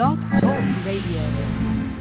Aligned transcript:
Blog 0.00 0.16
Talk 0.40 0.64
Radio. 0.86 2.00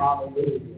Hallelujah. 0.00 0.69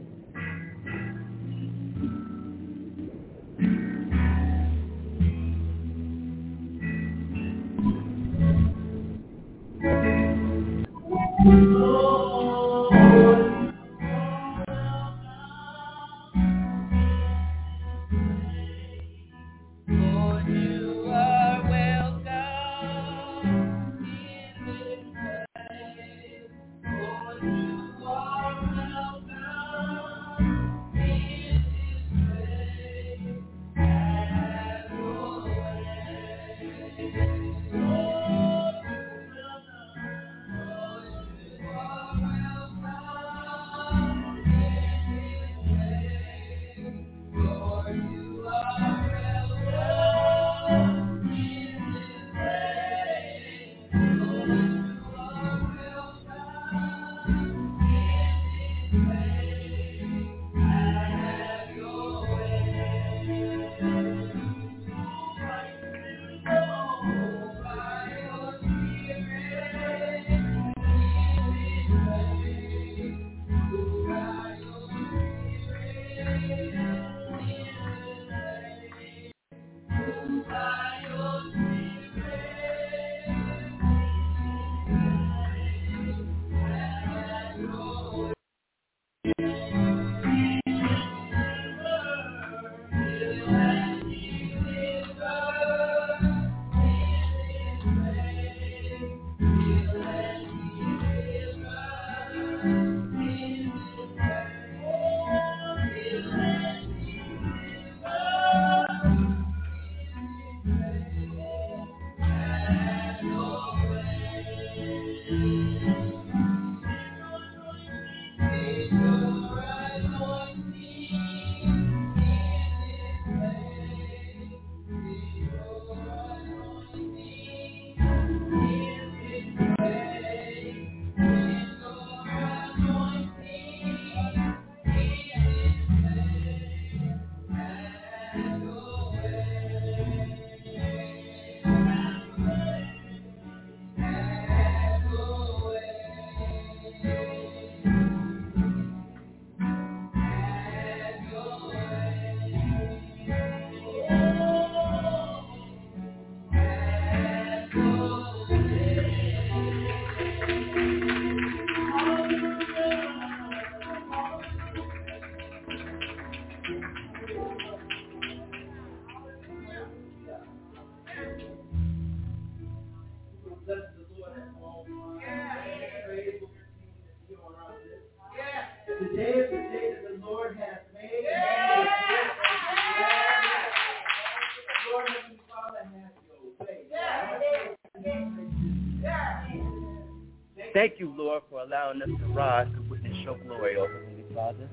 Thank 190.74 190.94
you, 190.98 191.12
Lord, 191.16 191.42
for 191.50 191.60
allowing 191.60 192.00
us 192.00 192.08
to 192.08 192.26
rise 192.32 192.66
to 192.74 192.80
witness 192.88 193.16
your 193.18 193.36
glory, 193.46 193.76
O 193.76 193.86
Heavenly 193.86 194.24
Father. 194.34 194.68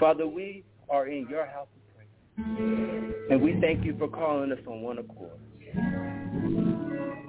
Father, 0.00 0.26
we 0.26 0.64
are 0.88 1.06
in 1.06 1.26
your 1.28 1.44
house 1.44 1.68
of 1.76 1.82
prayer, 1.94 3.14
and 3.30 3.42
we 3.42 3.58
thank 3.60 3.84
you 3.84 3.94
for 3.98 4.08
calling 4.08 4.52
us 4.52 4.58
on 4.66 4.80
one 4.80 4.98
accord. 4.98 5.38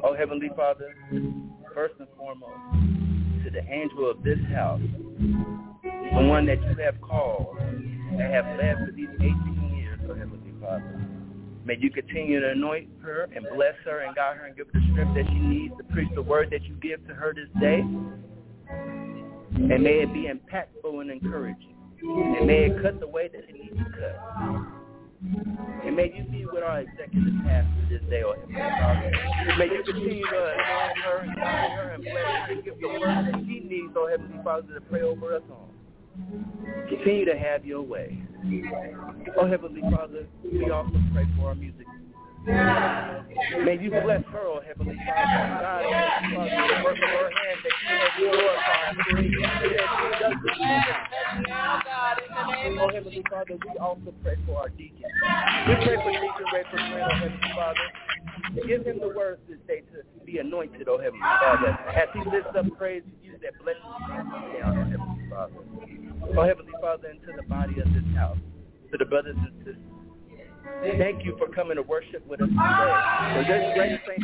Oh, 0.04 0.16
Heavenly 0.18 0.50
Father, 0.56 0.96
first 1.74 1.96
and 2.00 2.08
foremost, 2.18 2.54
to 3.44 3.50
the 3.52 3.64
angel 3.70 4.10
of 4.10 4.24
this 4.24 4.40
house, 4.54 4.82
the 5.84 6.28
one 6.28 6.46
that 6.46 6.62
you 6.62 6.76
have 6.76 7.02
called, 7.02 7.58
and 7.60 8.22
have 8.22 8.46
led 8.58 8.78
for 8.86 8.92
these 8.94 9.10
18 9.16 9.76
years, 9.76 10.00
oh 10.10 10.14
Heavenly 10.16 10.54
Father. 10.62 11.07
May 11.68 11.76
you 11.82 11.92
continue 11.92 12.40
to 12.40 12.52
anoint 12.52 12.88
her 13.02 13.28
and 13.36 13.46
bless 13.54 13.76
her 13.84 14.00
and 14.00 14.16
guide 14.16 14.38
her 14.38 14.46
and 14.46 14.56
give 14.56 14.68
her 14.68 14.80
the 14.80 14.88
strength 14.94 15.16
that 15.16 15.26
she 15.28 15.38
needs 15.38 15.74
to 15.78 15.84
preach 15.94 16.08
the 16.16 16.22
word 16.22 16.48
that 16.52 16.64
you 16.64 16.76
give 16.76 17.06
to 17.08 17.14
her 17.14 17.34
this 17.34 17.50
day. 17.60 17.82
And 18.72 19.84
may 19.84 20.00
it 20.00 20.14
be 20.14 20.32
impactful 20.32 21.02
and 21.02 21.12
encouraging. 21.12 21.76
And 22.02 22.48
may 22.48 22.72
it 22.72 22.82
cut 22.82 23.02
the 23.02 23.08
way 23.08 23.28
that 23.28 23.44
it 23.50 23.54
needs 23.54 23.76
to 23.76 23.84
cut. 23.84 24.16
And 25.84 25.94
may 25.98 26.08
you 26.16 26.24
be 26.32 26.46
with 26.46 26.64
our 26.64 26.80
executive 26.80 27.34
pastor 27.44 27.88
this 27.90 28.02
day, 28.10 28.24
Father. 28.24 29.12
May 29.60 29.66
you 29.66 29.84
continue 29.84 30.24
to 30.24 30.54
anoint 30.56 30.98
her 31.04 31.18
and 31.20 31.36
guide 31.36 31.72
her 31.72 31.90
and 31.96 32.02
bless 32.02 32.16
her 32.16 32.52
and 32.54 32.64
give 32.64 32.80
the 32.80 32.88
word 32.88 33.28
that 33.28 33.44
she 33.46 33.60
needs, 33.60 33.94
oh 33.94 34.08
Heavenly 34.08 34.40
Father, 34.42 34.74
to 34.74 34.80
pray 34.88 35.02
over 35.02 35.36
us 35.36 35.44
all. 35.52 35.68
Continue 36.90 37.26
to 37.26 37.38
have 37.38 37.66
your 37.66 37.82
way. 37.82 38.22
Oh 39.38 39.48
Heavenly 39.48 39.82
Father, 39.82 40.28
we 40.44 40.70
also 40.70 41.00
pray 41.14 41.26
for 41.38 41.50
our 41.50 41.56
music. 41.56 41.86
May 42.48 43.78
you 43.82 43.92
bless 43.92 44.24
her, 44.32 44.48
oh 44.48 44.62
Heavenly 44.66 44.96
Father. 45.06 45.48
God, 45.60 45.84
the 45.84 46.84
work 46.84 46.96
of 46.96 47.10
her 47.10 47.28
hands 47.28 47.60
that 47.64 47.76
she 47.84 47.92
has 47.92 48.12
glorified 48.18 48.96
for 49.04 49.20
you. 49.22 49.42
That 49.42 49.90
she 50.00 50.08
does 50.24 50.38
the 50.44 50.52
Oh 52.80 52.92
Heavenly 52.94 53.24
Father, 53.30 53.56
we 53.56 53.78
also 53.80 54.14
pray 54.24 54.36
for 54.46 54.60
our 54.60 54.70
deacons. 54.70 55.04
We 55.68 55.76
pray 55.76 55.98
for 55.98 56.12
Deacon 56.12 56.48
for 56.72 56.78
prayer, 56.90 57.06
oh 57.10 57.20
Heavenly 57.20 57.52
Father. 57.56 57.88
Give 58.68 58.86
him 58.86 59.00
the 59.00 59.10
words 59.10 59.42
this 59.50 59.60
day 59.68 59.82
to 59.92 60.26
be 60.26 60.38
anointed, 60.38 60.88
oh 60.88 60.98
Heavenly 60.98 61.26
Father. 61.40 61.76
As 61.96 62.08
he 62.14 62.24
lifts 62.30 62.56
up 62.58 62.66
praise 62.78 63.04
to 63.04 63.26
you, 63.26 63.34
that 63.44 63.60
blessing 63.60 63.84
down, 64.56 64.78
oh 64.78 64.86
Heavenly 64.88 65.30
Father. 65.30 65.60
Oh 66.38 66.44
Heavenly 66.48 66.74
Father, 66.80 67.10
into 67.10 67.32
the 67.36 67.44
body 67.44 67.80
of 67.80 67.92
this 67.94 68.16
house, 68.16 68.38
to 68.92 68.98
the 68.98 69.06
brothers 69.06 69.36
and 69.36 69.52
sisters. 69.66 69.97
Thank 70.82 71.26
you 71.26 71.36
for 71.38 71.48
coming 71.48 71.76
to 71.78 71.82
worship 71.82 72.26
with 72.28 72.42
us 72.42 72.50
today. 72.50 73.34
For 73.34 73.44
this 73.48 73.74
greatest 73.76 74.06
thing 74.06 74.22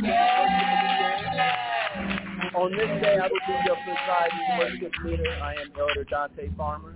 on 2.55 2.71
this 2.71 2.87
day, 3.01 3.17
I 3.17 3.27
will 3.27 3.39
be 3.47 3.53
your 3.65 3.75
presiding 3.83 4.57
worship 4.59 4.93
leader. 5.03 5.31
I 5.41 5.53
am 5.53 5.71
Elder 5.79 6.03
Dante 6.03 6.49
Farmer. 6.55 6.93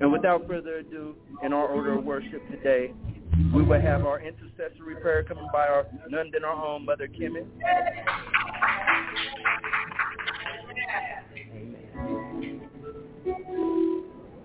And 0.00 0.12
without 0.12 0.46
further 0.46 0.76
ado, 0.76 1.16
in 1.42 1.52
our 1.52 1.66
order 1.66 1.98
of 1.98 2.04
worship 2.04 2.40
today, 2.50 2.92
we 3.52 3.62
will 3.62 3.80
have 3.80 4.04
our 4.06 4.20
intercessory 4.20 4.96
prayer 5.00 5.24
coming 5.24 5.48
by 5.52 5.66
our 5.66 5.86
none 6.08 6.30
than 6.32 6.44
our 6.44 6.64
own 6.64 6.84
Mother 6.84 7.08
Kimmy. 7.08 7.44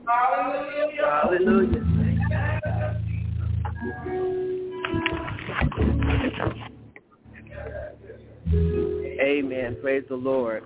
Hallelujah. 0.08 1.22
Hallelujah. 1.24 1.97
Amen. 9.22 9.78
Praise 9.82 10.04
the 10.10 10.16
Lord 10.16 10.64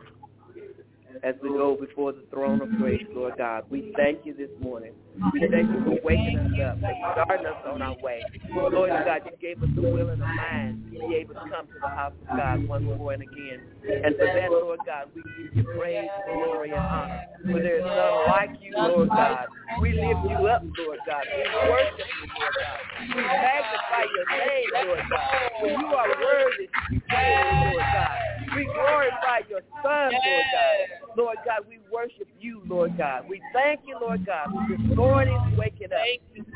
as 1.31 1.41
we 1.41 1.49
go 1.49 1.77
before 1.79 2.11
the 2.11 2.23
throne 2.29 2.61
of 2.61 2.69
grace, 2.77 3.05
Lord 3.15 3.35
God. 3.37 3.63
We 3.69 3.93
thank 3.95 4.25
you 4.25 4.33
this 4.33 4.49
morning. 4.59 4.91
We 5.33 5.47
thank 5.47 5.69
you 5.71 5.79
for 5.85 5.97
waking 6.03 6.37
us 6.37 6.51
up 6.59 6.77
and 6.83 6.95
starting 7.13 7.45
us 7.45 7.55
on 7.65 7.81
our 7.81 7.95
way. 8.03 8.19
Lord 8.53 8.89
God, 8.89 9.21
you 9.25 9.31
gave 9.39 9.63
us 9.63 9.69
the 9.75 9.81
will 9.81 10.09
and 10.09 10.21
the 10.21 10.27
mind 10.27 10.83
to 10.91 11.07
be 11.07 11.15
able 11.15 11.35
to 11.35 11.39
come 11.47 11.67
to 11.71 11.79
the 11.81 11.87
house 11.87 12.11
of 12.21 12.27
God 12.35 12.67
once 12.67 12.83
more 12.83 13.13
and 13.13 13.23
again. 13.23 13.61
And 13.87 14.15
for 14.17 14.25
that, 14.25 14.51
Lord 14.51 14.79
God, 14.85 15.07
we 15.15 15.23
give 15.23 15.55
you 15.55 15.63
praise, 15.79 16.09
glory, 16.25 16.71
and 16.71 16.79
honor. 16.79 17.21
For 17.45 17.59
there 17.61 17.79
is 17.79 17.85
none 17.85 18.27
like 18.27 18.51
you, 18.61 18.75
Lord 18.75 19.09
God. 19.09 19.47
We 19.79 19.93
lift 19.93 20.27
you 20.27 20.47
up, 20.47 20.63
Lord 20.79 20.99
God. 21.07 21.23
We 21.31 21.69
worship 21.71 21.95
you, 21.95 22.27
Lord 22.35 22.55
God. 22.59 22.79
We 23.07 23.21
magnify 23.23 24.03
your 24.11 24.27
name, 24.35 24.69
Lord 24.87 25.03
God. 25.09 25.31
For 25.61 25.67
you 25.67 25.87
are 25.95 26.09
worthy 26.09 26.67
to 26.67 26.81
be 26.89 26.99
praised, 27.07 27.71
Lord 27.71 27.85
God. 27.93 28.19
We 28.55 28.65
glorify 28.65 29.39
your 29.49 29.61
Son, 29.81 30.11
Lord 30.11 30.45
God. 30.53 31.17
Lord 31.17 31.37
God, 31.45 31.61
we 31.67 31.79
worship 31.91 32.27
you, 32.39 32.61
Lord 32.67 32.97
God. 32.97 33.27
We 33.27 33.41
thank 33.53 33.81
you, 33.85 33.97
Lord 33.99 34.25
God, 34.25 34.49
for 34.51 34.65
this 34.69 34.97
morning 34.97 35.37
waking 35.57 35.93
up. 35.93 35.99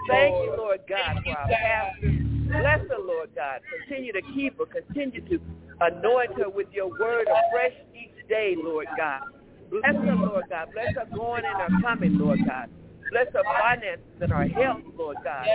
Thank 0.07 0.35
you, 0.43 0.53
Lord 0.57 0.81
God, 0.87 1.23
for 1.23 1.33
our 1.33 1.47
pastor. 1.47 2.11
Bless 2.47 2.79
her, 2.89 3.03
Lord 3.03 3.29
God. 3.35 3.61
Continue 3.87 4.13
to 4.13 4.21
keep 4.33 4.57
her. 4.57 4.65
Continue 4.65 5.21
to 5.21 5.39
anoint 5.81 6.37
her 6.37 6.49
with 6.49 6.67
your 6.71 6.89
word 6.99 7.27
afresh 7.27 7.73
each 7.93 8.27
day, 8.29 8.55
Lord 8.57 8.87
God. 8.97 9.21
Bless 9.69 9.95
her, 9.95 10.15
Lord 10.15 10.45
God. 10.49 10.67
Bless 10.73 10.95
her 10.95 11.05
going 11.15 11.43
and 11.45 11.61
her 11.61 11.81
coming, 11.81 12.17
Lord 12.17 12.39
God. 12.45 12.69
Bless 13.11 13.27
our 13.35 13.43
finances 13.61 14.05
and 14.21 14.31
our 14.31 14.47
health, 14.47 14.81
Lord 14.97 15.17
God. 15.23 15.45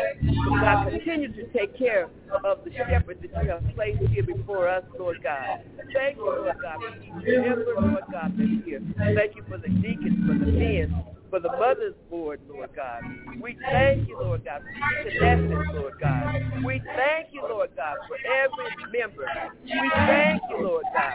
God, 0.61 0.91
continue 0.91 1.33
to 1.33 1.47
take 1.53 1.77
care 1.77 2.09
of 2.45 2.59
the 2.65 2.71
shepherd 2.73 3.19
that 3.23 3.43
you 3.43 3.51
have 3.51 3.65
placed 3.75 4.03
here 4.13 4.23
before 4.23 4.69
us, 4.69 4.85
Lord 4.99 5.19
God. 5.23 5.61
Thank 5.93 6.17
you, 6.17 6.25
Lord 6.25 6.57
God, 6.63 6.79
for 6.79 6.97
each 7.05 7.43
member, 7.43 7.75
Lord 7.81 8.05
God, 8.11 8.33
that's 8.39 8.65
here. 8.65 8.83
Thank 8.97 9.37
you 9.37 9.43
for 9.49 9.59
the 9.59 9.69
deacons, 9.69 10.27
for 10.27 10.39
the 10.39 10.51
men, 10.51 11.05
for 11.29 11.41
the 11.41 11.49
mother's 11.49 11.95
board, 12.09 12.41
Lord 12.49 12.71
God. 12.75 13.03
We 13.43 13.57
thank 13.71 14.09
you, 14.09 14.19
Lord 14.21 14.45
God, 14.45 14.63
for 14.63 15.07
each 15.07 15.15
and 15.21 15.51
Lord 15.75 15.95
God. 16.01 16.65
We 16.65 16.81
thank 16.97 17.33
you, 17.33 17.43
Lord 17.43 17.71
God, 17.77 17.97
for 18.07 18.17
every 18.31 18.99
member. 18.99 19.27
We 19.65 19.91
thank 19.95 20.43
you, 20.51 20.63
Lord 20.63 20.85
God. 20.95 21.13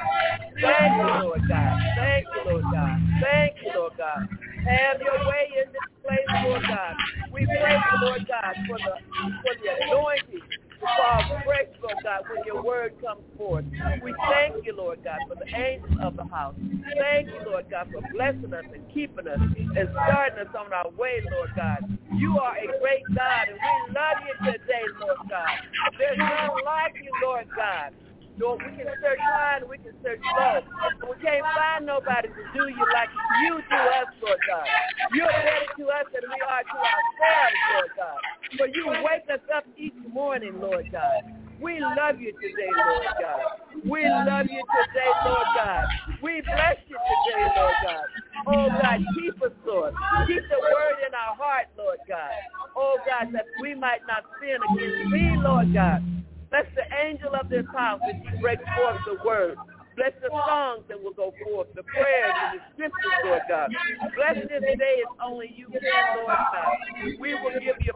Thank 0.61 0.95
you, 0.97 1.23
Lord 1.23 1.41
God. 1.47 1.79
Thank 1.95 2.25
you, 2.35 2.51
Lord 2.51 2.63
God. 2.63 2.99
Thank 3.21 3.55
you, 3.63 3.71
Lord 3.75 3.93
God. 3.97 4.27
Have 4.65 5.01
your 5.01 5.27
way 5.29 5.47
in 5.63 5.71
this 5.71 5.94
place, 6.05 6.29
Lord 6.45 6.63
God. 6.69 6.95
We 7.33 7.45
pray, 7.45 7.77
Lord 8.01 8.25
God, 8.29 8.53
for 8.69 8.77
the 8.77 8.95
for 9.41 9.53
the 9.57 9.67
anointing 9.89 10.41
fall 10.79 11.21
fresh, 11.43 11.71
Lord 11.81 11.97
God, 12.03 12.21
when 12.29 12.45
your 12.45 12.61
word 12.63 12.93
comes 13.01 13.25
forth. 13.37 13.65
We 14.01 14.13
thank 14.29 14.65
you, 14.65 14.75
Lord 14.77 14.99
God, 15.03 15.19
for 15.27 15.35
the 15.35 15.49
angels 15.57 15.97
of 16.01 16.15
the 16.15 16.25
house. 16.29 16.55
Thank 16.97 17.27
you, 17.27 17.41
Lord 17.45 17.65
God, 17.69 17.89
for 17.91 18.01
blessing 18.13 18.53
us 18.53 18.65
and 18.73 18.83
keeping 18.93 19.27
us 19.27 19.41
and 19.41 19.89
starting 20.05 20.39
us 20.45 20.53
on 20.53 20.71
our 20.71 20.89
way, 20.97 21.25
Lord 21.31 21.49
God. 21.55 21.81
You 22.13 22.37
are 22.39 22.55
a 22.55 22.67
great 22.79 23.03
God, 23.15 23.49
and 23.49 23.57
we 23.57 23.73
love 23.93 24.17
you 24.23 24.35
today, 24.53 24.85
Lord 25.01 25.17
God. 25.29 25.55
There's 25.97 26.17
none 26.17 26.53
like 26.63 26.95
you, 27.01 27.11
Lord 27.23 27.47
God. 27.55 27.91
Lord, 28.37 28.59
we 28.59 28.75
can 28.75 28.87
search 28.99 29.19
high 29.23 29.57
and 29.61 29.69
we 29.69 29.77
can 29.77 29.93
search 30.03 30.19
low. 30.35 30.59
But 30.99 31.09
we 31.09 31.15
can't 31.23 31.45
find 31.55 31.85
nobody 31.85 32.27
to 32.27 32.43
do 32.51 32.67
you 32.67 32.85
like 32.91 33.09
you 33.41 33.63
do 33.63 33.75
us, 33.75 34.11
Lord 34.21 34.39
God. 34.47 34.67
You're 35.13 35.31
better 35.31 35.71
to 35.79 35.83
us 35.87 36.05
than 36.11 36.23
we 36.27 36.39
are 36.43 36.63
to 36.63 36.77
ourselves, 36.77 37.55
Lord 37.71 37.91
God. 37.95 38.19
For 38.57 38.67
you 38.67 38.87
wake 39.03 39.27
us 39.31 39.43
up 39.55 39.63
each 39.77 39.95
morning, 40.11 40.59
Lord 40.59 40.85
God. 40.91 41.23
We 41.61 41.79
love 41.79 42.19
you 42.19 42.33
today, 42.33 42.71
Lord 42.75 43.15
God. 43.19 43.41
We 43.87 44.03
love 44.03 44.47
you 44.51 44.63
today, 44.67 45.11
Lord 45.23 45.47
God. 45.55 45.85
We 46.21 46.41
bless 46.41 46.77
you 46.87 46.97
today, 46.99 47.45
Lord 47.55 47.75
God. 47.83 48.05
Oh, 48.47 48.67
God, 48.67 48.99
keep 49.15 49.41
us, 49.41 49.55
Lord. 49.65 49.93
Keep 50.27 50.43
the 50.51 50.59
word 50.59 50.97
in 51.07 51.13
our 51.15 51.35
heart, 51.35 51.67
Lord 51.77 51.99
God. 52.07 52.31
Oh, 52.75 52.97
God, 53.07 53.31
that 53.33 53.45
we 53.61 53.73
might 53.73 54.05
not 54.05 54.25
sin 54.41 54.57
against 54.59 55.11
thee, 55.11 55.35
Lord 55.41 55.73
God. 55.73 56.03
Bless 56.49 56.65
the 56.75 56.85
angel 57.05 57.35
of 57.35 57.49
this 57.49 57.65
house 57.73 57.99
as 58.07 58.15
he 58.15 58.41
breaks 58.41 58.63
forth 58.77 58.97
the 59.05 59.17
word. 59.25 59.57
Bless 59.95 60.11
the 60.21 60.29
songs 60.29 60.83
that 60.89 61.01
will 61.01 61.15
go 61.15 61.33
forth, 61.43 61.67
the 61.75 61.83
prayers 61.83 62.33
and 62.35 62.59
the 62.59 62.63
scriptures, 62.73 63.19
Lord 63.23 63.41
God. 63.47 63.71
Bless 64.15 64.35
this 64.47 64.63
day 64.77 64.95
as 64.99 65.11
only 65.23 65.53
you 65.55 65.67
can, 65.67 66.17
Lord 66.19 66.35
God. 66.51 66.75
We 67.19 67.33
will 67.35 67.55
give 67.59 67.79
you 67.79 67.93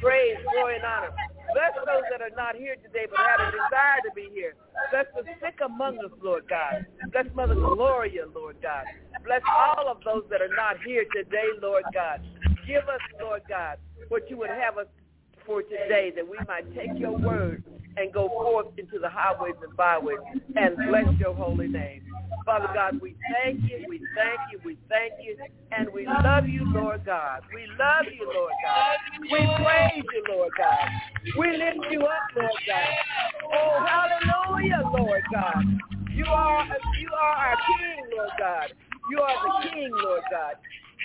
praise, 0.00 0.36
glory, 0.52 0.76
and 0.76 0.84
honor. 0.84 1.12
Bless 1.52 1.74
those 1.76 2.06
that 2.10 2.22
are 2.22 2.34
not 2.36 2.56
here 2.56 2.76
today 2.76 3.04
but 3.10 3.18
have 3.18 3.40
a 3.40 3.50
desire 3.52 4.00
to 4.08 4.12
be 4.14 4.28
here. 4.32 4.54
Bless 4.90 5.06
the 5.14 5.24
sick 5.44 5.60
among 5.64 5.98
us, 5.98 6.12
Lord 6.22 6.48
God. 6.48 6.86
Bless 7.12 7.26
Mother 7.34 7.54
Gloria, 7.54 8.24
Lord 8.34 8.56
God. 8.62 8.84
Bless 9.24 9.42
all 9.44 9.88
of 9.88 9.98
those 10.04 10.24
that 10.30 10.40
are 10.40 10.54
not 10.56 10.80
here 10.86 11.04
today, 11.14 11.52
Lord 11.60 11.84
God. 11.92 12.24
Give 12.66 12.82
us, 12.88 13.02
Lord 13.20 13.42
God, 13.48 13.76
what 14.08 14.30
you 14.30 14.38
would 14.38 14.50
have 14.50 14.78
us 14.78 14.86
for 15.50 15.62
today 15.62 16.12
that 16.14 16.24
we 16.24 16.38
might 16.46 16.62
take 16.76 16.96
your 16.96 17.18
word 17.18 17.64
and 17.96 18.12
go 18.12 18.28
forth 18.28 18.66
into 18.78 19.00
the 19.00 19.08
highways 19.10 19.56
and 19.66 19.76
byways 19.76 20.18
and 20.56 20.76
bless 20.76 21.18
your 21.18 21.34
holy 21.34 21.66
name. 21.66 22.02
Father 22.46 22.68
God, 22.72 23.00
we 23.02 23.16
thank 23.34 23.58
you, 23.64 23.84
we 23.88 23.98
thank 24.14 24.38
you, 24.52 24.60
we 24.64 24.78
thank 24.88 25.12
you, 25.20 25.36
and 25.72 25.88
we 25.92 26.06
love 26.06 26.46
you, 26.46 26.72
Lord 26.72 27.04
God. 27.04 27.40
We 27.52 27.66
love 27.66 28.06
you, 28.14 28.30
Lord 28.32 28.52
God. 28.64 28.96
We 29.22 29.28
praise 29.28 30.04
you, 30.14 30.24
Lord 30.28 30.52
God. 30.56 30.88
We 31.36 31.56
lift 31.56 31.90
you 31.90 32.02
up, 32.02 32.30
Lord 32.36 32.52
God. 32.68 32.86
Oh, 33.52 33.84
hallelujah, 33.84 34.82
Lord 34.96 35.22
God. 35.32 35.64
You 36.14 36.26
are 36.26 36.64
you 37.00 37.10
are 37.12 37.36
our 37.36 37.56
King, 37.56 38.04
Lord 38.16 38.30
God. 38.38 38.68
You 39.10 39.20
are 39.20 39.62
the 39.64 39.68
King, 39.68 39.90
Lord 39.92 40.22
God. 40.30 40.54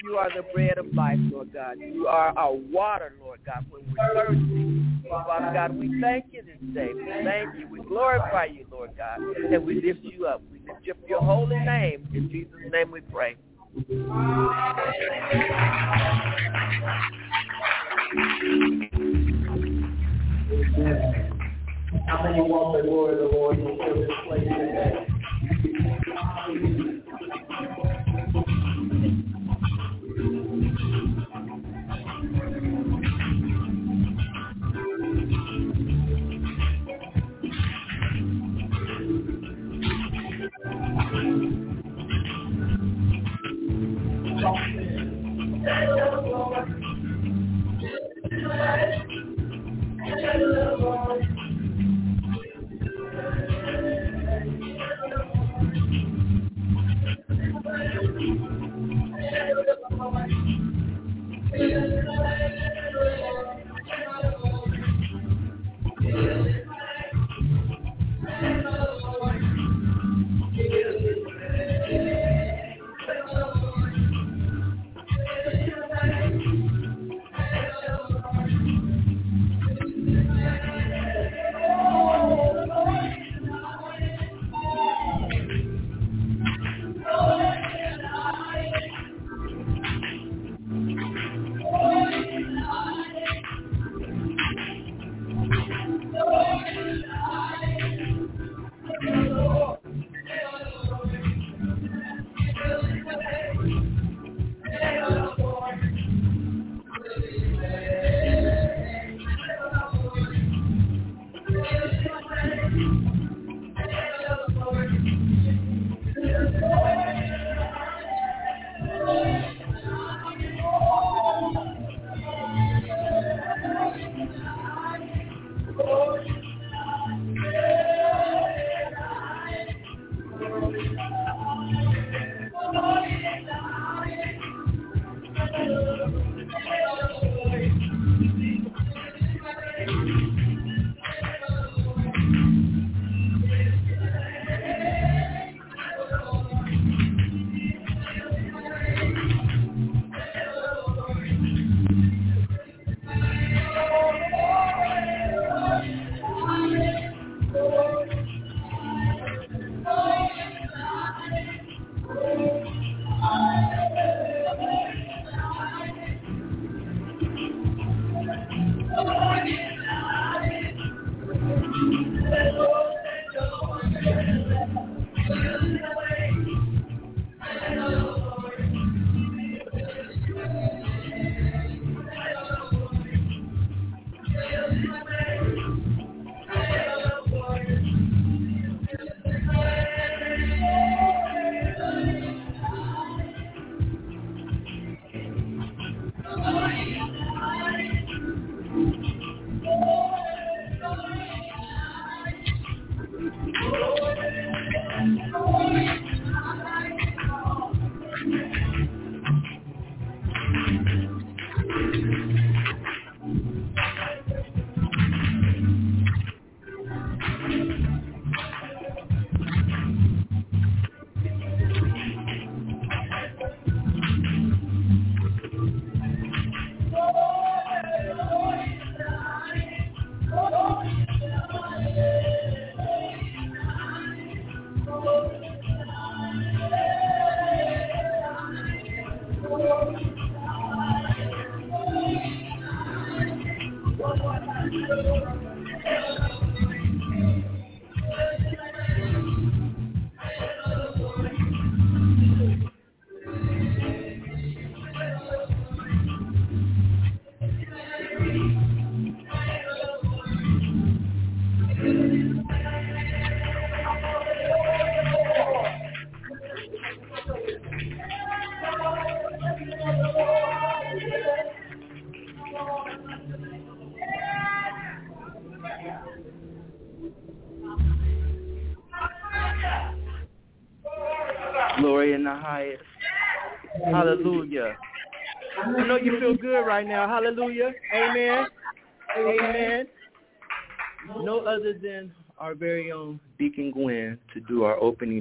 You 0.06 0.18
are 0.18 0.30
the 0.36 0.44
bread 0.54 0.78
of 0.78 0.94
life, 0.94 1.18
Lord 1.32 1.52
God. 1.52 1.78
You 1.80 2.06
are 2.06 2.32
our 2.38 2.54
water, 2.54 3.14
Lord 3.20 3.40
God, 3.44 3.66
when 3.72 3.82
we're 3.90 4.14
thirsty. 4.14 5.10
Father 5.10 5.52
God, 5.52 5.76
we 5.76 6.00
thank 6.00 6.26
you 6.32 6.44
this 6.44 6.60
day. 6.76 6.94
We 6.94 7.06
thank 7.24 7.58
you. 7.58 7.68
We 7.68 7.80
glorify 7.80 8.46
you, 8.46 8.68
Lord 8.72 8.92
God. 8.96 9.20
And 9.20 9.66
we 9.66 9.82
lift 9.82 10.02
you 10.04 10.28
up. 10.28 10.44
We 10.52 10.60
lift 10.60 10.88
up 10.88 10.98
your 11.10 11.22
holy 11.22 11.58
name. 11.58 12.08
In 12.14 12.30
Jesus' 12.30 12.54
name 12.72 12.92
we 12.92 13.02
pray. 13.02 13.36
How 22.06 22.24
many 22.24 22.42
want 22.42 22.78
the 22.78 22.84
glory 22.88 23.14
of 23.14 23.20
the 23.20 23.26
Lord 23.36 23.58
fill 23.58 23.96
this 24.02 24.12
place 24.28 24.44
today? 24.44 25.08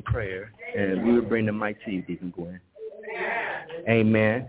prayer, 0.05 0.53
and 0.77 1.05
we 1.05 1.13
will 1.13 1.23
bring 1.23 1.47
the 1.47 1.53
mic 1.53 1.83
to 1.85 1.91
you, 1.91 2.03
Deacon 2.03 2.31
Gwen. 2.31 2.61
Amen. 3.89 4.49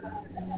two 0.00 0.06
or 0.06 0.22
three 0.34 0.50
are 0.52 0.53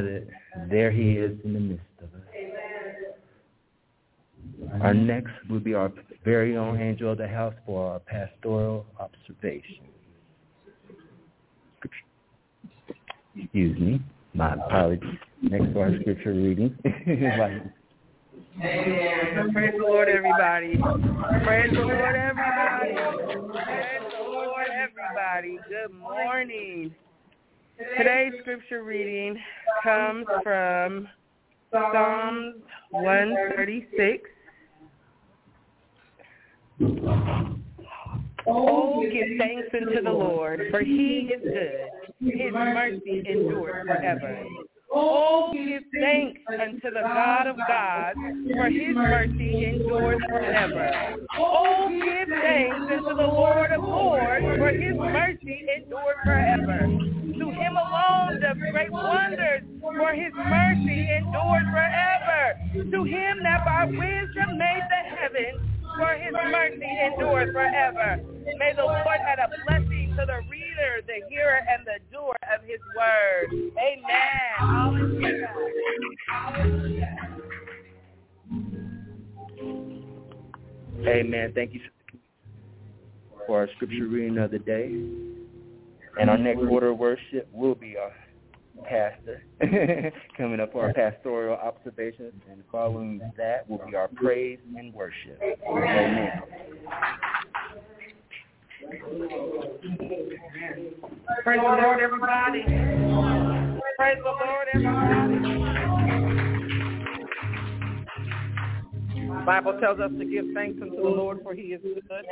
gathered, 0.00 0.28
there 0.70 0.90
he 0.90 1.12
is 1.12 1.38
in 1.44 1.52
the 1.52 1.60
midst 1.60 1.84
of 2.02 2.08
us. 2.14 2.20
Our 4.82 4.94
next 4.94 5.32
will 5.48 5.60
be 5.60 5.74
our 5.74 5.92
very 6.24 6.56
own 6.56 6.80
angel 6.80 7.12
of 7.12 7.18
the 7.18 7.28
house 7.28 7.54
for 7.66 7.92
our 7.92 7.98
pastoral 8.00 8.86
observation. 8.98 9.84
Excuse 13.36 13.78
me. 13.78 14.00
My 14.34 14.54
apologies. 14.54 15.18
Next 15.42 15.72
to 15.72 15.80
our 15.80 15.92
scripture 16.00 16.34
reading. 16.34 16.76
Amen. 16.86 17.72
Praise 19.52 19.74
the 19.76 19.84
Lord, 19.84 20.08
everybody. 20.08 20.76
Praise 21.44 21.70
the 21.72 21.80
Lord, 21.80 22.14
everybody. 22.14 22.94
Praise 22.94 24.02
the 24.12 24.24
Lord, 24.24 24.66
everybody. 24.68 25.58
Good 25.68 25.98
morning. 25.98 26.94
Today's 27.96 28.32
scripture 28.42 28.82
reading 28.82 29.38
comes 29.82 30.26
from 30.42 31.08
Psalms 31.72 32.56
136. 32.90 34.28
Oh, 38.46 39.02
give 39.10 39.38
thanks 39.38 39.68
unto 39.74 40.02
the 40.02 40.10
Lord, 40.10 40.60
for 40.70 40.82
he 40.82 41.30
is 41.34 41.42
good. 41.42 41.88
His 42.20 42.52
mercy 42.52 43.22
endures 43.26 43.86
forever. 43.86 44.44
Oh, 44.92 45.50
give 45.54 45.82
thanks 45.98 46.40
unto 46.48 46.90
the 46.90 47.00
God 47.00 47.46
of 47.46 47.56
gods, 47.66 48.18
for 48.54 48.68
his 48.68 48.94
mercy 48.94 49.64
endures 49.64 50.20
forever. 50.28 51.16
Oh, 51.38 51.88
give 51.88 52.28
thanks 52.28 52.76
unto 52.76 53.16
the 53.16 53.26
Lord 53.26 53.72
of 53.72 53.82
lords, 53.84 54.44
for 54.58 54.68
his 54.68 54.96
mercy 54.96 55.66
endures 55.76 56.16
forever. 56.24 56.79
For 66.00 66.16
his 66.16 66.32
mercy 66.32 66.88
endures 67.04 67.52
forever. 67.52 68.24
May 68.58 68.72
the 68.74 68.84
Lord 68.84 69.20
add 69.20 69.38
a 69.38 69.48
blessing 69.66 70.14
to 70.16 70.24
the 70.24 70.40
reader, 70.48 71.02
the 71.06 71.20
hearer, 71.28 71.60
and 71.68 71.84
the 71.84 72.00
doer 72.10 72.36
of 72.48 72.62
his 72.64 72.80
word. 72.96 73.52
Amen. 73.76 75.10
Amen. 81.06 81.52
Thank 81.54 81.74
you 81.74 81.80
for 83.46 83.58
our 83.60 83.68
scripture 83.76 84.06
reading 84.06 84.38
of 84.38 84.50
the 84.50 84.58
day. 84.58 84.86
And 86.18 86.30
our 86.30 86.38
next 86.38 86.60
order 86.70 86.90
of 86.90 86.98
worship 86.98 87.48
will 87.52 87.74
be 87.74 87.96
our 87.96 88.12
pastor 88.80 89.42
coming 90.36 90.60
up 90.60 90.72
for 90.72 90.86
our 90.86 90.92
pastoral 90.92 91.56
observations. 91.56 92.34
And 92.50 92.62
following 92.70 93.20
that 93.36 93.68
will 93.68 93.80
be 93.88 93.94
our 93.94 94.08
praise 94.08 94.58
and 94.76 94.92
worship. 94.94 95.40
Amen. 95.68 96.42
Praise 101.44 101.60
the 101.60 101.82
Lord, 101.82 102.00
everybody. 102.00 102.62
Praise 103.98 104.18
the 104.18 104.34
Lord, 104.44 104.68
everybody. 104.74 106.09
The 109.38 109.44
Bible 109.46 109.78
tells 109.80 110.00
us 110.00 110.10
to 110.18 110.24
give 110.24 110.44
thanks 110.54 110.80
unto 110.82 110.96
the 110.96 111.08
Lord 111.08 111.40
for 111.42 111.54
he 111.54 111.72
is 111.72 111.80
good. 111.82 112.24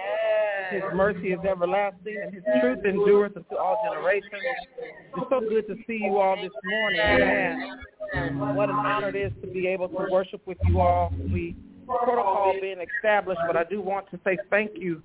His 0.70 0.82
mercy 0.94 1.32
is 1.32 1.38
everlasting 1.48 2.16
and 2.22 2.34
his 2.34 2.42
truth 2.60 2.80
endureth 2.84 3.36
unto 3.36 3.56
all 3.56 3.80
generations. 3.84 4.42
It's 5.16 5.26
so 5.30 5.40
good 5.40 5.66
to 5.68 5.76
see 5.86 6.00
you 6.02 6.18
all 6.18 6.36
this 6.36 6.50
morning. 6.64 7.78
What 8.56 8.68
an 8.68 8.76
honor 8.76 9.08
it 9.10 9.16
is 9.16 9.32
to 9.42 9.48
be 9.48 9.68
able 9.68 9.88
to 9.88 10.06
worship 10.10 10.46
with 10.46 10.58
you 10.66 10.80
all. 10.80 11.12
We 11.32 11.56
protocol 11.86 12.54
being 12.60 12.78
established, 12.96 13.40
but 13.46 13.56
I 13.56 13.64
do 13.64 13.80
want 13.80 14.10
to 14.10 14.20
say 14.24 14.36
thank 14.50 14.72
you 14.74 15.02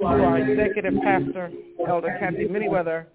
to 0.00 0.06
our 0.06 0.38
executive 0.38 0.94
pastor, 1.02 1.50
Elder 1.88 2.16
Kathy 2.20 2.46
Miniweather, 2.46 3.06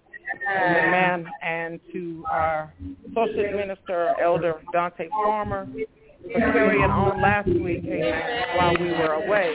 amen, 0.48 1.26
and 1.42 1.80
to 1.92 2.24
our 2.30 2.72
associate 3.10 3.54
minister, 3.54 4.14
Elder 4.22 4.60
Dante 4.72 5.08
Farmer, 5.08 5.66
carrying 6.32 6.90
on 6.90 7.20
last 7.20 7.48
week 7.48 7.84
amen, 7.84 8.22
while 8.56 8.74
we 8.78 8.90
were 8.90 9.12
away. 9.24 9.54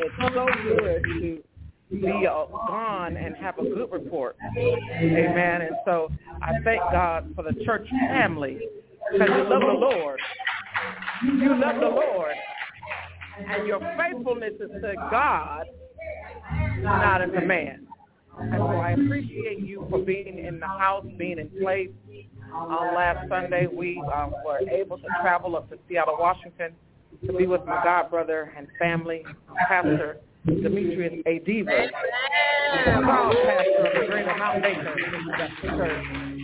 It's 0.00 0.14
so 0.20 0.46
good 0.78 1.02
to 1.02 1.42
be 1.90 2.26
gone 2.26 3.16
and 3.16 3.34
have 3.36 3.58
a 3.58 3.62
good 3.62 3.90
report. 3.90 4.36
Amen. 4.56 5.62
And 5.62 5.76
so 5.84 6.10
I 6.42 6.52
thank 6.64 6.80
God 6.92 7.32
for 7.34 7.42
the 7.42 7.54
church 7.64 7.88
family 7.90 8.58
because 9.12 9.28
you 9.28 9.44
love 9.44 9.62
the 9.62 9.78
Lord. 9.78 10.20
You 11.24 11.58
love 11.58 11.76
the 11.80 11.88
Lord. 11.88 12.34
And 13.38 13.66
your 13.66 13.80
faithfulness 13.96 14.54
is 14.60 14.70
to 14.82 14.94
God, 15.10 15.66
not 16.80 17.22
unto 17.22 17.40
man. 17.46 17.86
And 18.40 18.54
so 18.56 18.66
I 18.66 18.90
appreciate 18.92 19.60
you 19.60 19.86
for 19.90 19.98
being 19.98 20.38
in 20.38 20.60
the 20.60 20.66
house, 20.66 21.06
being 21.18 21.38
in 21.38 21.50
place. 21.60 21.90
On 22.52 22.94
last 22.94 23.28
Sunday, 23.28 23.66
we 23.66 24.02
um, 24.14 24.32
were 24.44 24.60
able 24.70 24.98
to 24.98 25.06
travel 25.20 25.56
up 25.56 25.68
to 25.70 25.78
Seattle, 25.88 26.16
Washington 26.18 26.72
to 27.26 27.32
be 27.32 27.46
with 27.46 27.64
my 27.66 27.82
god 27.82 28.10
brother 28.10 28.52
and 28.56 28.68
family, 28.78 29.24
Pastor 29.68 30.18
Demetrius 30.46 31.22
A. 31.26 31.38
Devers, 31.40 31.90
pastor 32.74 33.86
of 33.86 34.00
the 34.00 34.06
Greater 34.06 34.36
Mount 34.36 34.62
Baker 34.62 34.94
Church. 35.62 36.38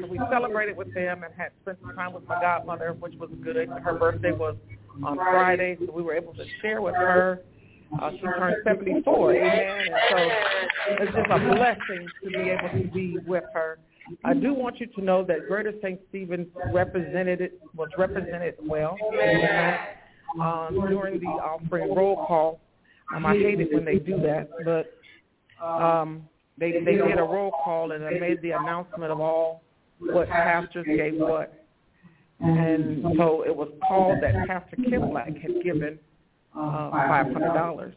So 0.00 0.06
we 0.06 0.18
celebrated 0.30 0.76
with 0.76 0.92
them 0.94 1.22
and 1.22 1.32
had 1.36 1.52
spent 1.62 1.78
some 1.80 1.94
time 1.94 2.12
with 2.12 2.26
my 2.28 2.40
godmother, 2.40 2.94
which 2.98 3.14
was 3.18 3.30
good. 3.42 3.68
Her 3.82 3.94
birthday 3.94 4.32
was 4.32 4.56
on 5.04 5.16
Friday, 5.16 5.78
so 5.84 5.92
we 5.92 6.02
were 6.02 6.14
able 6.14 6.34
to 6.34 6.44
share 6.60 6.82
with 6.82 6.94
her. 6.94 7.42
Uh, 8.02 8.10
she 8.12 8.18
turned 8.18 8.56
74, 8.64 9.34
amen. 9.34 9.48
And 9.48 9.88
so 10.10 10.16
it's 11.02 11.14
just 11.14 11.30
a 11.30 11.38
blessing 11.38 12.08
to 12.24 12.30
be 12.30 12.50
able 12.50 12.68
to 12.82 12.90
be 12.92 13.18
with 13.26 13.44
her. 13.54 13.78
I 14.24 14.34
do 14.34 14.54
want 14.54 14.80
you 14.80 14.86
to 14.86 15.00
know 15.02 15.24
that 15.24 15.48
Greater 15.48 15.72
St. 15.82 16.00
Stephen 16.08 16.46
represented 16.72 17.52
was 17.74 17.88
represented 17.98 18.54
well 18.62 18.96
um, 20.40 20.86
during 20.88 21.20
the 21.20 21.26
offering 21.26 21.94
roll 21.94 22.24
call. 22.26 22.60
Um, 23.14 23.26
I 23.26 23.34
hate 23.34 23.60
it 23.60 23.72
when 23.72 23.84
they 23.84 23.96
do 23.98 24.20
that, 24.20 24.48
but 24.64 25.64
um, 25.64 26.28
they 26.58 26.72
they 26.84 26.96
did 26.96 27.18
a 27.18 27.22
roll 27.22 27.52
call 27.64 27.92
and 27.92 28.04
they 28.04 28.18
made 28.18 28.40
the 28.42 28.52
announcement 28.52 29.10
of 29.10 29.20
all 29.20 29.62
what 29.98 30.28
pastors 30.28 30.86
gave 30.86 31.14
what. 31.14 31.66
And 32.40 33.02
so 33.16 33.42
it 33.46 33.54
was 33.54 33.68
called 33.86 34.18
that 34.22 34.46
Pastor 34.46 34.76
Kim 34.88 35.08
Black 35.08 35.36
had 35.38 35.62
given 35.64 35.98
uh, 36.54 36.90
$500. 36.90 37.92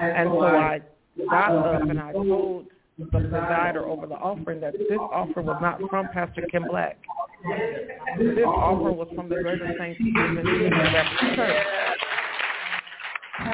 And 0.00 0.28
so 0.28 0.40
I 0.42 0.80
got 1.30 1.52
up 1.52 1.82
and 1.82 2.00
I 2.00 2.12
told 2.12 2.66
the 3.10 3.18
presider 3.18 3.82
over 3.82 4.06
the 4.06 4.14
offering 4.14 4.60
that 4.60 4.72
this 4.72 4.98
offering 4.98 5.46
was 5.46 5.58
not 5.60 5.80
from 5.90 6.08
Pastor 6.12 6.42
Kim 6.50 6.64
Black. 6.68 6.98
This 8.18 8.44
offering 8.46 8.96
was 8.96 9.08
from 9.14 9.28
the 9.28 9.36
Greater 9.42 9.74
St. 9.78 9.96
Stephen 9.96 10.44
Church. 11.34 11.66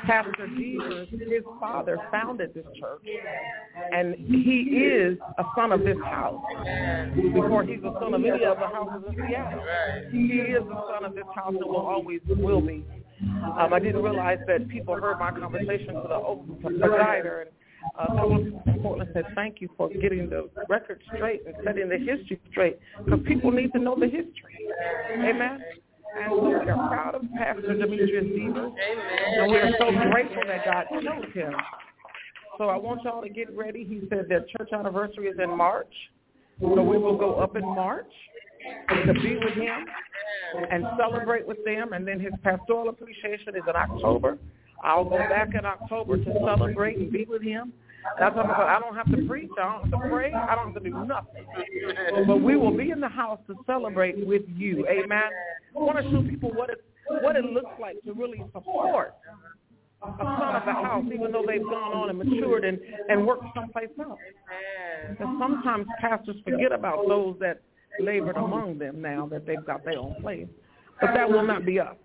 Pastor 0.04 0.48
Devers, 0.48 1.08
his 1.10 1.44
father, 1.60 1.98
founded 2.10 2.52
this 2.52 2.64
church, 2.78 3.02
and 3.92 4.14
he 4.14 4.84
is 4.84 5.18
a 5.38 5.44
son 5.56 5.72
of 5.72 5.80
this 5.80 5.96
house. 6.04 6.42
Before 7.14 7.62
he's 7.62 7.78
a 7.80 7.94
son 8.00 8.14
of 8.14 8.24
any 8.24 8.44
other 8.44 8.66
houses 8.66 9.08
in 9.08 9.26
Seattle, 9.28 9.64
he 10.10 10.18
is 10.18 10.62
a 10.62 10.84
son 10.92 11.04
of 11.04 11.14
this 11.14 11.24
house 11.34 11.54
and 11.54 11.64
will 11.64 11.76
always 11.76 12.20
will 12.26 12.60
be. 12.60 12.84
Um, 13.58 13.72
I 13.72 13.78
didn't 13.78 14.02
realize 14.02 14.38
that 14.46 14.68
people 14.68 14.94
heard 14.94 15.18
my 15.18 15.30
conversation 15.30 15.94
to 15.94 16.02
the 16.02 16.68
presider, 16.68 17.42
and 17.42 17.50
uh, 17.98 18.06
from 18.06 18.80
Portland 18.82 19.10
said, 19.12 19.24
thank 19.34 19.60
you 19.60 19.68
for 19.76 19.88
getting 19.88 20.28
the 20.28 20.48
record 20.68 21.00
straight 21.14 21.42
and 21.46 21.54
setting 21.64 21.88
the 21.88 21.98
history 21.98 22.40
straight, 22.50 22.78
because 23.04 23.20
people 23.26 23.50
need 23.50 23.72
to 23.72 23.78
know 23.78 23.96
the 23.98 24.06
history. 24.06 24.68
Amen. 25.14 25.62
And 26.20 26.32
we 26.32 26.54
are 26.54 26.64
proud 26.64 27.14
of 27.14 27.22
Pastor 27.36 27.76
Demetrius 27.76 28.24
Devers. 28.24 28.72
And 29.36 29.52
we 29.52 29.58
are 29.58 29.70
so 29.78 29.90
grateful 30.10 30.42
that 30.46 30.64
God 30.64 30.86
chose 31.02 31.32
him. 31.34 31.52
So 32.56 32.64
I 32.64 32.76
want 32.76 33.02
y'all 33.04 33.22
to 33.22 33.28
get 33.28 33.54
ready. 33.56 33.84
He 33.84 34.00
said 34.08 34.26
their 34.28 34.44
church 34.56 34.70
anniversary 34.72 35.28
is 35.28 35.38
in 35.38 35.56
March. 35.56 35.92
So 36.60 36.82
we 36.82 36.98
will 36.98 37.16
go 37.16 37.36
up 37.36 37.54
in 37.54 37.62
March 37.62 38.10
to 39.06 39.12
be 39.12 39.36
with 39.36 39.54
him 39.54 39.86
and 40.70 40.84
celebrate 40.98 41.46
with 41.46 41.64
them. 41.64 41.92
And 41.92 42.08
then 42.08 42.18
his 42.18 42.32
pastoral 42.42 42.88
appreciation 42.88 43.54
is 43.54 43.62
in 43.68 43.76
October. 43.76 44.38
I'll 44.82 45.04
go 45.04 45.18
back 45.18 45.50
in 45.54 45.64
October 45.64 46.16
to 46.16 46.32
celebrate 46.44 46.98
and 46.98 47.10
be 47.10 47.24
with 47.28 47.42
him. 47.42 47.72
That's 48.18 48.34
what 48.34 48.46
I'm 48.46 48.52
I 48.52 48.78
don't 48.80 48.94
have 48.94 49.10
to 49.10 49.26
preach. 49.26 49.50
I 49.60 49.64
don't 49.64 49.90
have 49.90 50.02
to 50.02 50.08
pray. 50.08 50.32
I 50.32 50.54
don't 50.54 50.72
have 50.72 50.82
to 50.82 50.88
do 50.88 51.04
nothing. 51.04 51.44
But 52.26 52.42
we 52.42 52.56
will 52.56 52.76
be 52.76 52.90
in 52.90 53.00
the 53.00 53.08
house 53.08 53.40
to 53.48 53.54
celebrate 53.66 54.26
with 54.26 54.42
you. 54.48 54.86
Amen. 54.88 55.30
I 55.76 55.78
want 55.78 55.98
to 55.98 56.10
show 56.10 56.22
people 56.28 56.50
what 56.54 56.70
it 56.70 56.84
what 57.22 57.36
it 57.36 57.44
looks 57.44 57.72
like 57.80 58.02
to 58.04 58.12
really 58.12 58.42
support 58.52 59.14
a 60.02 60.06
son 60.06 60.56
of 60.56 60.64
the 60.64 60.72
house, 60.72 61.04
even 61.12 61.32
though 61.32 61.44
they've 61.46 61.62
gone 61.62 61.92
on 61.92 62.10
and 62.10 62.18
matured 62.18 62.64
and, 62.64 62.78
and 63.08 63.26
worked 63.26 63.44
someplace 63.54 63.88
else. 63.98 64.18
And 65.08 65.16
sometimes 65.40 65.86
pastors 66.00 66.36
forget 66.44 66.72
about 66.72 67.08
those 67.08 67.36
that 67.40 67.62
labored 68.00 68.36
among 68.36 68.78
them 68.78 69.00
now 69.00 69.26
that 69.30 69.46
they've 69.46 69.64
got 69.64 69.84
their 69.84 69.98
own 69.98 70.14
place. 70.20 70.46
But 71.00 71.14
that 71.14 71.28
will 71.28 71.46
not 71.46 71.64
be 71.64 71.80
us. 71.80 71.96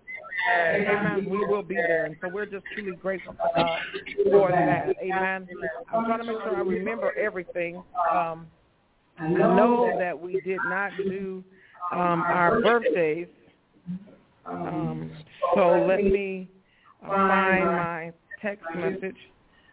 Amen. 0.52 1.26
We 1.30 1.46
will 1.46 1.62
be 1.62 1.74
there. 1.74 2.04
And 2.06 2.16
so 2.20 2.28
we're 2.28 2.46
just 2.46 2.64
truly 2.74 2.96
grateful 2.96 3.34
uh, 3.56 3.76
for 4.30 4.50
that. 4.50 4.94
Amen. 5.02 5.48
I'm 5.92 6.04
trying 6.04 6.20
to 6.20 6.24
make 6.24 6.36
sure 6.42 6.56
I 6.56 6.60
remember 6.60 7.16
everything. 7.18 7.82
Um, 8.12 8.46
I 9.18 9.28
know 9.28 9.94
that 9.98 10.18
we 10.18 10.40
did 10.40 10.60
not 10.64 10.90
do 10.96 11.44
um, 11.92 12.22
our 12.22 12.60
birthdays. 12.60 13.28
Um, 14.46 15.10
so 15.54 15.86
let 15.88 16.02
me 16.04 16.50
find 17.00 17.64
my 17.64 18.12
text 18.42 18.64
message 18.76 19.16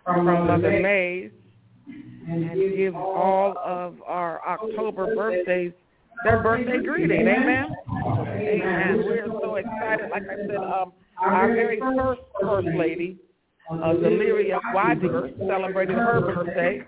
from 0.06 0.26
Mother 0.26 0.80
Mays 0.80 1.32
and 2.28 2.76
give 2.76 2.96
all 2.96 3.56
of 3.66 3.96
our 4.06 4.42
October 4.48 5.16
birthdays 5.16 5.74
their 6.24 6.42
birthday 6.42 6.78
greeting. 6.84 7.28
Amen. 7.28 7.76
Amen. 8.42 9.04
We're 9.06 9.28
so 9.42 9.56
excited. 9.56 10.10
Like 10.12 10.24
I 10.24 10.36
said, 10.48 10.58
um, 10.58 10.94
our 11.22 11.54
very 11.54 11.80
first 11.80 12.22
first 12.42 12.68
lady, 12.76 13.18
uh, 13.70 13.76
Deliria 13.76 14.60
Wadsworth, 14.74 15.32
celebrated 15.38 15.96
her 15.96 16.22
birthday, 16.22 16.82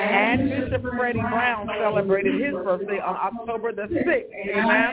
and 0.00 0.48
Bishop 0.50 0.82
Freddie 0.96 1.20
Brown 1.20 1.68
celebrated 1.80 2.40
his 2.40 2.54
birthday 2.54 2.98
on 2.98 3.16
October 3.16 3.72
the 3.72 3.86
sixth. 3.88 4.32
Amen. 4.54 4.90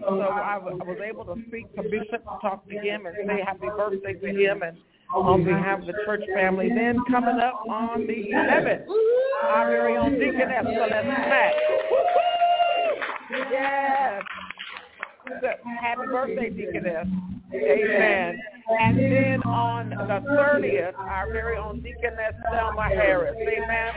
So 0.00 0.20
I 0.20 0.58
was, 0.58 0.74
was 0.84 0.98
able 1.06 1.24
to 1.26 1.36
speak 1.48 1.72
to 1.76 1.82
Bishop, 1.82 2.24
talk 2.42 2.68
to 2.68 2.78
him, 2.78 3.06
and 3.06 3.14
say 3.26 3.42
happy 3.44 3.68
birthday 3.76 4.14
to 4.14 4.26
him, 4.26 4.62
and 4.62 4.76
on 5.14 5.44
behalf 5.44 5.80
of 5.80 5.86
the 5.86 5.94
church 6.04 6.22
family. 6.34 6.68
Then 6.68 6.98
coming 7.10 7.38
up 7.38 7.54
on 7.68 8.06
the 8.06 8.30
11th, 8.32 8.86
our 9.44 9.70
very 9.70 9.96
own 9.96 10.18
Deaconess 10.18 10.64
Celeste 10.64 11.06
Mack. 11.06 11.54
Yes. 13.50 14.22
Happy 15.80 16.06
birthday, 16.06 16.50
Deaconess. 16.50 17.08
Amen. 17.54 18.40
And 18.80 18.98
then 18.98 19.42
on 19.42 19.90
the 19.90 20.26
30th, 20.28 20.98
our 20.98 21.30
very 21.30 21.56
own 21.56 21.80
Deaconess 21.80 22.34
Selma 22.50 22.88
Harris, 22.88 23.36
amen, 23.36 23.92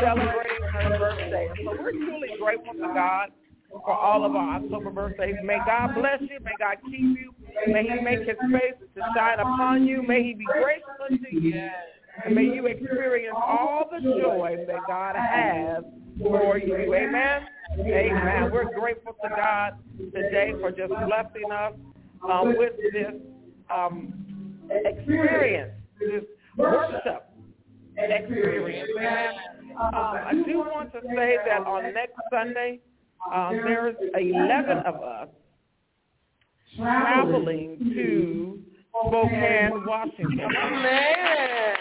celebrating 0.00 0.62
her 0.72 0.98
birthday. 0.98 1.48
So 1.64 1.76
we're 1.78 1.92
truly 1.92 2.28
grateful 2.40 2.74
to 2.74 2.92
God 2.94 3.30
for 3.70 3.94
all 3.94 4.24
of 4.24 4.34
our 4.34 4.56
October 4.56 4.90
birthdays. 4.90 5.36
May 5.44 5.58
God 5.64 5.94
bless 5.94 6.20
you. 6.22 6.38
May 6.42 6.52
God 6.58 6.76
keep 6.84 7.00
you. 7.00 7.32
May 7.66 7.84
he 7.84 8.00
make 8.00 8.20
his 8.20 8.36
face 8.52 8.74
to 8.96 9.02
shine 9.16 9.38
upon 9.38 9.86
you. 9.86 10.02
May 10.02 10.22
he 10.22 10.34
be 10.34 10.44
gracious 10.44 10.84
unto 11.08 11.24
you. 11.30 11.70
And 12.24 12.34
may 12.34 12.44
you 12.44 12.66
experience 12.66 13.36
all 13.36 13.88
the 13.90 14.00
joy 14.00 14.56
that 14.66 14.80
God 14.86 15.16
has 15.16 15.84
for 16.20 16.58
you. 16.58 16.94
Amen. 16.94 17.42
Amen. 17.78 18.50
We're 18.52 18.72
grateful 18.78 19.16
to 19.22 19.28
God 19.28 19.74
today 20.12 20.52
for 20.60 20.70
just 20.70 20.88
blessing 20.88 21.50
us 21.52 21.72
um, 22.28 22.56
with 22.56 22.72
this 22.92 23.14
um, 23.74 24.12
experience, 24.70 25.72
this 26.00 26.24
worship 26.56 27.30
experience. 27.96 28.88
Amen. 28.98 29.30
Um, 29.80 29.94
I 29.94 30.32
do 30.46 30.58
want 30.58 30.92
to 30.92 31.00
say 31.14 31.36
that 31.46 31.66
on 31.66 31.94
next 31.94 32.16
Sunday, 32.30 32.80
um, 33.32 33.56
there's 33.56 33.96
11 34.18 34.78
of 34.78 34.96
us 34.96 35.28
traveling 36.76 37.78
to 37.94 38.58
Spokane, 38.90 39.84
Washington. 39.86 40.36
Man. 40.38 41.79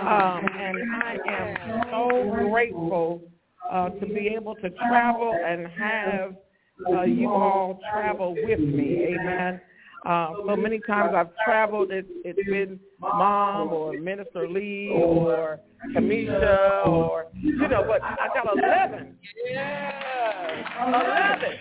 Um, 0.00 0.46
and 0.58 0.76
I 1.02 1.16
am 1.28 1.82
so 1.90 2.46
grateful 2.50 3.22
uh, 3.70 3.90
to 3.90 4.06
be 4.06 4.28
able 4.36 4.54
to 4.56 4.70
travel 4.70 5.32
and 5.44 5.66
have 5.68 6.36
uh, 6.90 7.02
you 7.02 7.30
all 7.30 7.78
travel 7.92 8.34
with 8.34 8.60
me. 8.60 9.14
Amen. 9.14 9.60
Uh, 10.04 10.28
so 10.46 10.56
many 10.56 10.80
times 10.86 11.12
I've 11.16 11.30
traveled, 11.44 11.90
it's, 11.90 12.08
it's 12.24 12.48
been 12.48 12.78
mom 13.00 13.68
or 13.72 13.92
Minister 13.98 14.48
Lee 14.48 14.90
or 14.94 15.58
Kamisha 15.94 16.86
or, 16.86 17.26
you 17.34 17.56
know, 17.68 17.84
but 17.86 18.02
I 18.02 18.28
got 18.32 18.46
11. 18.56 19.16
Yeah. 19.50 20.86
11. 20.86 21.58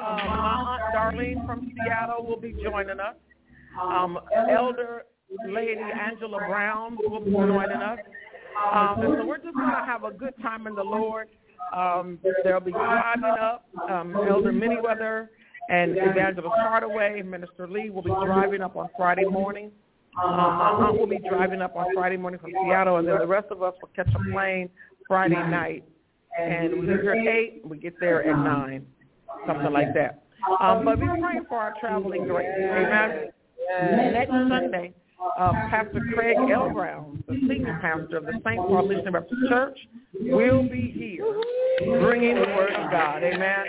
Um, 0.00 0.16
my 0.26 0.78
Aunt 0.78 0.94
Darlene 0.94 1.46
from 1.46 1.72
Seattle 1.74 2.24
will 2.24 2.40
be 2.40 2.54
joining 2.62 3.00
us. 3.00 3.16
Um, 3.80 4.18
Elder 4.48 5.04
Lady 5.48 5.80
Angela 5.80 6.38
Brown 6.38 6.96
will 7.00 7.20
be 7.20 7.30
joining 7.30 7.82
us. 7.82 7.98
Um, 8.72 9.00
and 9.00 9.14
so 9.20 9.26
we're 9.26 9.38
just 9.38 9.54
going 9.54 9.70
to 9.70 9.84
have 9.86 10.04
a 10.04 10.10
good 10.10 10.34
time 10.42 10.66
in 10.66 10.74
the 10.74 10.82
Lord. 10.82 11.28
Um, 11.74 12.18
there'll 12.42 12.60
be 12.60 12.72
driving 12.72 13.24
up. 13.24 13.64
Um, 13.88 14.14
Elder 14.16 14.52
Miniweather 14.52 15.28
and 15.68 15.96
Evangelist 15.96 16.54
Hardaway, 16.56 17.22
Minister 17.22 17.68
Lee 17.68 17.90
will 17.90 18.02
be 18.02 18.10
driving 18.10 18.60
up 18.60 18.76
on 18.76 18.88
Friday 18.96 19.24
morning. 19.24 19.70
Um, 20.22 20.36
my 20.36 20.70
aunt 20.70 20.98
will 20.98 21.06
be 21.06 21.20
driving 21.28 21.62
up 21.62 21.76
on 21.76 21.86
Friday 21.94 22.16
morning 22.16 22.40
from 22.40 22.50
Seattle, 22.64 22.96
and 22.96 23.06
then 23.06 23.18
the 23.18 23.26
rest 23.26 23.46
of 23.50 23.62
us 23.62 23.74
will 23.80 23.90
catch 23.94 24.12
a 24.12 24.32
plane 24.32 24.68
Friday 25.06 25.36
night. 25.36 25.84
And 26.38 26.72
we 26.72 26.86
leave 26.86 27.00
here 27.00 27.12
at 27.12 27.26
8, 27.26 27.62
we 27.64 27.78
get 27.78 27.98
there 28.00 28.28
at 28.28 28.36
9, 28.36 28.86
something 29.46 29.72
like 29.72 29.94
that. 29.94 30.24
Um, 30.60 30.84
but 30.84 30.98
be 30.98 31.06
praying 31.06 31.44
for 31.48 31.58
our 31.58 31.74
traveling 31.78 32.26
grace. 32.26 32.48
Amen. 32.58 33.28
Next 34.12 34.30
Sunday, 34.30 34.92
uh, 35.38 35.52
Pastor 35.70 36.00
Craig 36.14 36.36
L. 36.52 36.70
Brown, 36.70 37.22
the 37.28 37.34
senior 37.48 37.78
pastor 37.80 38.18
of 38.18 38.26
the 38.26 38.32
St. 38.44 38.56
Paul 38.56 38.86
Missionary 38.88 39.12
Baptist 39.12 39.40
Church, 39.48 39.78
will 40.14 40.62
be 40.62 40.92
here 40.96 42.00
bringing 42.00 42.34
the 42.34 42.48
word 42.56 42.72
of 42.72 42.90
God. 42.90 43.22
Amen. 43.22 43.64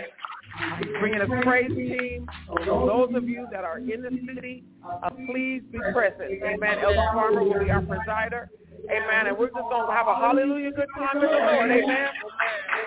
Bringing 1.00 1.22
a 1.22 1.42
praise 1.42 1.72
team. 1.72 2.28
So 2.66 2.86
those 2.86 3.16
of 3.16 3.28
you 3.28 3.48
that 3.52 3.64
are 3.64 3.80
in 3.80 4.02
the 4.02 4.12
city, 4.34 4.64
uh, 4.86 5.10
please 5.10 5.62
be 5.72 5.80
present. 5.94 6.44
Amen. 6.44 6.80
Elder 6.84 7.10
Farmer 7.14 7.44
will 7.44 7.64
be 7.64 7.72
our 7.72 7.82
presider. 7.82 8.48
Amen. 8.90 9.28
And 9.28 9.38
we're 9.38 9.48
just 9.48 9.70
going 9.70 9.88
to 9.88 9.94
have 9.94 10.08
a 10.08 10.16
hallelujah 10.16 10.72
good 10.72 10.88
time 10.98 11.18
in 11.18 11.24
the 11.24 11.28
Lord. 11.28 11.72
Amen. 11.72 12.08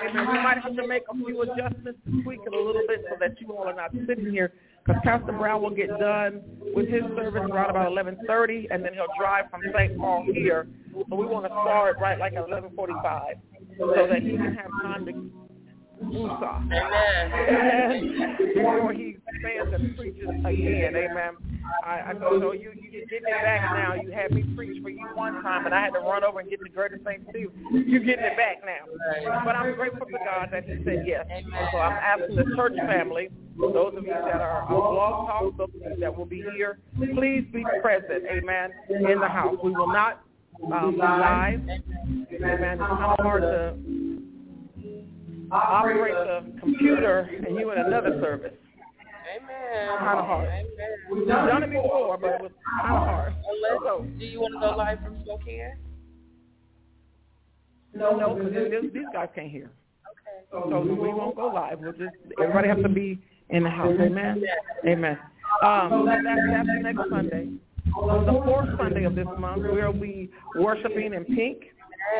Amen. 0.08 0.26
We 0.26 0.42
might 0.42 0.58
have 0.58 0.76
to 0.76 0.86
make 0.86 1.04
a 1.08 1.14
few 1.14 1.42
adjustments 1.42 2.00
to 2.04 2.22
tweak 2.22 2.40
it 2.46 2.52
a 2.52 2.60
little 2.60 2.82
bit 2.86 3.04
so 3.08 3.16
that 3.20 3.40
you 3.40 3.52
all 3.52 3.64
are 3.64 3.74
not 3.74 3.92
sitting 4.06 4.30
here 4.30 4.52
because 4.84 5.00
Pastor 5.04 5.32
Brown 5.32 5.62
will 5.62 5.70
get 5.70 5.88
done 5.98 6.42
with 6.74 6.88
his 6.88 7.02
service 7.16 7.42
around 7.50 7.70
about 7.70 7.90
11:30, 7.90 8.68
and 8.70 8.84
then 8.84 8.92
he'll 8.94 9.06
drive 9.18 9.48
from 9.50 9.62
St. 9.74 9.96
Paul 9.96 10.24
here. 10.32 10.66
So 11.08 11.16
we 11.16 11.26
want 11.26 11.46
to 11.46 11.50
start 11.50 11.98
right 12.00 12.18
like 12.18 12.34
at 12.34 12.46
11:45, 12.46 13.36
so 13.78 14.06
that 14.06 14.22
he 14.22 14.36
can 14.36 14.54
have 14.54 14.70
time 14.82 15.06
to 15.06 15.12
woosah. 16.10 16.64
Amen. 16.72 18.36
Before 18.54 18.92
he 18.92 19.16
stands 19.40 19.74
and 19.74 19.96
preaches 19.96 20.28
again, 20.28 20.96
amen. 20.96 21.34
I, 21.84 22.10
I 22.10 22.12
so, 22.14 22.40
so 22.40 22.52
you 22.52 22.72
you 22.74 22.90
get 22.90 23.08
getting 23.10 23.28
it 23.28 23.42
back 23.42 23.62
now. 23.74 23.94
You 23.94 24.10
had 24.10 24.30
me 24.30 24.42
preach 24.54 24.82
for 24.82 24.90
you 24.90 25.06
one 25.14 25.42
time, 25.42 25.66
and 25.66 25.74
I 25.74 25.82
had 25.82 25.90
to 25.94 26.00
run 26.00 26.24
over 26.24 26.40
and 26.40 26.48
get 26.48 26.60
the 26.62 26.68
Greater 26.68 27.00
St. 27.04 27.22
Steve. 27.30 27.50
You're 27.70 28.00
getting 28.00 28.24
it 28.24 28.36
back 28.36 28.62
now. 28.64 29.42
But 29.44 29.56
I'm 29.56 29.74
grateful 29.74 30.06
to 30.06 30.18
God 30.24 30.48
that 30.52 30.64
He 30.64 30.82
said 30.84 31.04
yes. 31.06 31.26
So 31.72 31.78
I'm 31.78 31.92
asking 31.92 32.36
the 32.36 32.54
church 32.56 32.76
family, 32.86 33.28
those 33.58 33.94
of 33.96 34.04
you 34.04 34.12
that 34.12 34.40
are 34.40 34.62
on 34.62 34.68
Blog 34.68 35.28
Talk, 35.28 35.56
those 35.56 35.68
of 35.74 35.92
you 35.92 36.00
that 36.00 36.16
will 36.16 36.26
be 36.26 36.44
here, 36.56 36.78
please 37.14 37.44
be 37.52 37.64
present, 37.82 38.24
amen, 38.30 38.70
in 38.88 39.20
the 39.20 39.28
house. 39.28 39.56
We 39.62 39.70
will 39.70 39.92
not 39.92 40.22
um, 40.72 40.92
be 40.92 40.98
live. 40.98 41.60
Amen. 41.60 41.78
It's 42.30 42.80
kind 42.80 43.18
of 43.18 43.18
hard 43.20 43.42
to 43.42 43.74
operate 45.54 46.14
the 46.14 46.60
computer 46.60 47.30
and 47.46 47.56
you 47.56 47.70
in 47.72 47.78
another 47.78 48.18
service. 48.20 48.54
Amen. 49.36 49.98
Kind 49.98 50.18
of 50.18 50.26
hard. 50.26 50.48
Amen. 50.48 50.66
We've 51.10 51.26
done 51.26 51.62
it 51.62 51.70
before, 51.70 52.18
but 52.18 52.30
it 52.30 52.42
was 52.42 52.52
kind 52.82 52.94
of 52.94 53.02
hard. 53.02 53.34
Unless, 53.82 54.18
do 54.18 54.24
you 54.24 54.40
want 54.40 54.54
to 54.54 54.60
go 54.60 54.76
live 54.76 54.98
from 55.02 55.18
Spokane? 55.24 55.76
No, 57.94 58.16
no, 58.16 58.34
because 58.34 58.92
these 58.92 59.02
guys 59.12 59.28
can't 59.34 59.50
hear. 59.50 59.70
Okay. 60.10 60.68
So 60.70 60.80
we 60.80 61.08
won't 61.08 61.36
go 61.36 61.46
live. 61.46 61.78
We'll 61.80 61.92
just 61.92 62.14
everybody 62.40 62.68
has 62.68 62.78
to 62.82 62.88
be 62.88 63.18
in 63.50 63.62
the 63.62 63.70
house. 63.70 63.96
Amen. 64.00 64.42
Amen. 64.86 65.18
Um, 65.62 65.88
so 65.90 66.04
that, 66.06 66.18
that's 66.24 66.68
next 66.82 67.08
Sunday. 67.08 67.48
On 67.96 68.26
the 68.26 68.32
fourth 68.44 68.68
Sunday 68.76 69.04
of 69.04 69.14
this 69.14 69.26
month, 69.38 69.62
we'll 69.62 69.92
be 69.92 70.30
worshiping 70.56 71.14
in 71.14 71.24
pink. 71.24 71.58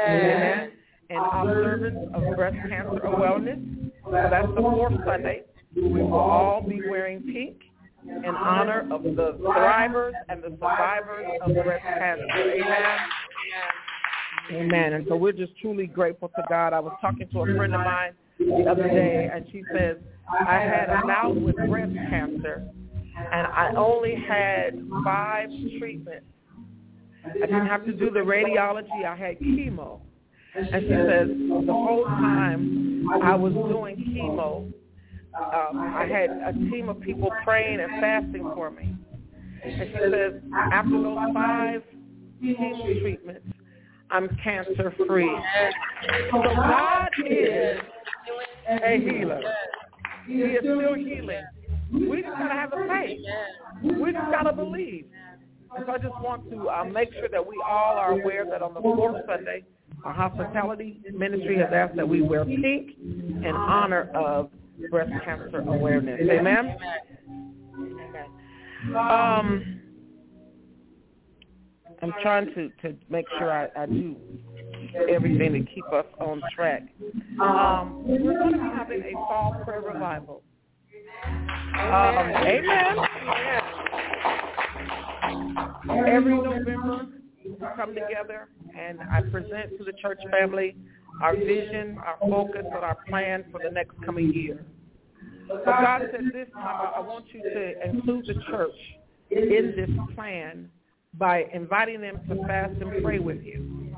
Amen. 0.06 0.72
In 1.10 1.16
observance 1.16 2.10
of 2.14 2.36
breast 2.36 2.56
cancer 2.68 2.98
awareness. 3.04 3.58
So 4.04 4.10
that's 4.12 4.48
the 4.48 4.60
fourth 4.60 4.94
Sunday. 5.04 5.42
We 5.76 5.82
will 5.82 6.14
all 6.14 6.62
be 6.62 6.80
wearing 6.88 7.22
pink 7.22 7.56
in 8.06 8.34
honor 8.34 8.86
of 8.90 9.02
the 9.02 9.38
thrivers 9.40 10.12
and 10.28 10.42
the 10.42 10.50
survivors 10.50 11.26
of 11.42 11.54
breast 11.64 11.84
cancer. 11.84 12.24
Amen. 12.34 12.98
Amen. 14.52 14.92
And 14.92 15.06
so 15.08 15.16
we're 15.16 15.32
just 15.32 15.56
truly 15.60 15.86
grateful 15.86 16.28
to 16.28 16.42
God. 16.48 16.72
I 16.72 16.80
was 16.80 16.92
talking 17.00 17.28
to 17.32 17.40
a 17.40 17.56
friend 17.56 17.74
of 17.74 17.80
mine 17.80 18.12
the 18.38 18.66
other 18.70 18.88
day, 18.88 19.30
and 19.32 19.46
she 19.50 19.62
says, 19.76 19.96
I 20.46 20.54
had 20.54 20.88
a 20.90 21.06
bout 21.06 21.36
with 21.36 21.56
breast 21.56 21.92
cancer, 22.10 22.66
and 23.16 23.46
I 23.46 23.72
only 23.76 24.14
had 24.14 24.86
five 25.04 25.48
treatments. 25.78 26.26
I 27.24 27.46
didn't 27.46 27.66
have 27.66 27.86
to 27.86 27.92
do 27.92 28.10
the 28.10 28.20
radiology. 28.20 29.04
I 29.06 29.16
had 29.16 29.38
chemo. 29.38 30.00
And 30.56 30.66
she 30.70 30.88
says, 30.88 31.28
the 31.66 31.72
whole 31.72 32.04
time 32.04 33.06
I 33.22 33.34
was 33.34 33.52
doing 33.52 33.96
chemo, 33.96 34.72
um, 35.36 35.78
I 35.78 36.06
had 36.06 36.30
a 36.30 36.52
team 36.70 36.88
of 36.88 37.00
people 37.00 37.30
praying 37.42 37.80
and 37.80 38.00
fasting 38.00 38.48
for 38.54 38.70
me. 38.70 38.94
And 39.64 39.72
she 39.72 39.94
says, 39.98 40.34
after 40.72 41.02
those 41.02 41.18
five 41.34 41.82
chemo 42.42 43.00
treatments, 43.00 43.46
I'm 44.10 44.28
cancer 44.44 44.94
free. 45.08 45.36
So 46.30 46.42
God 46.42 47.08
is 47.26 47.78
a 48.68 48.98
healer. 49.00 49.42
He 50.26 50.34
is 50.34 50.60
still 50.60 50.94
healing. 50.94 51.42
We 51.92 52.22
just 52.22 52.38
gotta 52.38 52.54
have 52.54 52.70
the 52.70 52.86
faith. 52.88 53.20
We 53.82 54.12
just 54.12 54.30
gotta 54.30 54.52
believe. 54.52 55.06
And 55.76 55.84
so 55.86 55.92
I 55.92 55.98
just 55.98 56.14
want 56.22 56.48
to 56.50 56.68
uh, 56.68 56.84
make 56.84 57.12
sure 57.14 57.28
that 57.28 57.44
we 57.44 57.56
all 57.66 57.96
are 57.96 58.12
aware 58.12 58.44
that 58.48 58.62
on 58.62 58.74
the 58.74 58.80
fourth 58.80 59.22
Sunday, 59.26 59.64
our 60.04 60.12
hospitality 60.12 61.00
ministry 61.12 61.56
has 61.58 61.70
asked 61.72 61.96
that 61.96 62.08
we 62.08 62.20
wear 62.20 62.44
pink 62.44 62.92
in 63.00 63.52
honor 63.54 64.10
of 64.14 64.50
breast 64.90 65.10
cancer 65.24 65.60
awareness. 65.60 66.20
Amen. 66.30 66.76
Um, 68.94 69.80
I'm 72.02 72.12
trying 72.20 72.46
to, 72.54 72.68
to 72.82 72.94
make 73.08 73.24
sure 73.38 73.50
I, 73.50 73.68
I 73.76 73.86
do 73.86 74.14
everything 75.08 75.52
to 75.54 75.60
keep 75.72 75.86
us 75.90 76.04
on 76.20 76.42
track. 76.54 76.82
Um, 77.40 78.02
we're 78.06 78.38
going 78.38 78.52
to 78.52 78.58
be 78.58 78.64
having 78.76 79.02
a 79.02 79.12
fall 79.12 79.56
prayer 79.64 79.80
revival. 79.80 80.42
Um, 81.24 82.30
amen. 82.44 82.98
Every 86.06 86.36
November, 86.36 87.06
we 87.60 87.66
come 87.76 87.94
together 87.94 88.48
and 88.78 89.00
I 89.00 89.22
present 89.22 89.78
to 89.78 89.84
the 89.84 89.92
church 90.00 90.18
family 90.30 90.76
our 91.22 91.36
vision, 91.36 91.98
our 91.98 92.16
focus, 92.28 92.64
and 92.64 92.84
our 92.84 92.98
plan 93.08 93.44
for 93.52 93.60
the 93.62 93.70
next 93.70 93.94
coming 94.04 94.32
year. 94.32 94.64
But 95.48 95.64
God 95.64 96.02
said 96.10 96.24
this 96.32 96.48
time, 96.54 96.88
I 96.96 97.00
want 97.00 97.26
you 97.32 97.42
to 97.42 97.88
include 97.88 98.26
the 98.26 98.34
church 98.50 98.74
in 99.30 99.74
this 99.76 99.90
plan 100.14 100.70
by 101.14 101.44
inviting 101.52 102.00
them 102.00 102.20
to 102.28 102.36
fast 102.46 102.80
and 102.80 103.02
pray 103.02 103.18
with 103.18 103.42
you. 103.42 103.94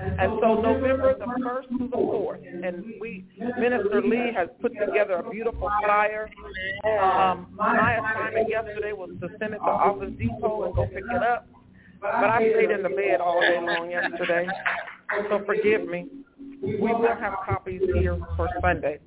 And 0.00 0.32
so 0.40 0.60
November 0.60 1.14
the 1.16 1.24
1st 1.24 1.68
to 1.78 1.88
the 1.88 1.96
4th, 1.96 2.66
and 2.66 2.84
we, 3.00 3.24
Minister 3.58 4.02
Lee 4.02 4.32
has 4.34 4.48
put 4.60 4.72
together 4.78 5.14
a 5.14 5.30
beautiful 5.30 5.70
flyer. 5.84 6.28
Um, 6.84 7.46
my 7.56 7.94
assignment 7.94 8.50
yesterday 8.50 8.92
was 8.92 9.10
to 9.20 9.28
send 9.38 9.54
it 9.54 9.58
to 9.58 9.62
Office 9.62 10.12
Depot 10.18 10.64
and 10.64 10.74
go 10.74 10.86
pick 10.86 11.04
it 11.04 11.22
up. 11.22 11.48
But 12.04 12.30
I 12.30 12.50
stayed 12.52 12.70
in 12.70 12.82
the 12.82 12.90
bed 12.90 13.20
all 13.22 13.40
day 13.40 13.58
long 13.60 13.90
yesterday, 13.90 14.46
so 15.30 15.42
forgive 15.46 15.86
me. 15.88 16.06
We 16.62 16.76
will 16.76 17.16
have 17.18 17.34
copies 17.46 17.80
here 17.94 18.18
for 18.36 18.46
Sunday 18.60 19.00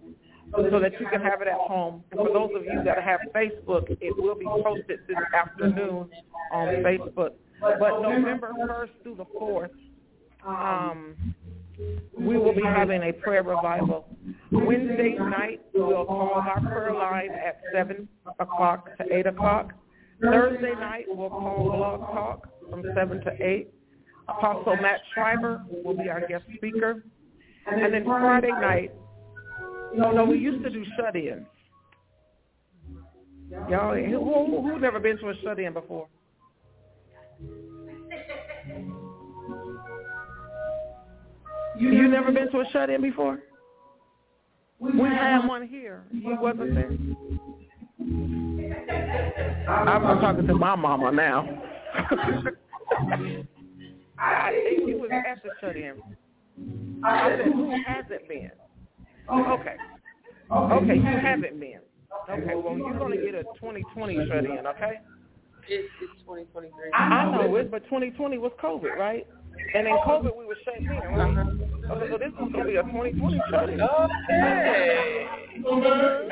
so 0.52 0.80
that 0.80 1.00
you 1.00 1.06
can 1.12 1.22
have 1.22 1.42
it 1.42 1.48
at 1.48 1.60
home. 1.60 2.04
For 2.12 2.28
those 2.28 2.50
of 2.56 2.64
you 2.64 2.82
that 2.86 3.04
have 3.04 3.20
Facebook, 3.36 3.96
it 4.02 4.18
will 4.18 4.34
be 4.34 4.46
posted 4.46 5.00
this 5.08 5.18
afternoon 5.32 6.10
on 6.52 6.68
Facebook. 6.84 7.34
But 7.62 8.02
November 8.02 8.54
1st 8.68 8.90
through 9.04 9.16
the 9.16 9.26
4th, 9.26 9.70
um, 10.46 11.16
we 12.18 12.38
will 12.38 12.56
be 12.56 12.64
having 12.64 13.04
a 13.04 13.14
prayer 13.14 13.44
revival. 13.44 14.08
Wednesday 14.52 15.18
night, 15.20 15.62
we'll 15.74 16.06
call 16.06 16.34
our 16.34 16.62
prayer 16.62 16.94
line 16.94 17.30
at 17.32 17.62
7 17.74 18.08
o'clock 18.40 18.90
to 18.98 19.16
8 19.16 19.28
o'clock. 19.28 19.74
Thursday 20.22 20.74
night, 20.80 21.06
we'll 21.08 21.30
call 21.30 21.64
Blog 21.64 22.00
Talk 22.00 22.48
from 22.70 22.84
7 22.96 23.22
to 23.22 23.32
8. 23.40 23.68
Apostle 24.30 24.76
Matt 24.78 25.00
Schreiber 25.14 25.64
will 25.70 25.96
be 25.96 26.10
our 26.10 26.28
guest 26.28 26.44
speaker. 26.56 27.04
And 27.70 27.94
then 27.94 28.04
Friday 28.04 28.52
night, 28.52 28.92
no, 29.94 30.12
no, 30.12 30.26
we 30.26 30.38
used 30.38 30.64
to 30.64 30.70
do 30.70 30.84
shut-ins. 30.98 31.46
Y'all, 33.70 33.96
who, 33.96 34.20
who 34.20 34.62
who 34.62 34.80
never 34.80 35.00
been 35.00 35.18
to 35.20 35.30
a 35.30 35.34
shut-in 35.42 35.74
before? 35.74 36.08
You 41.80 42.08
never 42.08 42.32
been 42.32 42.52
to 42.52 42.60
a 42.60 42.66
shut-in 42.72 43.02
before? 43.02 43.40
We 44.80 45.10
had 45.10 45.48
one 45.48 45.68
here. 45.68 46.04
You 46.12 46.38
wasn't 46.40 46.76
there? 46.76 46.92
I'm 49.68 50.20
talking 50.22 50.48
to 50.48 50.54
my 50.56 50.76
mama 50.76 51.12
now. 51.12 51.48
I 54.20 54.52
think 54.52 54.88
you 54.88 54.98
was 55.00 55.12
at 55.12 55.44
the 55.44 55.50
shut-in. 55.62 56.02
I 57.04 57.38
said, 57.38 57.54
who 57.54 57.72
hasn't 57.86 58.28
been? 58.28 58.52
Okay. 59.30 59.76
Okay, 60.52 60.96
you 60.96 61.02
haven't 61.02 61.60
been. 61.60 61.82
Okay, 62.30 62.56
well, 62.56 62.78
you're 62.78 62.98
going 62.98 63.18
to 63.18 63.24
get 63.24 63.36
a 63.36 63.44
2020 63.60 64.16
shut-in, 64.28 64.66
okay? 64.66 65.00
It's, 65.70 65.90
it's 66.02 66.22
2023. 66.22 66.92
I 66.94 67.32
know 67.32 67.56
it, 67.56 67.70
but 67.70 67.84
2020 67.86 68.38
was 68.38 68.52
COVID, 68.64 68.96
right? 68.98 69.28
And 69.76 69.88
in 69.88 69.94
COVID, 70.06 70.36
we 70.38 70.46
were 70.46 70.58
shut 70.64 70.78
in, 70.78 70.88
right? 70.88 71.38
Okay, 71.92 72.08
so 72.10 72.18
this 72.18 72.30
is 72.30 72.34
going 72.38 72.54
to 72.54 72.64
be 72.64 72.76
a 72.78 72.84
2020 72.84 73.42
shut-in. 73.52 73.82
Okay. 73.82 75.28
Okay. 75.66 76.30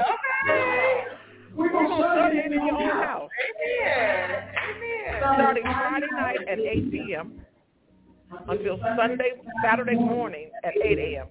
We're 1.86 1.98
going 1.98 2.02
to 2.02 2.38
shut 2.38 2.46
in 2.46 2.54
in 2.54 2.66
your 2.66 2.76
own 2.76 2.90
house. 2.90 3.30
Amen. 3.86 4.30
Amen. 4.70 5.22
Starting 5.22 5.64
Friday 5.64 6.08
night 6.12 6.48
at 6.48 6.60
8 6.60 6.92
p.m. 6.92 7.42
until 8.48 8.80
Sunday, 8.98 9.32
Saturday 9.64 9.96
morning 9.96 10.50
at 10.64 10.74
8 10.84 10.98
a.m. 10.98 11.28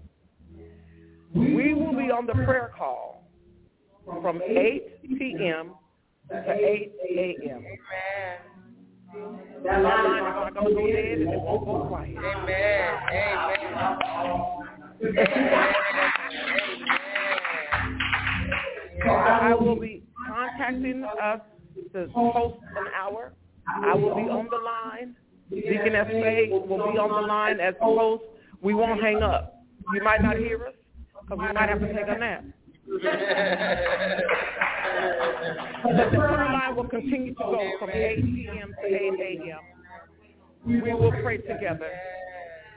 We 1.34 1.74
will 1.74 1.92
be 1.94 2.10
on 2.10 2.26
the 2.26 2.32
prayer 2.32 2.70
call 2.76 3.24
from 4.04 4.40
8 4.42 5.02
p.m. 5.18 5.74
to 6.30 6.52
8 6.52 6.92
a.m. 7.10 7.58
Amen. 7.58 7.74
That 9.64 9.82
line 9.82 10.18
is 10.18 10.34
not 10.34 10.54
going 10.54 10.68
to 10.68 10.74
go 10.74 10.86
dead 10.86 11.18
and 11.18 11.32
it 11.32 11.40
won't 11.40 11.64
go 11.64 11.86
quiet. 11.88 12.16
Amen. 12.18 12.64
So 19.04 19.10
I 19.10 19.54
will 19.54 19.76
be 19.76 20.03
contacting 20.56 21.04
us 21.04 21.40
to 21.92 22.08
host 22.14 22.58
an 22.76 22.86
hour. 23.00 23.32
I 23.66 23.94
will 23.94 24.14
be 24.14 24.22
on 24.22 24.48
the 24.50 24.58
line. 24.58 25.16
Deaconess 25.50 26.08
Faye 26.08 26.48
will 26.50 26.92
be 26.92 26.98
on 26.98 27.22
the 27.22 27.26
line 27.26 27.60
as 27.60 27.74
host. 27.80 28.24
We 28.62 28.74
won't 28.74 29.00
hang 29.02 29.22
up. 29.22 29.62
You 29.92 30.02
might 30.02 30.22
not 30.22 30.36
hear 30.36 30.66
us 30.66 30.74
because 31.20 31.38
we 31.38 31.52
might 31.52 31.68
have 31.68 31.80
to 31.80 31.92
take 31.92 32.08
a 32.08 32.18
nap. 32.18 32.44
The 32.86 33.00
prayer 36.14 36.48
line 36.52 36.76
will 36.76 36.88
continue 36.88 37.34
to 37.34 37.40
go 37.40 37.70
from 37.78 37.90
8 37.90 38.22
p.m. 38.22 38.74
to 38.82 38.86
8 38.86 38.92
a.m. 39.20 39.58
We 40.66 40.92
will 40.94 41.12
pray 41.22 41.38
together 41.38 41.90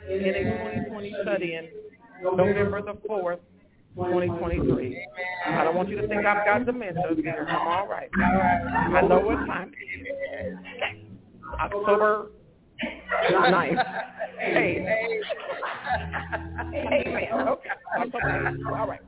in 0.09 0.23
a 0.23 0.43
2020 0.43 1.15
study-in 1.21 1.69
November 2.23 2.81
the 2.81 2.93
4th, 3.07 3.39
2023. 3.97 5.07
I 5.47 5.63
don't 5.63 5.75
want 5.75 5.89
you 5.89 5.99
to 5.99 6.07
think 6.07 6.25
I've 6.25 6.45
got 6.45 6.65
dementia 6.65 7.01
here. 7.15 7.47
I'm 7.49 7.67
all 7.67 7.87
right. 7.87 8.09
I 8.15 9.01
know 9.01 9.19
what 9.19 9.45
time 9.47 9.71
it 9.73 10.45
is. 10.45 10.57
October 11.59 12.31
9th. 13.31 13.83
Hey. 14.39 14.85
Amen. 16.75 17.47
Okay. 17.47 17.69
October 17.97 18.19
8th. 18.23 18.79
All 18.79 18.87
right. 18.87 18.99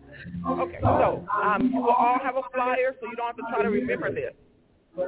Okay. 0.47 0.79
So 0.81 1.25
um, 1.43 1.69
you 1.71 1.81
will 1.81 1.91
all 1.91 2.17
have 2.23 2.35
a 2.35 2.41
flyer, 2.51 2.95
so 2.99 3.07
you 3.07 3.15
don't 3.15 3.27
have 3.27 3.35
to 3.35 3.43
try 3.53 3.61
to 3.61 3.69
remember 3.69 4.11
this. 4.11 4.33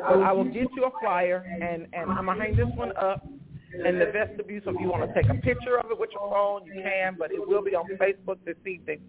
I 0.06 0.32
will 0.32 0.46
get 0.46 0.68
you 0.76 0.86
a 0.86 0.92
flyer, 1.02 1.44
and, 1.60 1.88
and 1.94 2.12
I'm 2.12 2.26
going 2.26 2.38
to 2.38 2.44
hang 2.44 2.56
this 2.56 2.68
one 2.76 2.96
up 2.98 3.28
in 3.74 3.98
the 3.98 4.06
vestibule, 4.14 4.62
so 4.64 4.72
if 4.72 4.78
you 4.80 4.90
want 4.90 5.12
to 5.12 5.14
take 5.22 5.30
a 5.30 5.36
picture 5.42 5.80
of 5.80 5.90
it 5.90 6.00
with 6.00 6.12
your 6.12 6.30
phone, 6.30 6.66
you 6.66 6.84
can, 6.84 7.16
but 7.18 7.32
it 7.32 7.40
will 7.40 7.64
be 7.64 7.72
on 7.72 7.86
Facebook 8.00 8.38
this 8.46 8.58
evening. 8.68 9.02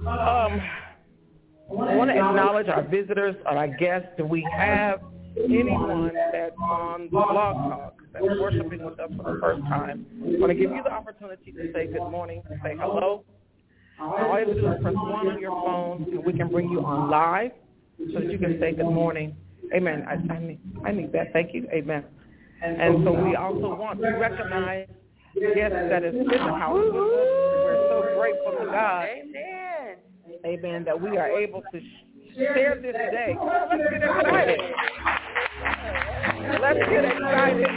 Um, 0.00 0.60
I 1.70 1.96
want 1.96 2.10
to 2.10 2.16
acknowledge 2.16 2.68
our 2.68 2.82
visitors, 2.82 3.36
and 3.46 3.58
our 3.58 3.68
guests. 3.68 4.08
Do 4.16 4.24
we 4.24 4.46
have 4.54 5.00
anyone 5.36 6.12
that's 6.32 6.54
on 6.60 7.04
the 7.04 7.10
Blog 7.10 7.56
Talk 7.56 7.94
that's 8.12 8.24
worshiping 8.24 8.84
with 8.84 9.00
us 9.00 9.10
for 9.16 9.34
the 9.34 9.40
first 9.40 9.62
time? 9.62 10.06
I 10.22 10.38
want 10.38 10.50
to 10.50 10.54
give 10.54 10.70
you 10.70 10.82
the 10.82 10.92
opportunity 10.92 11.52
to 11.52 11.72
say 11.72 11.86
good 11.86 12.10
morning, 12.10 12.42
to 12.48 12.54
say 12.62 12.76
hello. 12.78 13.24
All 14.00 14.40
you 14.40 14.46
have 14.46 14.54
to 14.56 14.60
do 14.60 14.72
is 14.72 14.82
press 14.82 14.94
one 14.94 15.28
on 15.28 15.40
your 15.40 15.52
phone, 15.52 16.06
and 16.12 16.24
we 16.24 16.32
can 16.32 16.48
bring 16.48 16.68
you 16.68 16.84
on 16.84 17.10
live 17.10 17.52
so 18.12 18.20
that 18.20 18.30
you 18.30 18.38
can 18.38 18.58
say 18.60 18.72
good 18.72 18.90
morning. 18.90 19.36
Amen. 19.74 20.04
I, 20.06 20.14
I, 20.32 20.38
need, 20.38 20.58
I 20.84 20.92
need 20.92 21.12
that. 21.12 21.32
Thank 21.32 21.54
you. 21.54 21.66
Amen. 21.72 22.04
And 22.62 23.04
so 23.04 23.12
we 23.12 23.36
also 23.36 23.74
want 23.74 24.00
to 24.00 24.08
recognize 24.10 24.88
guests 25.54 25.76
that 25.90 26.04
is 26.04 26.14
in 26.14 26.26
the 26.26 26.38
house. 26.38 26.74
We're 26.74 27.88
so 27.88 28.16
grateful 28.18 28.52
to 28.64 28.70
God. 28.70 29.08
Amen. 30.44 30.84
That 30.84 31.00
we 31.00 31.16
are 31.16 31.28
able 31.28 31.62
to 31.72 31.80
share 32.36 32.80
this 32.80 32.94
day. 32.94 33.36
Let's 33.40 33.70
get 33.90 34.02
excited. 34.02 34.60
Let's 36.60 36.78
get 36.90 37.04
excited. 37.04 37.68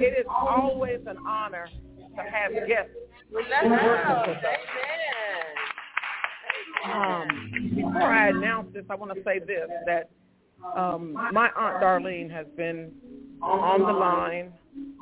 It 0.00 0.18
is 0.18 0.26
always 0.28 1.00
an 1.06 1.16
honor 1.26 1.68
to 2.16 2.22
have 2.22 2.52
guests 2.68 2.94
with 3.30 3.46
us. 3.46 4.36
Um, 6.84 7.72
before 7.74 8.02
I 8.02 8.28
announce 8.28 8.72
this, 8.74 8.84
I 8.90 8.94
want 8.96 9.14
to 9.14 9.22
say 9.22 9.38
this, 9.38 9.68
that 9.86 10.10
um, 10.76 11.12
my 11.32 11.48
Aunt 11.56 11.82
Darlene 11.82 12.30
has 12.30 12.46
been 12.56 12.92
on 13.40 13.80
the 13.80 13.92
line 13.92 14.52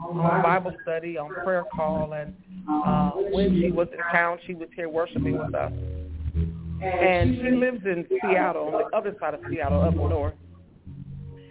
on 0.02 0.42
Bible 0.42 0.72
study, 0.82 1.16
on 1.16 1.32
prayer 1.44 1.64
call, 1.74 2.12
and 2.14 2.34
uh, 2.68 3.11
when 3.32 3.61
she 3.61 3.70
was 3.70 3.88
in 3.92 3.98
town, 4.12 4.38
she 4.46 4.54
was 4.54 4.68
here 4.74 4.88
worshiping 4.88 5.38
with 5.38 5.54
us. 5.54 5.72
And 6.82 7.36
she 7.36 7.50
lives 7.50 7.84
in 7.84 8.06
Seattle, 8.22 8.68
on 8.68 8.72
the 8.72 8.96
other 8.96 9.14
side 9.20 9.34
of 9.34 9.40
Seattle, 9.50 9.82
up 9.82 9.94
north. 9.94 10.34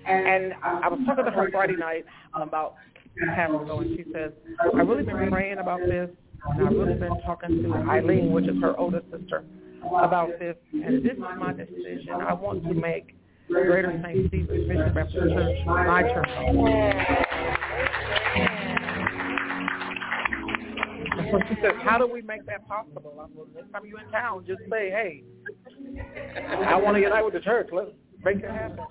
And 0.05 0.53
I 0.63 0.87
was 0.89 0.99
talking 1.05 1.25
to 1.25 1.31
her 1.31 1.51
Friday 1.51 1.75
night 1.75 2.05
about 2.33 2.75
half 3.35 3.49
ago, 3.49 3.79
and 3.79 3.95
she 3.95 4.05
says, 4.11 4.31
I've 4.75 4.87
really 4.87 5.03
been 5.03 5.29
praying 5.29 5.59
about 5.59 5.81
this, 5.81 6.09
and 6.57 6.67
I've 6.67 6.73
really 6.73 6.95
been 6.95 7.19
talking 7.25 7.61
to 7.63 7.73
Eileen, 7.89 8.31
which 8.31 8.45
is 8.47 8.59
her 8.61 8.77
older 8.79 9.01
sister, 9.11 9.43
about 10.01 10.39
this, 10.39 10.55
and 10.73 11.03
this 11.03 11.13
is 11.13 11.19
my 11.37 11.53
decision. 11.53 12.09
I 12.11 12.33
want 12.33 12.63
to 12.63 12.73
make 12.73 13.15
Greater 13.49 13.99
St. 14.03 14.27
Stephen's 14.27 14.67
Bishop 14.67 14.93
Baptist 14.93 15.17
Church 15.17 15.65
my 15.65 16.03
church. 16.03 16.29
She 21.49 21.55
says, 21.61 21.73
how 21.83 21.97
do 21.97 22.07
we 22.07 22.21
make 22.21 22.45
that 22.45 22.67
possible? 22.67 23.13
I 23.19 23.55
next 23.55 23.71
time 23.71 23.81
you're 23.85 23.99
in 23.99 24.11
town, 24.11 24.45
just 24.47 24.61
say, 24.69 24.89
hey, 24.89 25.23
I 26.65 26.75
want 26.75 26.95
to 26.95 27.01
unite 27.01 27.23
with 27.23 27.33
the 27.33 27.39
church. 27.39 27.69
Let's 27.71 27.91
make 28.23 28.37
it 28.37 28.49
happen. 28.49 28.85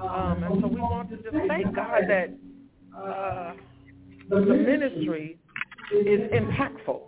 Um, 0.00 0.44
and 0.44 0.60
so 0.60 0.68
we 0.68 0.80
want 0.80 1.10
to 1.10 1.16
just 1.16 1.36
thank 1.48 1.74
God 1.74 2.02
that 2.08 2.34
uh, 2.96 3.54
the 4.28 4.40
ministry 4.40 5.38
is 5.92 6.20
impactful, 6.32 7.00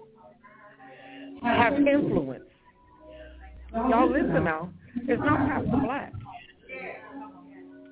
has 1.42 1.74
influence, 1.74 2.44
Y'all 3.72 4.10
listen 4.10 4.44
now. 4.44 4.70
It's 4.96 5.22
not 5.22 5.38
Pastor 5.46 5.80
Black. 5.84 6.12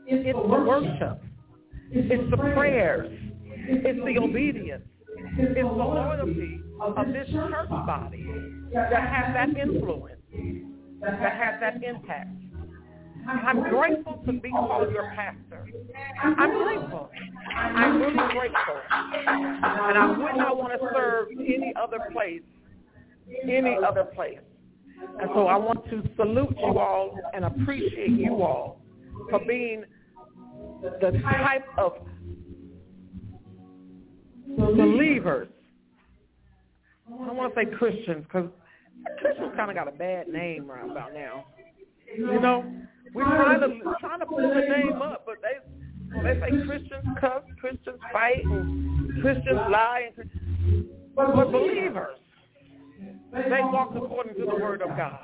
It's 0.06 0.38
the 0.38 0.42
worship. 0.42 1.22
It's 1.90 2.30
the 2.30 2.36
prayers. 2.36 3.12
It's 3.44 3.98
the 4.04 4.18
obedience. 4.18 4.84
It's 5.38 5.54
the 5.54 5.62
loyalty 5.66 6.60
of 6.80 7.06
this 7.08 7.28
church 7.30 7.68
body 7.68 8.26
that 8.72 8.90
has 8.92 9.34
that 9.34 9.56
influence, 9.56 10.20
that 11.00 11.32
has 11.32 11.60
that 11.60 11.82
impact. 11.82 12.30
I'm 13.28 13.62
grateful 13.68 14.22
to 14.24 14.32
be 14.32 14.50
called 14.50 14.92
your 14.92 15.12
pastor. 15.14 15.66
I'm 16.22 16.62
grateful. 16.62 17.10
I'm 17.54 18.00
really 18.00 18.14
grateful. 18.14 18.80
And 18.90 19.98
I 19.98 20.16
would 20.16 20.36
not 20.36 20.56
want 20.56 20.72
to 20.72 20.88
serve 20.94 21.28
any 21.32 21.74
other 21.80 21.98
place, 22.12 22.42
any 23.42 23.76
other 23.86 24.04
place. 24.04 24.38
And 25.20 25.30
so 25.34 25.48
I 25.48 25.56
want 25.56 25.84
to 25.90 26.02
salute 26.16 26.56
you 26.58 26.78
all 26.78 27.18
and 27.34 27.44
appreciate 27.44 28.10
you 28.10 28.42
all 28.42 28.80
for 29.28 29.40
being 29.40 29.84
the 31.00 31.10
type 31.22 31.66
of 31.76 31.92
believers. 34.46 35.48
I 37.06 37.26
don't 37.26 37.36
want 37.36 37.54
to 37.54 37.60
say 37.60 37.70
Christians 37.76 38.24
because 38.24 38.48
Christians 39.20 39.52
kind 39.56 39.70
of 39.70 39.76
got 39.76 39.88
a 39.88 39.96
bad 39.96 40.28
name 40.28 40.68
right 40.68 40.88
about 40.88 41.14
now. 41.14 41.46
You 42.16 42.40
know, 42.40 42.64
we're 43.14 43.24
trying 43.24 43.60
to 43.60 43.80
trying 44.00 44.20
to 44.20 44.26
put 44.26 44.42
the 44.42 44.60
name 44.60 45.02
up, 45.02 45.24
but 45.26 45.36
they 45.42 46.22
they 46.22 46.40
say 46.40 46.66
Christians 46.66 47.06
cuss, 47.20 47.42
Christians 47.60 48.00
fight, 48.12 48.44
and 48.44 49.22
Christians 49.22 49.60
lie, 49.70 50.10
but 51.14 51.50
believers 51.50 52.18
they 53.32 53.60
walk 53.60 53.92
according 53.94 54.34
to 54.34 54.46
the 54.46 54.54
word 54.54 54.82
of 54.82 54.88
God. 54.96 55.18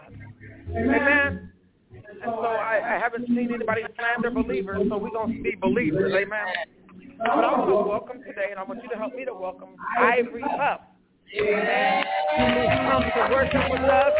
Amen. 0.70 1.52
And 1.92 2.22
so 2.24 2.44
I, 2.44 2.96
I 2.96 2.98
haven't 2.98 3.26
seen 3.26 3.50
anybody 3.52 3.82
slander 3.98 4.30
believers, 4.30 4.82
so 4.88 4.98
we're 4.98 5.10
to 5.10 5.42
be 5.42 5.54
believers. 5.60 6.12
Amen. 6.14 6.46
But 7.22 7.30
I 7.30 7.52
want 7.56 7.68
to 7.68 7.88
welcome 7.88 8.22
today, 8.24 8.48
and 8.50 8.58
I 8.58 8.64
want 8.64 8.82
you 8.82 8.88
to 8.88 8.96
help 8.96 9.14
me 9.14 9.24
to 9.24 9.32
welcome 9.32 9.76
Ivory 9.96 10.42
Pup. 10.42 10.92
Amen. 11.40 12.04
Who 12.36 12.90
comes 12.90 13.06
to 13.14 13.28
worship 13.30 13.70
with 13.70 13.80
us. 13.82 14.12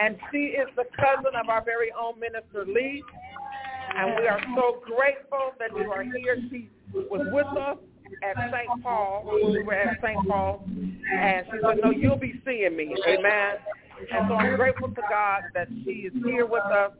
And 0.00 0.16
she 0.30 0.54
is 0.54 0.68
the 0.76 0.84
cousin 0.96 1.34
of 1.34 1.48
our 1.48 1.64
very 1.64 1.90
own 2.00 2.20
Minister 2.20 2.64
Lee. 2.64 3.02
And 3.96 4.14
we 4.16 4.28
are 4.28 4.40
so 4.54 4.80
grateful 4.86 5.54
that 5.58 5.70
you 5.76 5.90
are 5.90 6.04
here. 6.04 6.38
She 6.50 6.70
was 6.94 7.26
with 7.32 7.46
us 7.46 7.78
at 8.22 8.36
St. 8.52 8.82
Paul. 8.84 9.28
We 9.52 9.64
were 9.64 9.74
at 9.74 9.98
St. 10.00 10.28
Paul. 10.28 10.64
And 10.68 11.46
she 11.46 11.58
said, 11.60 11.78
no, 11.82 11.90
you'll 11.90 12.16
be 12.16 12.40
seeing 12.46 12.76
me. 12.76 12.94
Amen. 13.08 13.56
And 14.12 14.28
so 14.28 14.34
I'm 14.34 14.54
grateful 14.54 14.88
to 14.88 15.02
God 15.10 15.42
that 15.54 15.66
she 15.84 16.06
is 16.06 16.12
here 16.24 16.46
with 16.46 16.62
us, 16.62 16.92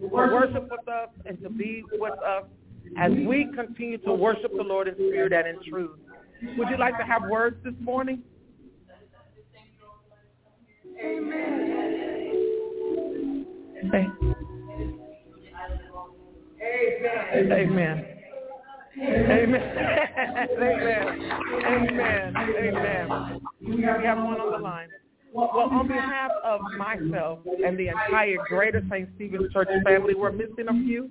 to 0.00 0.08
worship 0.08 0.68
with 0.68 0.88
us, 0.88 1.10
and 1.24 1.40
to 1.42 1.50
be 1.50 1.84
with 1.92 2.18
us 2.18 2.44
as 2.98 3.12
we 3.12 3.48
continue 3.54 3.98
to 3.98 4.12
worship 4.12 4.50
the 4.56 4.62
Lord 4.62 4.88
in 4.88 4.94
spirit 4.94 5.32
and 5.32 5.46
in 5.46 5.70
truth. 5.70 5.98
Would 6.56 6.68
you 6.68 6.78
like 6.78 6.98
to 6.98 7.04
have 7.04 7.22
words 7.30 7.56
this 7.64 7.74
morning? 7.80 8.22
Amen. 11.02 11.70
Amen. 13.84 14.12
Amen. 17.42 18.06
Amen. 19.00 19.62
Amen. 20.58 21.20
Amen. 21.66 22.36
Amen. 22.36 23.40
We 23.66 23.82
have 23.82 24.18
one 24.18 24.40
on 24.40 24.52
the 24.52 24.58
line. 24.58 24.88
Well, 25.32 25.48
on 25.48 25.86
behalf 25.86 26.32
of 26.44 26.60
myself 26.76 27.38
and 27.64 27.78
the 27.78 27.88
entire 27.88 28.36
Greater 28.48 28.82
St. 28.90 29.08
Stephen's 29.14 29.52
Church 29.52 29.68
family, 29.84 30.14
we're 30.14 30.32
missing 30.32 30.66
a 30.68 30.72
few, 30.72 31.08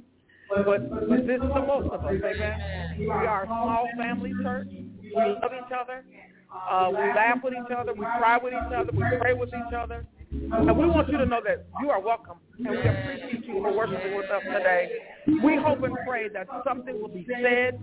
but, 0.50 0.66
but 0.66 1.10
this 1.10 1.22
is 1.22 1.42
the 1.42 1.64
most 1.66 1.90
of 1.92 2.06
us, 2.06 2.14
amen? 2.14 2.96
We 3.00 3.08
are 3.08 3.44
a 3.44 3.48
small 3.48 3.88
family 3.98 4.34
church. 4.42 4.68
We 4.70 5.14
love 5.16 5.52
each 5.54 5.74
other. 5.80 6.04
Uh, 6.52 6.90
we 6.90 6.98
laugh 7.16 7.38
with 7.44 7.54
each 7.54 7.72
other. 7.76 7.94
We 7.94 8.06
cry 8.18 8.40
with 8.42 8.54
each 8.54 8.74
other. 8.76 8.92
We 8.92 9.04
pray 9.20 9.34
with 9.34 9.50
each 9.50 9.74
other. 9.74 10.06
And 10.32 10.78
we 10.78 10.86
want 10.86 11.10
you 11.10 11.18
to 11.18 11.26
know 11.26 11.42
that 11.46 11.66
you 11.82 11.90
are 11.90 12.00
welcome, 12.00 12.38
and 12.60 12.70
we 12.70 12.78
appreciate 12.78 13.46
you 13.48 13.64
for 13.64 13.76
worshiping 13.76 14.16
with 14.16 14.30
us 14.30 14.44
today. 14.44 14.90
We 15.44 15.58
hope 15.58 15.82
and 15.82 15.96
pray 16.08 16.30
that 16.30 16.48
something 16.64 17.02
will 17.02 17.10
be 17.10 17.26
said, 17.42 17.80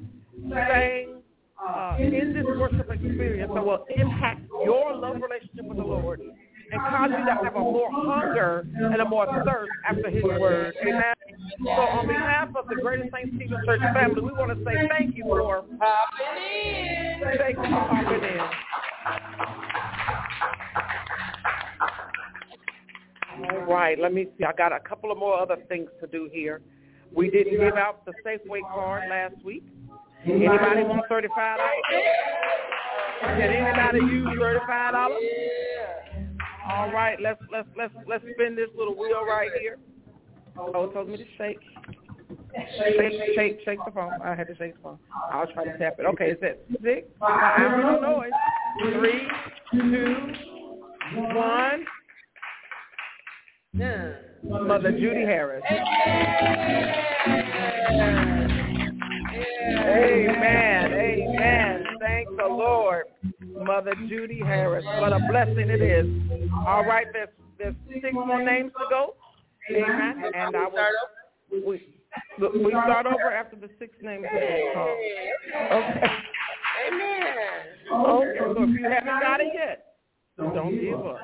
sang, 0.49 1.23
uh, 1.59 1.97
in 1.99 2.33
this 2.35 2.45
worship 2.47 2.89
experience 2.91 3.51
that 3.53 3.65
will 3.65 3.85
impact 3.97 4.43
your 4.65 4.95
love 4.95 5.17
relationship 5.17 5.65
with 5.65 5.79
the 5.79 5.85
Lord 5.85 6.21
and 6.21 6.81
cause 6.81 7.11
you 7.11 7.25
to 7.25 7.35
have 7.45 7.57
a 7.57 7.61
more 7.61 7.89
hunger 7.93 8.67
and 8.75 9.01
a 9.01 9.05
more 9.05 9.27
thirst 9.45 9.71
after 9.89 10.11
his 10.11 10.23
word. 10.23 10.75
Amen. 10.83 11.15
So 11.65 11.71
on 11.71 12.07
behalf 12.07 12.49
of 12.55 12.67
the 12.69 12.77
Greater 12.77 13.09
St. 13.13 13.35
Stephen 13.35 13.59
Church 13.65 13.81
family, 13.95 14.21
we 14.21 14.33
want 14.33 14.57
to 14.57 14.65
say 14.65 14.75
thank 14.89 15.17
you 15.17 15.25
for. 15.25 15.65
Thank 17.39 17.57
you 17.57 17.65
for 17.65 17.89
popping 17.89 18.25
in. 18.25 18.41
All 23.51 23.65
right, 23.67 23.99
let 23.99 24.13
me 24.13 24.27
see. 24.39 24.45
I 24.45 24.53
got 24.53 24.73
a 24.73 24.81
couple 24.81 25.11
of 25.11 25.19
more 25.19 25.39
other 25.39 25.57
things 25.69 25.89
to 26.01 26.07
do 26.07 26.29
here. 26.33 26.61
We 27.15 27.31
didn't 27.31 27.59
give 27.59 27.75
out 27.75 28.05
the 28.05 28.13
Safeway 28.25 28.61
card 28.63 29.09
last 29.09 29.43
week. 29.45 29.65
Anybody 30.25 30.83
want 30.83 31.07
thirty-five 31.09 31.59
dollars? 31.59 32.05
Can 33.23 33.41
anybody 33.41 33.99
use 34.13 34.29
thirty-five 34.39 34.93
dollars? 34.93 35.23
All 36.71 36.91
right, 36.93 37.19
let's 37.21 37.41
let's 37.53 37.69
let's 37.77 37.95
let's 38.09 38.25
spin 38.35 38.57
this 38.57 38.69
little 38.77 38.97
wheel 38.97 39.25
right 39.25 39.51
here. 39.61 39.79
Oh, 40.59 40.85
it 40.85 40.95
told 40.95 41.09
me 41.09 41.17
to 41.17 41.25
shake. 41.39 41.59
Shake, 42.79 43.35
shake, 43.35 43.61
shake 43.65 43.79
the 43.85 43.91
phone. 43.93 44.13
I 44.25 44.35
had 44.35 44.49
to 44.49 44.57
shake 44.57 44.75
the 44.77 44.83
phone. 44.83 44.99
I'll 45.33 45.47
try 45.47 45.65
to 45.65 45.79
tap 45.79 45.97
it. 45.99 46.07
Okay, 46.07 46.31
is 46.31 46.39
it 46.43 46.67
six? 46.83 47.07
I 47.21 47.55
heard 47.59 47.83
no 47.83 48.01
noise. 48.01 48.31
Three, 48.83 49.29
two, 49.73 50.33
one. 51.15 51.85
Mother 54.43 54.93
Judy 54.93 55.23
Harris. 55.23 55.63
Amen. 59.89 60.93
Amen. 60.93 61.85
Thank 62.01 62.29
the 62.37 62.47
Lord. 62.47 63.05
Mother 63.43 63.95
Judy 64.09 64.41
Harris. 64.41 64.85
What 64.99 65.13
a 65.13 65.21
blessing 65.31 65.69
it 65.69 65.83
is. 65.83 66.07
All 66.67 66.85
right, 66.85 67.07
there's 67.13 67.29
there's 67.59 67.75
six 67.93 68.13
more 68.13 68.43
names 68.43 68.73
to 68.73 68.85
go. 68.91 69.15
Amen. 69.71 70.23
And 70.35 70.57
I 70.57 70.69
will 70.69 70.87
we 71.51 71.89
we 72.65 72.71
start 72.71 73.07
over 73.07 73.33
after 73.33 73.57
the 73.57 73.69
six 73.79 73.95
names 74.03 74.25
called. 74.75 74.89
Okay. 75.73 76.07
Amen. 76.89 77.37
Okay. 77.93 78.39
So 78.39 78.63
if 78.63 78.81
you 78.81 78.89
haven't 78.89 79.21
got 79.21 79.41
it 79.41 79.53
yet, 79.55 79.97
don't 80.39 80.81
give 80.81 81.07
up. 81.07 81.19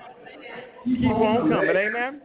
Keep 0.85 1.05
on 1.11 1.51
coming. 1.51 1.77
Amen. 1.77 2.23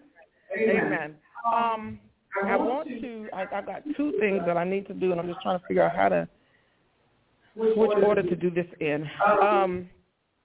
Amen. 0.58 1.16
Um, 1.54 2.00
I 2.46 2.56
want 2.56 2.88
to. 2.88 3.28
I, 3.34 3.46
I 3.54 3.62
got 3.62 3.84
two 3.96 4.14
things 4.20 4.42
that 4.46 4.58
I 4.58 4.64
need 4.64 4.88
to 4.88 4.94
do, 4.94 5.12
and 5.12 5.20
I'm 5.20 5.28
just 5.28 5.42
trying 5.42 5.60
to 5.60 5.66
figure 5.68 5.84
out 5.84 5.96
how 5.96 6.10
to 6.10 6.28
which 7.56 8.04
order 8.04 8.24
to 8.24 8.36
do 8.36 8.52
this 8.52 8.68
in. 8.80 9.10
Um, 9.42 9.90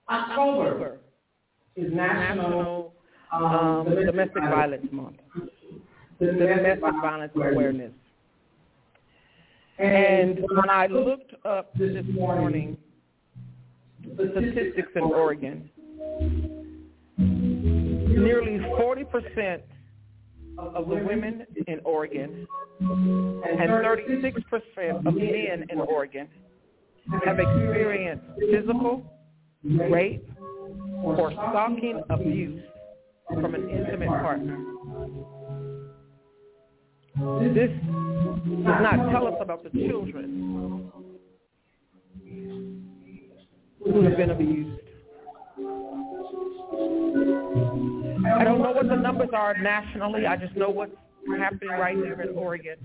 October 0.09 0.99
is 1.77 1.93
National 1.93 2.95
um, 3.33 3.87
Domestic 4.07 4.43
Violence 4.43 4.87
Month. 4.91 5.17
The 6.23 6.29
Domestic 6.35 6.81
Violence 7.03 7.33
Awareness. 7.35 7.91
And 9.79 10.39
when 10.39 10.71
I 10.71 10.87
looked 10.87 11.35
up 11.45 11.75
this 11.77 12.05
morning 12.15 12.77
the 14.17 14.31
statistics 14.31 14.93
in 14.95 15.03
Oregon, 15.03 15.69
nearly 17.19 18.59
40% 18.59 19.63
of 20.59 20.89
the 20.89 20.95
women 20.95 21.45
in 21.67 21.81
Oregon 21.85 22.47
and 22.79 23.71
36% 23.71 25.05
of 25.05 25.15
men 25.15 25.67
in 25.71 25.81
Oregon 25.81 26.29
have 27.25 27.41
experienced 27.41 28.25
physical, 28.39 29.03
rape, 29.65 30.25
or 31.03 31.33
stalking 31.33 32.01
abuse 32.11 32.63
from 33.27 33.57
an 33.57 33.69
intimate 33.69 34.09
partner. 34.09 34.65
This 37.15 37.71
does 38.65 38.65
not 38.65 39.11
tell 39.11 39.27
us 39.27 39.35
about 39.41 39.63
the 39.63 39.71
children 39.71 40.91
who 43.85 44.03
have 44.03 44.17
been 44.17 44.31
abused. 44.31 44.81
I 48.35 48.45
don't 48.45 48.63
know 48.63 48.73
what 48.73 48.89
the 48.89 48.97
numbers 48.97 49.29
are 49.35 49.57
nationally. 49.59 50.27
I 50.27 50.37
just 50.37 50.57
know 50.57 50.71
what's 50.71 50.93
happening 51.39 51.69
right 51.69 51.97
here 51.97 52.23
in 52.23 52.31
Oregon. 52.37 52.77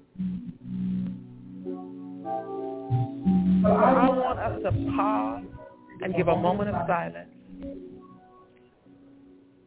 So 3.64 3.70
I 3.72 4.10
want 4.10 4.40
us 4.40 4.62
to 4.64 4.72
pause 4.96 5.46
and 6.02 6.16
give 6.16 6.28
a 6.28 6.36
moment 6.36 6.70
of 6.70 6.86
silence 6.88 7.30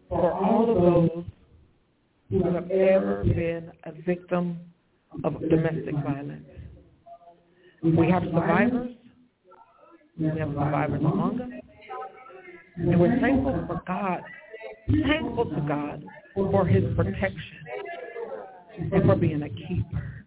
for 0.08 0.32
all 0.32 0.70
of 0.70 1.14
those 1.14 1.24
who 2.30 2.44
have 2.44 2.70
ever 2.70 3.24
been 3.24 3.70
a 3.84 3.92
victim 4.06 4.58
of 5.24 5.40
domestic 5.48 5.94
violence. 5.96 6.44
We 7.82 8.08
have 8.10 8.22
survivors. 8.24 8.90
We 10.18 10.26
have 10.38 10.48
survivors 10.48 11.00
among 11.00 11.40
us. 11.40 11.50
And 12.76 13.00
we're 13.00 13.20
thankful 13.20 13.64
for 13.66 13.82
God, 13.86 14.20
thankful 15.06 15.46
to 15.46 15.60
God 15.66 16.04
for 16.34 16.66
his 16.66 16.84
protection 16.94 17.58
and 18.92 19.04
for 19.04 19.16
being 19.16 19.42
a 19.42 19.48
keeper. 19.48 20.24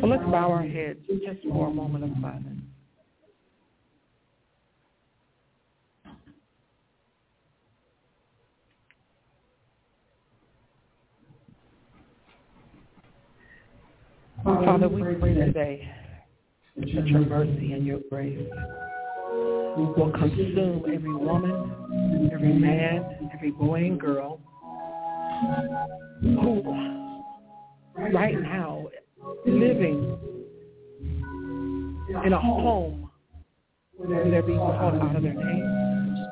So 0.00 0.06
let's 0.06 0.22
bow 0.24 0.50
our 0.52 0.62
heads 0.62 1.00
just 1.26 1.42
for 1.48 1.68
a 1.68 1.74
moment 1.74 2.04
of 2.04 2.10
silence. 2.20 2.63
Father, 14.44 14.88
we 14.88 15.02
pray 15.14 15.32
today 15.32 15.90
that 16.76 16.88
your 16.88 17.20
mercy 17.20 17.72
and 17.72 17.86
your 17.86 18.00
grace 18.10 18.46
will 19.74 20.12
consume 20.18 20.84
every 20.86 21.14
woman, 21.14 22.30
every 22.30 22.52
man, 22.52 23.30
every 23.32 23.52
boy 23.52 23.76
and 23.76 23.98
girl 23.98 24.40
who 26.20 26.62
right 28.12 28.38
now 28.42 28.86
living 29.46 30.18
in 32.26 32.32
a 32.34 32.38
home 32.38 33.10
where 33.96 34.30
they're 34.30 34.42
being 34.42 34.58
called 34.58 35.00
out 35.00 35.16
of 35.16 35.22
their 35.22 35.32
name. 35.32 36.26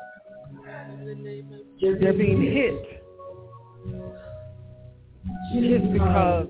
They're 1.81 2.13
being 2.13 2.41
hit 2.43 2.93
just 5.53 5.93
because 5.93 6.47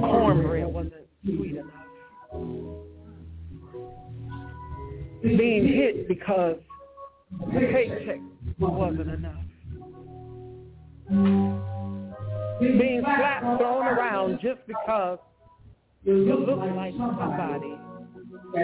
cornbread 0.00 0.66
wasn't 0.66 0.94
sweet 1.24 1.56
enough. 1.56 1.66
Being 5.22 5.66
hit 5.68 6.08
because 6.08 6.56
the 7.52 7.60
paycheck 7.60 8.20
wasn't 8.58 9.10
enough. 9.10 9.44
Being 12.60 13.02
slapped, 13.02 13.58
thrown 13.58 13.86
around 13.86 14.40
just 14.42 14.66
because 14.66 15.18
you 16.04 16.44
look 16.46 16.58
like 16.76 16.92
somebody 16.92 17.76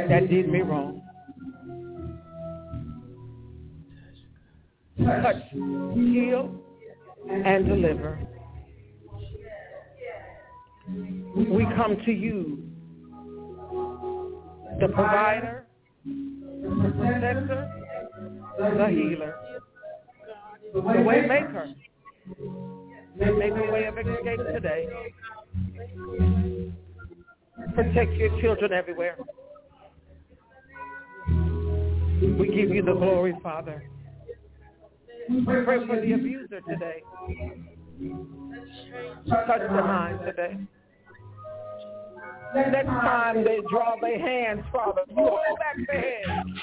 that 0.09 0.29
did 0.31 0.49
me 0.49 0.61
wrong. 0.61 1.03
Touch, 4.99 5.37
heal, 5.53 6.55
and 7.31 7.67
deliver. 7.67 8.19
We 10.89 11.67
come 11.77 11.97
to 12.05 12.13
you, 12.13 12.63
the 14.81 14.89
provider, 14.89 15.67
the 16.05 16.93
protector, 16.99 17.71
the 18.59 18.89
healer, 18.89 19.35
the 20.75 20.81
way 20.81 21.23
maker. 21.23 21.75
Make 23.19 23.53
a 23.53 23.73
way 23.73 23.85
of 23.87 23.99
escape 23.99 24.41
today. 24.53 24.89
Protect 27.75 28.13
your 28.13 28.41
children 28.41 28.73
everywhere. 28.73 29.17
We 32.39 32.49
give 32.55 32.71
you 32.71 32.83
the 32.83 32.95
glory, 32.95 33.35
Father. 33.43 33.83
We 35.29 35.45
pray 35.45 35.65
for 35.65 36.01
the 36.01 36.13
abuser 36.13 36.61
today. 36.69 37.03
Touch 39.29 39.59
their 39.59 39.85
minds 39.85 40.23
today. 40.25 40.57
Next 42.57 42.87
time 42.87 43.45
they 43.45 43.59
draw 43.71 43.97
their 44.01 44.19
hands, 44.19 44.65
Father, 44.73 45.03
you 45.09 45.15
hold 45.17 45.59
back 45.59 45.77
their 45.87 46.01
hands. 46.01 46.59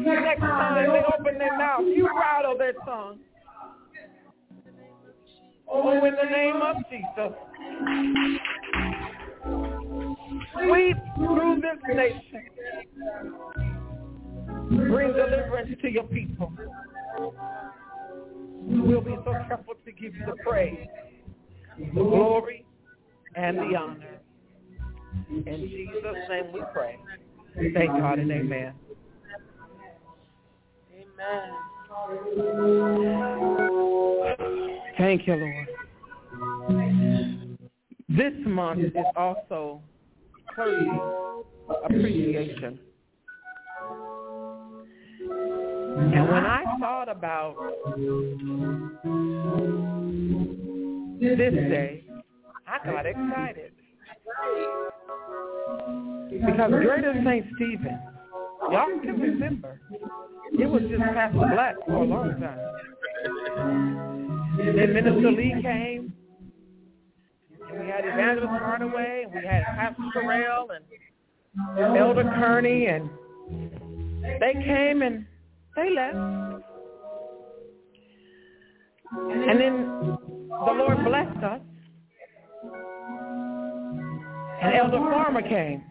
Next 0.00 0.40
time 0.40 0.92
they 0.92 1.02
open 1.16 1.38
their 1.38 1.56
mouth, 1.56 1.82
you 1.84 2.08
rattle 2.08 2.58
their 2.58 2.72
tongue. 2.84 3.18
Oh, 5.70 6.04
in 6.04 6.14
the 6.14 6.30
name 6.30 6.62
of 6.62 6.76
Jesus. 6.90 7.32
Sweep 10.54 10.96
through 11.16 11.60
this 11.60 11.78
nation. 11.94 12.42
Bring 14.68 15.12
deliverance 15.12 15.76
to 15.82 15.88
your 15.88 16.04
people. 16.04 16.52
We'll 18.62 19.00
be 19.00 19.16
so 19.24 19.32
careful 19.46 19.74
to 19.84 19.92
give 19.92 20.14
you 20.14 20.26
the 20.26 20.34
praise, 20.44 20.88
the 21.78 22.02
glory, 22.02 22.64
and 23.38 23.56
the 23.58 23.76
honor. 23.76 24.20
In 25.30 25.68
Jesus' 25.68 26.28
name 26.28 26.52
we 26.52 26.60
pray. 26.72 26.98
Thank 27.72 27.90
God 27.90 28.18
and 28.18 28.30
amen. 28.30 28.74
Amen. 30.92 31.50
Thank 34.98 35.26
you, 35.26 35.34
Lord. 35.34 35.68
This 38.08 38.32
month 38.46 38.84
is 38.84 38.92
also 39.16 39.80
clergy 40.54 40.90
appreciation. 41.84 42.78
And 45.20 46.28
when 46.28 46.46
I 46.46 46.64
thought 46.80 47.08
about 47.08 47.56
this 51.20 51.54
day, 51.54 52.07
I 52.70 52.78
got 52.84 53.06
excited. 53.06 53.72
Because 56.30 56.70
Greater 56.70 57.14
St. 57.24 57.46
Stephen, 57.56 57.98
y'all 58.70 59.00
can 59.02 59.20
remember, 59.20 59.80
it 60.52 60.66
was 60.66 60.82
just 60.82 61.02
Pastor 61.02 61.38
Black 61.38 61.76
for 61.86 61.92
a 61.92 62.04
long 62.04 62.38
time. 62.40 62.58
Then 64.58 64.92
Minister 64.92 65.30
Lee 65.30 65.54
came, 65.62 66.12
and 67.70 67.80
we 67.80 67.86
had 67.86 68.04
Evangelist 68.04 68.50
Hardaway, 68.50 69.24
and 69.24 69.32
we 69.34 69.46
had 69.46 69.64
Pastor 69.64 70.02
Terrell 70.12 70.68
and 70.70 71.96
Elder 71.96 72.24
Kearney, 72.24 72.86
and 72.86 73.08
they 74.40 74.52
came 74.52 75.02
and 75.02 75.26
they 75.74 75.90
left. 75.90 76.16
And 79.12 79.58
then 79.58 79.86
the 80.48 80.72
Lord 80.72 81.04
blessed 81.04 81.44
us, 81.44 81.60
and 84.60 84.74
Elder 84.74 84.98
Farmer 84.98 85.42
came. 85.42 85.84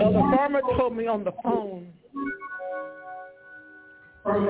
Elder 0.00 0.36
Farmer 0.36 0.60
told 0.76 0.96
me 0.96 1.06
on 1.06 1.24
the 1.24 1.32
phone 1.42 1.93
I'm 4.34 4.46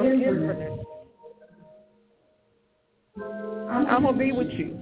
going 4.03 4.15
to 4.15 4.19
be 4.19 4.33
with 4.33 4.51
you. 4.53 4.81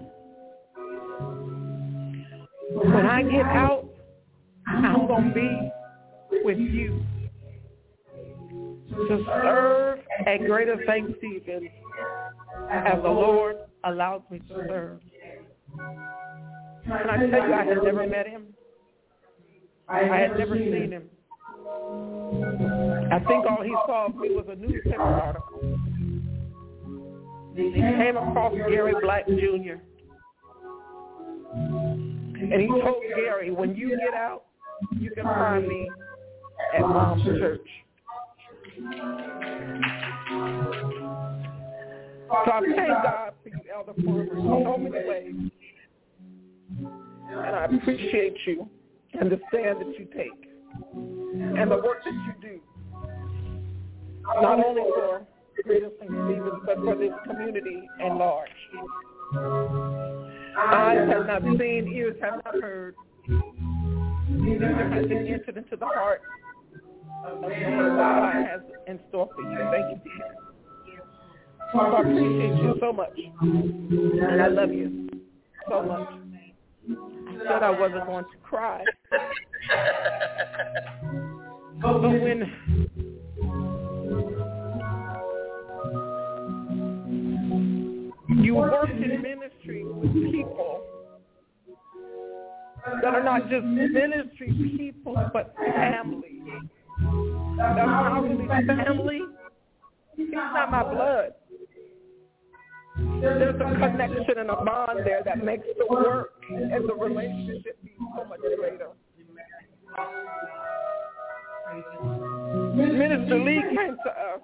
When 2.70 3.06
I 3.06 3.22
get 3.22 3.44
out, 3.44 3.88
I'm 4.66 5.08
going 5.08 5.28
to 5.28 5.34
be 5.34 5.70
with 6.44 6.58
you 6.58 7.04
to 8.90 9.24
serve 9.26 9.98
at 10.24 10.38
Greater. 10.46 10.76
Stephen's 10.84 11.16
as 12.70 13.02
the 13.02 13.08
Lord 13.08 13.56
allows 13.84 14.22
me 14.30 14.38
to 14.38 14.54
serve. 14.68 15.00
Can 16.86 17.10
I 17.10 17.16
tell 17.16 17.48
you, 17.48 17.54
I 17.54 17.64
had 17.64 17.82
never 17.82 18.06
met 18.06 18.28
him. 18.28 18.54
I 19.88 20.04
had 20.04 20.38
never 20.38 20.56
seen 20.56 20.92
him. 20.92 21.10
I 23.12 23.18
think 23.28 23.44
all 23.44 23.62
he 23.62 23.74
saw 23.86 24.06
of 24.06 24.16
me 24.16 24.30
was 24.30 24.46
a 24.48 24.56
newspaper 24.56 25.02
article. 25.02 25.78
He 27.54 27.70
came 27.72 28.16
across 28.16 28.54
Gary 28.54 28.94
Black 29.02 29.26
Jr. 29.26 29.76
And 31.54 32.60
he 32.60 32.66
told 32.68 33.02
Gary, 33.14 33.50
when 33.50 33.76
you 33.76 33.90
get 33.98 34.14
out, 34.14 34.44
you 34.98 35.10
can 35.10 35.24
find 35.24 35.68
me 35.68 35.90
at 36.74 36.80
Mom's 36.80 37.22
church. 37.24 37.68
So 42.28 42.50
I 42.50 42.60
thank 42.74 42.88
God 42.88 43.32
for 43.42 43.48
you, 43.50 43.60
Elder 43.74 43.92
Farmer, 44.02 44.22
in 44.22 44.28
so 44.64 44.78
many 44.78 45.06
ways. 45.06 45.34
And 47.28 47.56
I 47.56 47.64
appreciate 47.66 48.38
you 48.46 48.70
and 49.20 49.30
the 49.30 49.38
stand 49.48 49.80
that 49.80 49.98
you 49.98 50.06
take 50.16 50.48
and 50.94 51.70
the 51.70 51.76
work 51.76 52.02
that 52.04 52.12
you 52.12 52.32
do, 52.40 52.60
not 54.40 54.64
only 54.64 54.82
for 54.82 55.26
Greater 55.64 55.90
St. 56.00 56.10
Stephen's, 56.10 56.62
but 56.64 56.76
for 56.78 56.94
this 56.96 57.12
community 57.26 57.88
at 58.00 58.14
large. 58.16 58.48
Eyes 60.56 61.08
have 61.08 61.26
not 61.26 61.42
seen, 61.58 61.88
ears 61.94 62.16
have 62.20 62.40
not 62.44 62.54
heard, 62.60 62.94
neither 64.28 64.88
has 64.88 65.04
it 65.06 65.28
entered 65.28 65.56
into 65.56 65.76
the 65.76 65.86
heart 65.86 66.20
of 67.26 67.38
what 67.40 67.50
God 67.50 68.34
has 68.34 68.60
in 68.86 68.98
store 69.08 69.28
for 69.34 69.42
you. 69.42 69.58
Thank 69.70 69.96
you, 69.96 70.00
dear. 70.04 70.36
So 71.72 71.78
I 71.78 72.00
appreciate 72.00 72.56
you 72.56 72.76
so 72.80 72.92
much, 72.92 73.18
and 73.40 74.42
I 74.42 74.48
love 74.48 74.72
you 74.72 75.08
so 75.68 75.82
much. 75.82 76.08
I 76.90 77.38
said 77.38 77.62
I 77.62 77.70
wasn't 77.70 78.06
going 78.06 78.24
to 78.24 78.38
cry, 78.42 78.84
but 81.80 82.00
when 82.02 82.52
you 88.36 88.54
work 88.54 88.90
in 88.90 89.22
ministry 89.22 89.84
with 89.84 90.12
people 90.32 90.82
that 93.02 93.14
are 93.14 93.22
not 93.22 93.48
just 93.48 93.64
ministry 93.64 94.74
people, 94.76 95.14
but 95.32 95.54
family. 95.56 96.42
That's 97.56 97.86
not 97.86 98.22
really 98.22 98.46
family. 98.66 99.20
He's 100.16 100.28
not 100.32 100.70
my 100.70 100.82
blood. 100.82 101.32
There's 102.96 103.54
a 103.54 103.64
connection 103.64 104.38
and 104.38 104.50
a 104.50 104.56
bond 104.56 105.00
there 105.04 105.22
that 105.24 105.42
makes 105.42 105.64
the 105.78 105.86
work 105.88 106.32
and 106.50 106.88
the 106.88 106.94
relationship 106.94 107.82
be 107.82 107.92
so 108.16 108.24
much 108.24 108.40
greater. 108.56 108.88
Minister 112.74 113.38
Lee 113.38 113.62
came 113.62 113.96
to 114.04 114.10
us. 114.10 114.40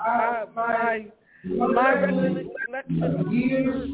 Uh, 0.00 0.44
my 0.54 1.06
my 1.44 1.92
recollection 1.92 3.32
years, 3.32 3.90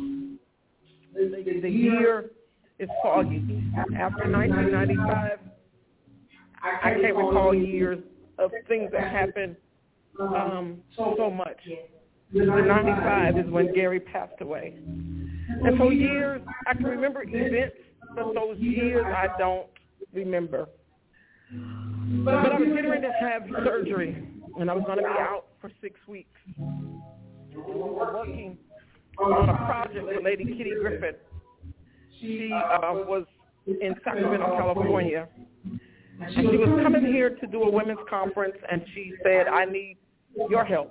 the, 1.15 1.61
the 1.63 1.71
year 1.71 2.31
is 2.79 2.89
foggy. 3.03 3.73
After 3.97 4.31
1995, 4.31 5.39
I 6.63 6.91
can't 7.01 7.17
recall 7.17 7.55
years 7.55 7.99
of 8.39 8.51
things 8.69 8.91
that 8.93 9.11
happened 9.11 9.57
um, 10.21 10.79
so 10.97 11.31
much. 11.31 11.59
The 12.33 12.45
95 12.45 13.39
is 13.39 13.51
when 13.51 13.73
Gary 13.75 14.01
passed 14.01 14.41
away. 14.41 14.75
And 14.77 15.79
for 15.79 15.93
years, 15.93 16.43
I 16.67 16.75
can 16.75 16.85
remember 16.85 17.23
events, 17.27 17.77
but 18.15 18.35
those 18.35 18.59
years 18.59 19.05
I 19.07 19.29
don't 19.39 19.69
remember. 20.13 20.69
But 22.25 22.35
I 22.35 22.59
was 22.59 22.69
getting 22.69 22.91
ready 22.91 23.07
to 23.07 23.13
have 23.21 23.43
surgery, 23.65 24.23
and 24.61 24.71
I 24.71 24.75
was 24.75 24.85
going 24.85 24.99
to 24.99 25.05
be 25.05 25.09
out 25.09 25.47
for 25.61 25.71
six 25.81 25.99
weeks. 26.07 26.29
We 27.67 27.75
were 27.75 27.93
working 27.95 28.59
on 29.19 29.49
a 29.49 29.55
project 29.55 30.07
with 30.07 30.25
Lady 30.25 30.45
Kitty 30.45 30.75
Griffin. 30.81 31.15
She 32.21 32.51
uh, 32.53 32.81
was 33.07 33.25
in 33.67 33.95
Sacramento, 34.05 34.57
California. 34.57 35.29
And 36.21 36.35
she 36.35 36.43
was 36.43 36.81
coming 36.83 37.07
here 37.07 37.31
to 37.31 37.47
do 37.47 37.63
a 37.63 37.71
women's 37.71 38.01
conference, 38.11 38.57
and 38.71 38.85
she 38.95 39.13
said, 39.23 39.47
I 39.47 39.65
need 39.65 39.99
your 40.51 40.65
help. 40.65 40.91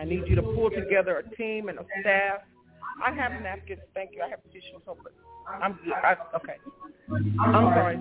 I 0.00 0.04
need 0.04 0.22
you 0.26 0.34
to 0.36 0.42
pull 0.42 0.70
together 0.70 1.18
a 1.18 1.36
team 1.36 1.68
and 1.68 1.78
a 1.78 1.84
staff. 2.00 2.40
I 3.04 3.12
have 3.12 3.32
napkins. 3.42 3.80
Thank 3.94 4.12
you. 4.12 4.22
I 4.22 4.28
have 4.28 4.42
tissues. 4.44 4.82
Open. 4.86 5.12
I'm 5.48 5.78
good. 5.84 5.92
I, 5.92 6.16
okay. 6.36 6.56
I'm 7.40 7.74
sorry. 7.74 7.98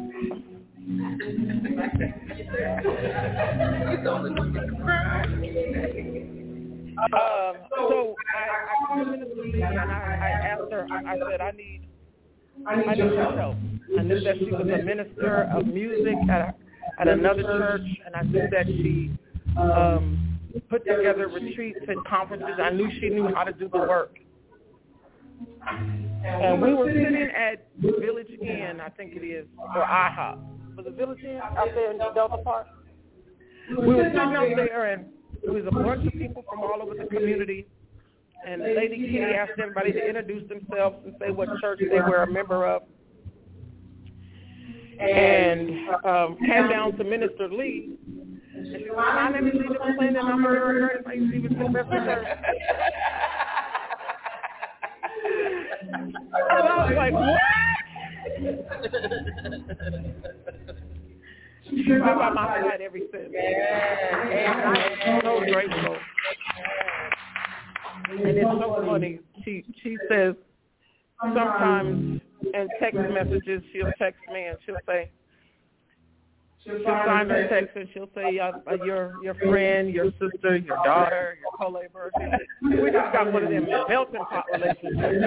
um, 7.04 7.56
so 7.78 8.16
I, 8.36 8.42
I 8.42 8.88
called 8.88 9.08
Minister 9.08 9.42
Lee 9.42 9.62
and 9.62 9.80
I, 9.80 9.84
I 9.84 10.48
asked 10.48 10.72
her. 10.72 10.88
I, 10.92 11.14
I 11.14 11.20
said, 11.30 11.42
I 11.42 11.52
need, 11.52 11.88
I 12.68 12.76
need 12.76 12.98
your 12.98 13.36
help. 13.36 13.56
I 13.98 14.04
knew 14.04 14.20
that 14.22 14.38
she 14.38 14.46
was 14.46 14.62
a 14.62 14.84
minister 14.84 15.50
of 15.54 15.66
music 15.68 16.16
at 16.30 16.56
at 17.00 17.08
another 17.08 17.44
church, 17.44 17.88
and 18.06 18.16
I 18.16 18.22
knew 18.24 18.48
that 18.52 18.66
she 18.68 19.12
um, 19.58 20.40
put 20.70 20.86
together 20.86 21.28
retreats 21.28 21.80
and 21.88 22.04
conferences. 22.06 22.60
I 22.62 22.72
knew 22.72 22.90
she 23.00 23.10
knew 23.10 23.30
how 23.34 23.44
to 23.44 23.54
do 23.54 23.70
the 23.70 23.78
work. 23.78 24.18
And 26.26 26.62
we 26.62 26.74
were 26.74 26.92
sitting 26.92 27.30
at 27.36 27.68
Village 27.80 28.28
Inn, 28.42 28.82
I 28.82 28.90
think 28.90 29.14
it 29.16 29.26
is, 29.26 29.48
or 29.58 29.84
IHOP. 29.84 30.40
Was 30.76 30.86
it 30.86 30.94
Village 30.96 31.24
Inn 31.24 31.40
out 31.42 31.70
there 31.74 31.92
in 31.92 31.98
Delta 31.98 32.38
Park? 32.44 32.68
We 33.70 33.96
were 33.96 34.04
sitting 34.04 34.20
out 34.20 34.48
there, 34.56 34.94
and 34.94 35.06
there 35.44 35.54
was 35.54 35.66
a 35.68 35.72
bunch 35.72 36.06
of 36.06 36.14
people 36.14 36.44
from 36.50 36.60
all 36.62 36.82
over 36.82 36.96
the 36.96 37.06
community. 37.06 37.68
And 38.46 38.62
Lady 38.62 38.98
Kitty 38.98 39.34
asked 39.36 39.60
everybody 39.60 39.92
to 39.92 40.08
introduce 40.08 40.48
themselves 40.48 40.98
and 41.06 41.14
say 41.20 41.32
what 41.32 41.50
church 41.60 41.80
they 41.80 42.00
were 42.00 42.24
a 42.24 42.32
member 42.32 42.66
of. 42.66 42.84
And 45.00 45.90
um, 46.06 46.38
came 46.46 46.70
down 46.70 46.98
to 46.98 47.04
Minister 47.04 47.50
Lee. 47.50 47.98
And 48.56 48.68
she 48.68 48.72
said, 48.72 48.96
my 48.96 49.30
name 49.30 49.48
is 49.48 49.54
McClain, 49.56 50.10
and 50.10 50.18
I'm 50.18 50.46
a 50.46 50.50
Greater 50.50 51.02
St. 51.08 51.30
Stephen's 51.30 51.58
Church. 51.58 52.28
And 55.92 56.18
I 56.52 56.86
was 56.86 56.96
like, 56.96 57.14
what? 57.14 57.40
Been 61.72 62.00
by 62.00 62.30
my 62.32 62.62
side 62.62 62.82
ever 62.82 62.98
since. 63.12 63.34
And 63.34 64.60
I'm 64.60 65.22
so 65.24 65.40
grateful. 65.52 65.98
And 68.12 68.22
it's 68.22 68.46
so 68.46 68.84
funny. 68.86 69.20
She 69.44 69.64
she 69.84 69.98
says 70.10 70.36
sometimes 71.22 72.22
in 72.54 72.68
text 72.80 72.98
messages 73.14 73.62
she'll 73.72 73.92
text 73.98 74.20
me 74.32 74.46
and 74.46 74.58
she'll 74.66 74.78
say 74.88 75.12
she'll 76.64 76.84
sign 76.84 77.30
her 77.30 77.48
text 77.50 77.76
and 77.76 77.88
she'll 77.94 78.10
say 78.16 78.34
your 78.34 79.14
your 79.24 79.36
friend, 79.36 79.94
your 79.94 80.12
sister, 80.14 80.58
your 80.58 80.78
daughter, 80.84 81.38
your 81.40 81.52
co-laborer. 81.58 82.12
We 82.64 82.92
just 82.92 83.14
got 83.14 83.32
one 83.32 83.44
of 83.44 83.50
them 83.50 83.68
melting 83.88 84.22
pot 84.30 84.46
relationships. 84.52 85.26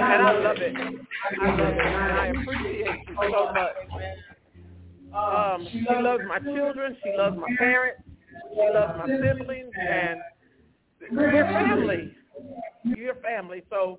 And 0.00 0.12
I 0.12 0.32
love 0.38 0.58
it. 0.58 0.76
I 0.76 1.50
love 1.50 1.58
it. 1.58 1.78
And 1.80 2.12
I 2.12 2.26
appreciate 2.28 2.86
you 3.08 3.16
so 3.30 3.52
much. 3.52 3.74
Um, 5.14 5.66
she 5.72 5.84
loves 5.88 6.22
my 6.28 6.38
children. 6.38 6.96
She 7.02 7.12
loves 7.16 7.36
my 7.36 7.48
parents. 7.56 8.02
She 8.54 8.60
loves 8.74 8.98
my 8.98 9.06
siblings. 9.06 9.70
And 9.80 10.20
we're 11.12 11.44
family. 11.44 12.12
You're 12.84 13.14
family. 13.16 13.62
So, 13.70 13.98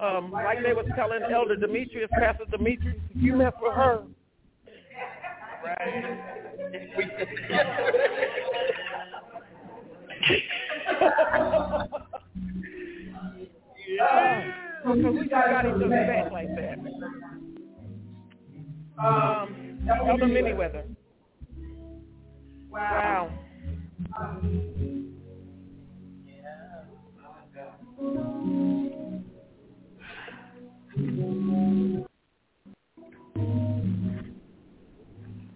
um, 0.00 0.30
like 0.32 0.62
they 0.62 0.72
was 0.72 0.86
telling 0.96 1.20
Elder 1.32 1.56
Demetrius, 1.56 2.10
Pastor 2.18 2.44
Demetrius, 2.50 2.96
you 3.14 3.34
mess 3.36 3.52
with 3.60 3.74
her. 3.74 4.04
Right. 5.64 6.18
yeah. 13.88 14.52
We 14.86 15.28
got 15.28 15.66
each 15.66 15.72
other 15.74 15.88
back 15.88 16.32
like 16.32 16.48
that. 16.56 16.78
Um, 18.98 19.69
Elder 19.88 20.26
Miniweather. 20.26 20.84
Wow. 22.68 23.30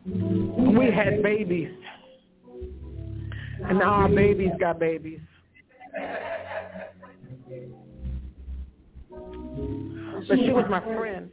We 0.06 0.90
had 0.90 1.22
babies. 1.22 1.70
And 3.66 3.78
now 3.78 3.90
our 3.90 4.08
babies 4.08 4.50
got 4.58 4.78
babies. 4.78 5.20
But 10.28 10.38
she 10.38 10.50
was 10.50 10.64
my 10.68 10.80
friend. 10.80 11.30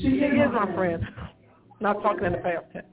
She 0.00 0.08
is 0.08 0.50
my 0.52 0.72
friend. 0.74 1.02
Not 1.80 2.02
talking 2.02 2.24
in 2.24 2.32
the 2.32 2.38
past 2.38 2.64
tense. 2.72 2.86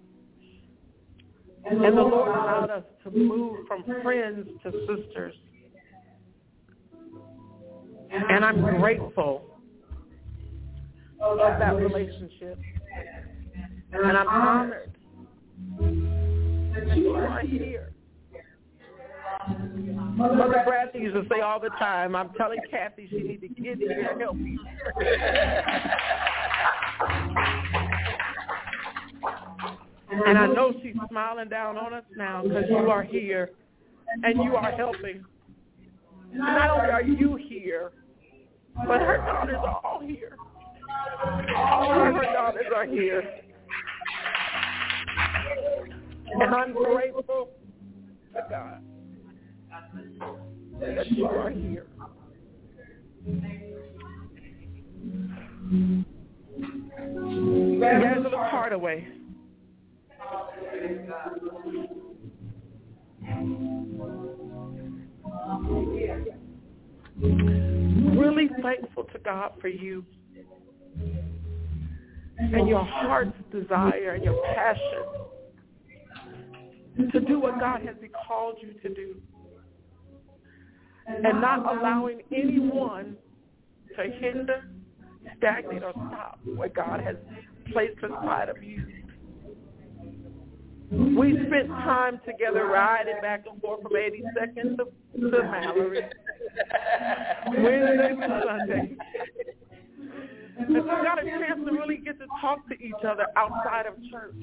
And 1.70 1.82
the 1.82 1.90
Lord 1.90 2.30
allowed 2.30 2.70
us 2.70 2.84
to 3.04 3.12
move 3.12 3.66
from 3.68 3.84
friends 4.04 4.48
to 4.64 4.72
sisters. 4.88 5.34
And 8.12 8.46
I'm 8.46 8.62
grateful 8.80 9.46
of 11.20 11.38
that 11.38 11.76
relationship. 11.76 12.60
And 13.92 14.18
I'm 14.18 14.28
honored 14.28 14.96
that 15.80 16.98
you 16.98 17.12
are 17.12 17.40
here. 17.42 17.92
Mother 20.16 20.64
Bradley 20.66 21.02
used 21.02 21.16
to 21.16 21.24
say 21.30 21.42
all 21.42 21.60
the 21.60 21.70
time, 21.70 22.16
I'm 22.16 22.30
telling 22.34 22.60
Kathy 22.70 23.08
she 23.10 23.20
need 23.20 23.42
to 23.42 23.48
get 23.48 23.78
here 23.78 24.10
and 24.12 24.22
help 24.22 24.36
me. 24.36 24.58
and 30.26 30.38
I 30.38 30.48
know 30.48 30.74
she's 30.82 30.96
smiling 31.10 31.50
down 31.50 31.78
on 31.78 31.94
us 31.94 32.04
now 32.16 32.44
because 32.44 32.66
you 32.70 32.90
are 32.90 33.04
here 33.04 33.52
and 34.24 34.44
you 34.44 34.56
are 34.56 34.72
helping. 34.72 35.24
Not 36.34 36.70
only 36.72 36.92
are 36.92 37.04
you 37.04 37.36
here, 37.36 37.92
but 38.88 39.02
her 39.02 39.18
daughters 39.18 39.58
are 39.58 39.82
all 39.84 40.02
here. 40.02 40.38
All 41.56 41.92
of 41.92 42.16
her 42.16 42.34
daughters 42.34 42.66
are 42.76 42.86
here. 42.86 43.24
And 46.28 46.56
I'm 46.56 46.74
grateful 46.74 47.50
to 48.34 48.42
God 48.50 48.82
that 50.80 51.12
you 51.12 51.26
are 51.26 51.50
here. 51.50 51.88
Angela 57.18 58.48
Hardaway. 58.50 59.08
Really 68.18 68.50
thankful 68.62 69.06
to 69.06 69.20
God 69.20 69.54
for 69.62 69.68
you 69.68 70.06
and 72.38 72.68
your 72.68 72.84
heart's 72.84 73.38
desire 73.52 74.16
and 74.16 74.24
your 74.24 74.44
passion 74.54 75.04
to 77.12 77.20
do 77.22 77.40
what 77.40 77.60
God 77.60 77.82
has 77.82 77.96
called 78.28 78.58
you 78.62 78.74
to 78.82 78.90
do 78.94 79.16
and 81.08 81.42
not 81.42 81.60
allowing 81.60 82.22
anyone 82.32 83.16
to 83.96 84.04
hinder, 84.20 84.70
stagnate, 85.38 85.84
or 85.84 85.92
stop 85.92 86.40
what 86.46 86.74
God 86.74 87.02
has 87.02 87.16
placed 87.72 88.02
inside 88.04 88.50
of 88.50 88.62
you. 88.64 88.86
We 90.92 91.34
spent 91.48 91.68
time 91.68 92.22
together 92.26 92.68
riding 92.68 93.20
back 93.22 93.46
and 93.52 93.60
forth 93.62 93.82
from 93.82 93.94
82nd 93.94 94.78
to, 94.78 94.86
to 95.20 95.44
Mallory, 95.44 96.04
Wednesday 97.48 98.16
to 98.16 98.42
Sunday. 98.46 98.96
And 100.58 100.70
we 100.70 100.82
got 100.82 101.22
a 101.22 101.26
chance 101.26 101.60
to 101.66 101.72
really 101.72 101.98
get 101.98 102.20
to 102.20 102.26
talk 102.40 102.68
to 102.70 102.76
each 102.76 102.94
other 103.06 103.26
outside 103.36 103.88
of 103.88 103.96
church. 104.12 104.36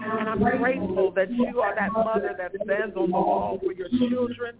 And 0.00 0.28
I'm 0.28 0.38
grateful 0.38 1.12
that 1.16 1.32
you 1.32 1.60
are 1.60 1.74
that 1.74 1.92
mother 1.92 2.34
that 2.38 2.52
stands 2.64 2.96
on 2.96 3.10
the 3.10 3.16
wall 3.16 3.58
for 3.64 3.72
your 3.72 3.88
children, 3.88 4.56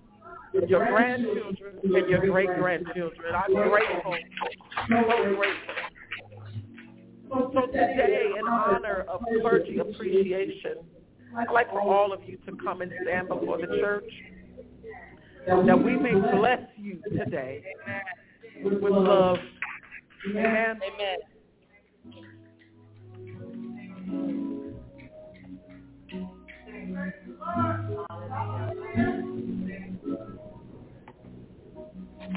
your 0.67 0.87
grandchildren, 0.87 1.79
and 1.83 2.09
your 2.09 2.21
great-grandchildren. 2.27 3.35
I'm 3.35 3.53
grateful, 3.53 4.17
so 4.89 5.35
grateful. 5.37 5.75
So 7.53 7.67
today, 7.67 8.31
in 8.39 8.47
honor 8.47 9.05
of 9.09 9.21
clergy 9.41 9.79
appreciation, 9.79 10.77
I'd 11.37 11.53
like 11.53 11.71
for 11.71 11.81
all 11.83 12.13
of 12.13 12.21
you 12.27 12.39
to 12.47 12.57
come 12.65 12.81
and 12.81 12.93
stand 13.03 13.29
before 13.29 13.59
the 13.59 13.67
church, 13.81 14.11
that 15.47 15.83
we 15.83 15.97
may 15.97 16.15
bless 16.15 16.61
you 16.77 17.03
today 17.17 17.63
with 18.63 18.81
love. 18.83 19.39
Amen. 20.31 20.81
Amen. 20.83 21.19
I 32.29 32.35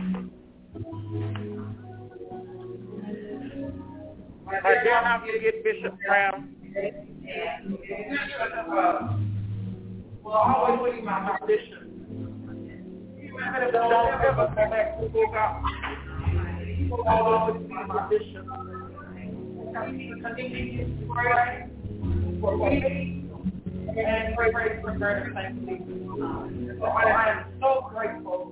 dare 4.84 5.02
not 5.04 5.26
forget 5.26 5.64
Bishop 5.64 5.96
Brown. 6.08 6.56
Will 10.24 10.32
always 10.32 10.96
be 10.96 11.02
my 11.02 11.38
bishop. 11.46 11.84
Even 13.18 13.40
if 13.40 13.42
I 13.44 13.70
don't 13.72 14.22
ever 14.22 14.48
come 14.56 14.70
back 14.70 15.00
to 15.00 15.10
book 15.10 15.36
out, 15.36 15.62
he 16.66 16.84
will 16.90 17.04
always 17.08 17.62
be 17.68 17.74
my 17.74 18.08
bishop. 18.10 18.46
Continue 19.74 20.88
to 20.88 21.14
pray 21.14 21.70
for 22.40 22.58
me 22.58 23.26
and 23.98 24.36
pray, 24.36 24.80
for 24.82 24.92
greater 24.98 25.32
thanksgiving. 25.34 26.78
So 26.80 26.86
I, 26.86 27.04
oh, 27.04 27.10
I 27.10 27.30
am 27.30 27.46
so 27.60 27.70
grateful 27.90 28.52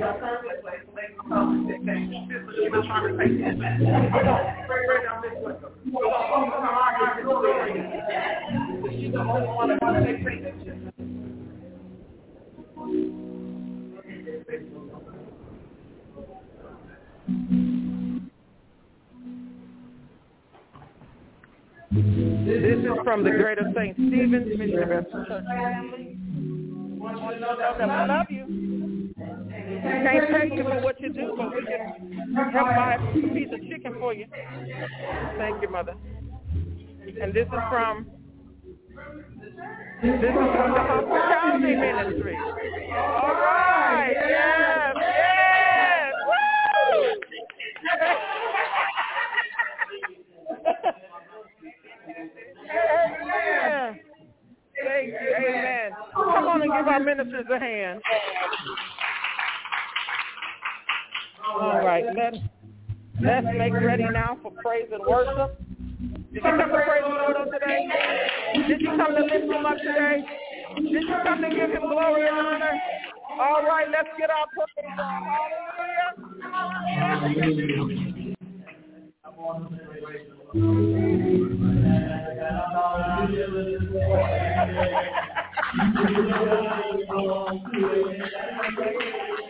This 0.00 0.08
will 0.08 0.40
be 0.40 0.50
This 22.46 22.62
is 22.62 22.86
from 23.04 23.22
the 23.22 23.30
Greater 23.30 23.70
St. 23.76 23.94
Stephen's 23.96 24.58
Mission 24.58 24.88
Baptist 24.88 25.28
Church. 25.28 25.44
Want 26.98 28.30
you 28.30 28.69
you. 29.70 29.80
Can't 29.80 30.30
thank 30.30 30.54
you 30.54 30.64
for 30.64 30.80
what 30.80 31.00
you 31.00 31.12
do, 31.12 31.34
but 31.36 31.54
we 31.54 31.64
can 31.64 32.50
help 32.52 32.68
buy 32.68 32.94
a 32.94 33.12
piece 33.34 33.48
of 33.52 33.60
chicken 33.68 33.94
for 33.98 34.12
you. 34.14 34.26
Thank 35.38 35.62
you, 35.62 35.70
Mother. 35.70 35.94
And 37.20 37.32
this 37.34 37.46
is 37.46 37.62
from 37.70 38.06
this 40.02 40.14
is 40.14 40.20
from 40.32 40.72
the 40.72 40.80
hospitality 40.80 41.74
ministry. 41.76 42.36
All 42.36 43.34
right, 43.34 44.14
yes, 44.28 44.94
yes! 44.98 46.14
Amen. 52.72 54.00
Thank 54.82 55.08
you, 55.08 55.34
amen. 55.36 55.90
Come 56.14 56.46
on 56.46 56.62
and 56.62 56.72
give 56.72 56.86
our 56.88 57.00
ministers 57.00 57.46
a 57.52 57.58
hand. 57.58 58.00
All 61.48 61.84
right, 61.84 62.04
let, 62.14 62.34
let's 63.20 63.46
make 63.56 63.72
ready 63.72 64.04
now 64.12 64.38
for 64.42 64.52
praise 64.62 64.88
and 64.92 65.02
worship. 65.06 65.58
Did 66.00 66.34
you 66.34 66.40
come 66.42 66.58
to 66.58 66.64
praise 66.64 67.02
the 67.02 67.08
Lord 67.08 67.36
on 67.36 67.50
today? 67.50 67.88
Did 68.68 68.80
you 68.80 68.88
come 68.96 69.14
to 69.14 69.22
lift 69.22 69.44
him 69.44 69.66
up 69.66 69.76
today? 69.78 70.24
Did 70.76 70.90
you 70.90 71.16
come 71.24 71.42
to 71.42 71.48
give 71.48 71.70
him 71.70 71.82
glory 71.82 72.26
and 72.28 72.38
honor? 72.38 72.80
All 73.38 73.62
right, 73.64 73.88
let's 73.90 74.08
get 74.18 74.30
our 74.30 74.46
praise 74.54 74.98
on. 74.98 75.22
Hallelujah. 88.52 89.46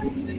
Thank 0.00 0.16
you. 0.28 0.37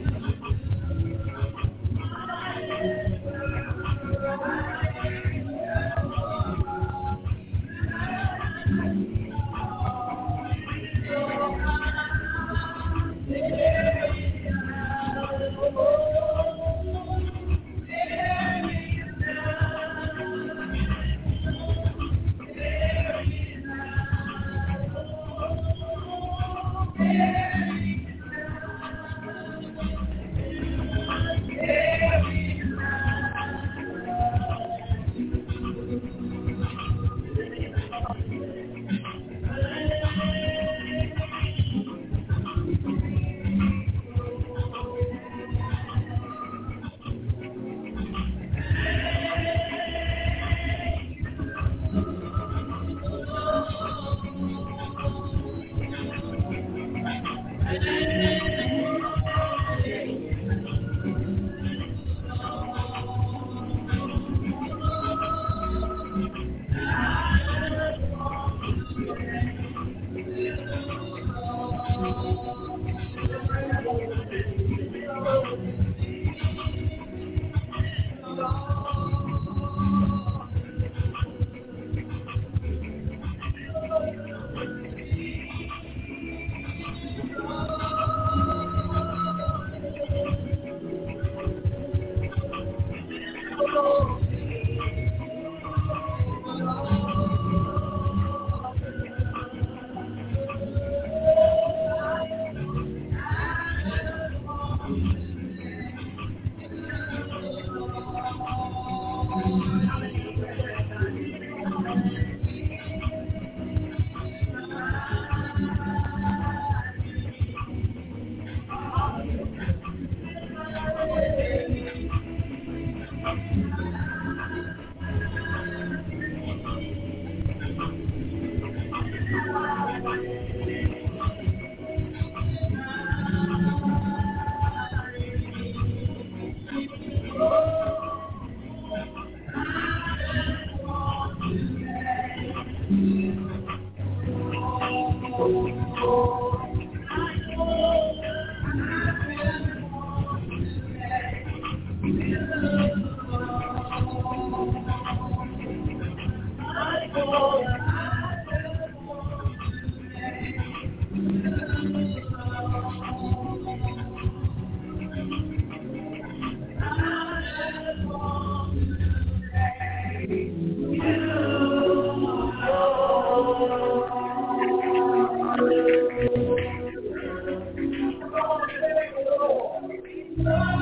No! 180.42 180.79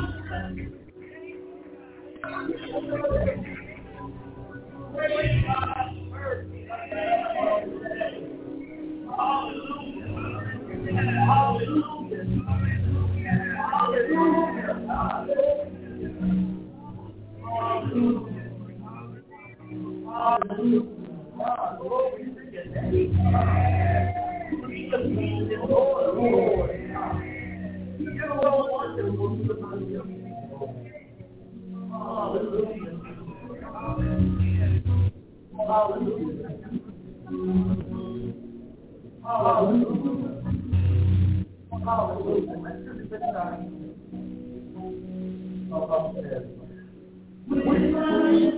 Por 47.49 47.75
isso, 48.35 48.58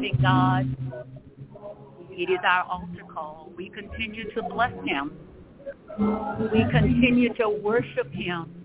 living 0.00 0.18
God. 0.22 0.76
It 2.10 2.30
is 2.30 2.38
our 2.44 2.64
altar 2.64 3.04
call. 3.12 3.50
We 3.56 3.68
continue 3.68 4.32
to 4.34 4.42
bless 4.42 4.72
him. 4.84 5.12
We 5.98 6.64
continue 6.70 7.34
to 7.34 7.48
worship 7.48 8.10
him. 8.12 8.64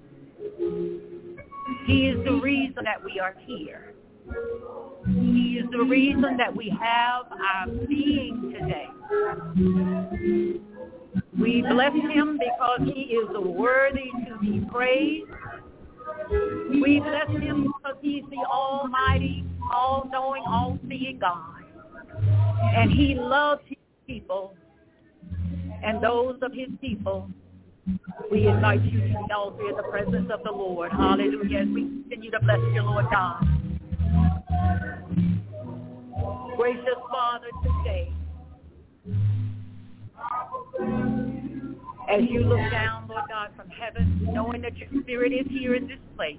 He 1.85 2.07
is 2.07 2.23
the 2.23 2.39
reason 2.41 2.83
that 2.83 3.03
we 3.03 3.19
are 3.19 3.35
here. 3.45 3.93
He 5.07 5.59
is 5.61 5.69
the 5.71 5.83
reason 5.83 6.37
that 6.37 6.55
we 6.55 6.69
have 6.69 7.25
our 7.31 7.67
being 7.87 8.53
today. 8.57 8.87
We 11.37 11.61
bless 11.61 11.93
him 11.93 12.39
because 12.39 12.93
he 12.93 13.01
is 13.01 13.29
worthy 13.37 14.09
to 14.29 14.37
be 14.41 14.65
praised. 14.71 15.29
We 16.81 16.99
bless 16.99 17.29
him 17.29 17.63
because 17.63 17.97
he's 18.01 18.23
the 18.29 18.45
almighty, 18.51 19.45
all-knowing, 19.73 20.43
all-seeing 20.47 21.19
God. 21.19 21.63
And 22.75 22.91
he 22.91 23.15
loves 23.15 23.61
his 23.67 23.77
people 24.07 24.55
and 25.83 26.01
those 26.03 26.37
of 26.41 26.51
his 26.53 26.69
people. 26.81 27.29
We 28.31 28.47
invite 28.47 28.81
you 28.83 28.99
to 28.99 29.25
the 29.27 29.35
altar 29.35 29.69
in 29.69 29.75
the 29.75 29.83
presence 29.83 30.29
of 30.33 30.43
the 30.43 30.51
Lord. 30.51 30.91
Hallelujah. 30.91 31.59
As 31.59 31.67
we 31.67 31.81
continue 31.83 32.31
to 32.31 32.39
bless 32.39 32.59
you, 32.73 32.81
Lord 32.81 33.05
God. 33.11 33.45
Gracious 36.57 36.99
Father, 37.11 37.49
today, 37.61 38.11
as 42.09 42.21
you 42.29 42.41
look 42.41 42.71
down, 42.71 43.07
Lord 43.07 43.23
God, 43.29 43.49
from 43.55 43.69
heaven, 43.69 44.19
knowing 44.31 44.61
that 44.61 44.77
your 44.77 44.87
spirit 45.01 45.33
is 45.33 45.47
here 45.49 45.75
in 45.75 45.87
this 45.87 45.99
place, 46.15 46.37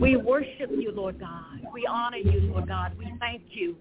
we 0.00 0.16
worship 0.16 0.70
you, 0.70 0.92
Lord 0.92 1.18
God. 1.18 1.60
We 1.72 1.86
honor 1.86 2.18
you, 2.18 2.40
Lord 2.52 2.68
God. 2.68 2.96
We 2.98 3.12
thank 3.20 3.42
you. 3.50 3.76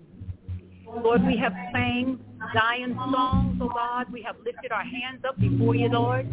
Lord, 0.85 1.25
we 1.25 1.37
have 1.37 1.53
sang 1.73 2.19
Zion 2.53 2.95
songs, 3.11 3.59
oh 3.61 3.69
God. 3.69 4.11
We 4.11 4.21
have 4.21 4.37
lifted 4.45 4.71
our 4.71 4.83
hands 4.83 5.23
up 5.27 5.39
before 5.39 5.75
you, 5.75 5.89
Lord. 5.89 6.27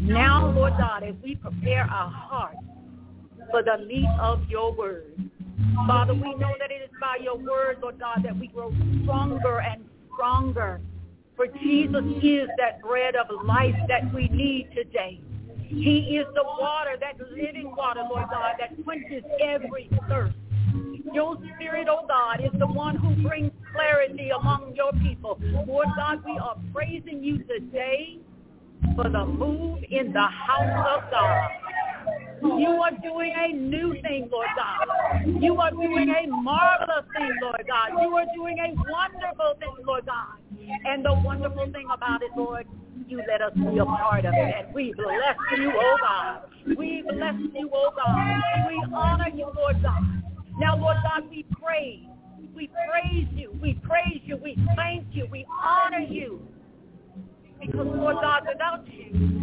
Now, 0.00 0.52
Lord 0.52 0.74
God, 0.78 1.02
as 1.02 1.14
we 1.22 1.34
prepare 1.34 1.82
our 1.82 2.10
hearts 2.10 2.58
for 3.50 3.62
the 3.62 3.84
meat 3.84 4.08
of 4.20 4.40
your 4.48 4.72
word, 4.72 5.30
Father, 5.86 6.14
we 6.14 6.34
know 6.34 6.52
that 6.58 6.70
it 6.70 6.82
is 6.82 6.90
by 7.00 7.18
your 7.22 7.36
word, 7.36 7.78
Lord 7.82 7.98
God, 7.98 8.20
that 8.24 8.36
we 8.38 8.48
grow 8.48 8.72
stronger 9.02 9.60
and 9.60 9.84
stronger. 10.14 10.80
For 11.36 11.46
Jesus 11.46 12.04
is 12.22 12.48
that 12.58 12.80
bread 12.80 13.14
of 13.16 13.26
life 13.44 13.74
that 13.88 14.12
we 14.14 14.28
need 14.28 14.68
today. 14.74 15.20
He 15.66 16.16
is 16.16 16.26
the 16.34 16.44
water, 16.44 16.96
that 17.00 17.18
living 17.30 17.74
water, 17.76 18.02
Lord 18.08 18.26
God, 18.30 18.54
that 18.60 18.82
quenches 18.84 19.24
every 19.40 19.90
thirst. 20.08 20.36
Your 21.12 21.36
spirit, 21.54 21.88
oh 21.90 22.06
God, 22.06 22.40
is 22.40 22.58
the 22.58 22.66
one 22.66 22.96
who 22.96 23.14
brings 23.26 23.52
clarity 23.72 24.30
among 24.30 24.74
your 24.76 24.92
people. 24.92 25.40
Lord 25.66 25.88
God, 25.96 26.22
we 26.24 26.38
are 26.38 26.56
praising 26.72 27.22
you 27.22 27.38
today 27.38 28.18
for 28.94 29.08
the 29.08 29.24
move 29.24 29.80
in 29.90 30.12
the 30.12 30.26
house 30.26 31.02
of 31.02 31.10
God. 31.10 31.50
You 32.42 32.82
are 32.82 32.90
doing 33.02 33.32
a 33.36 33.52
new 33.52 33.94
thing, 34.02 34.28
Lord 34.30 34.48
God. 34.56 34.86
You 35.42 35.56
are 35.56 35.70
doing 35.70 36.10
a 36.10 36.26
marvelous 36.28 37.06
thing, 37.16 37.30
Lord 37.40 37.64
God. 37.66 38.02
You 38.02 38.16
are 38.16 38.26
doing 38.34 38.58
a 38.58 38.74
wonderful 38.90 39.54
thing, 39.58 39.84
Lord 39.86 40.06
God. 40.06 40.38
And 40.84 41.04
the 41.04 41.14
wonderful 41.24 41.70
thing 41.72 41.88
about 41.92 42.22
it, 42.22 42.30
Lord, 42.36 42.66
you 43.06 43.22
let 43.28 43.42
us 43.42 43.52
be 43.54 43.78
a 43.78 43.84
part 43.84 44.24
of 44.24 44.34
it. 44.34 44.54
And 44.66 44.74
we 44.74 44.92
bless 44.96 45.36
you, 45.58 45.72
oh 45.74 45.96
God. 46.00 46.40
We 46.76 47.02
bless 47.02 47.34
you, 47.54 47.70
oh 47.72 47.90
God. 47.96 48.42
We 48.68 48.84
honor 48.94 49.28
you, 49.34 49.50
Lord 49.56 49.82
God. 49.82 50.02
Now, 50.58 50.76
Lord 50.76 50.96
God, 51.02 51.28
we 51.30 51.44
praise. 51.60 52.06
We 52.54 52.70
praise 52.88 53.26
you. 53.34 53.58
We 53.60 53.74
praise 53.82 54.20
you. 54.24 54.36
We 54.36 54.56
thank 54.76 55.06
you. 55.12 55.26
We 55.30 55.44
honor 55.62 56.00
you. 56.00 56.40
Because, 57.60 57.86
Lord 57.86 58.16
God, 58.20 58.42
without 58.46 58.86
you, 58.92 59.34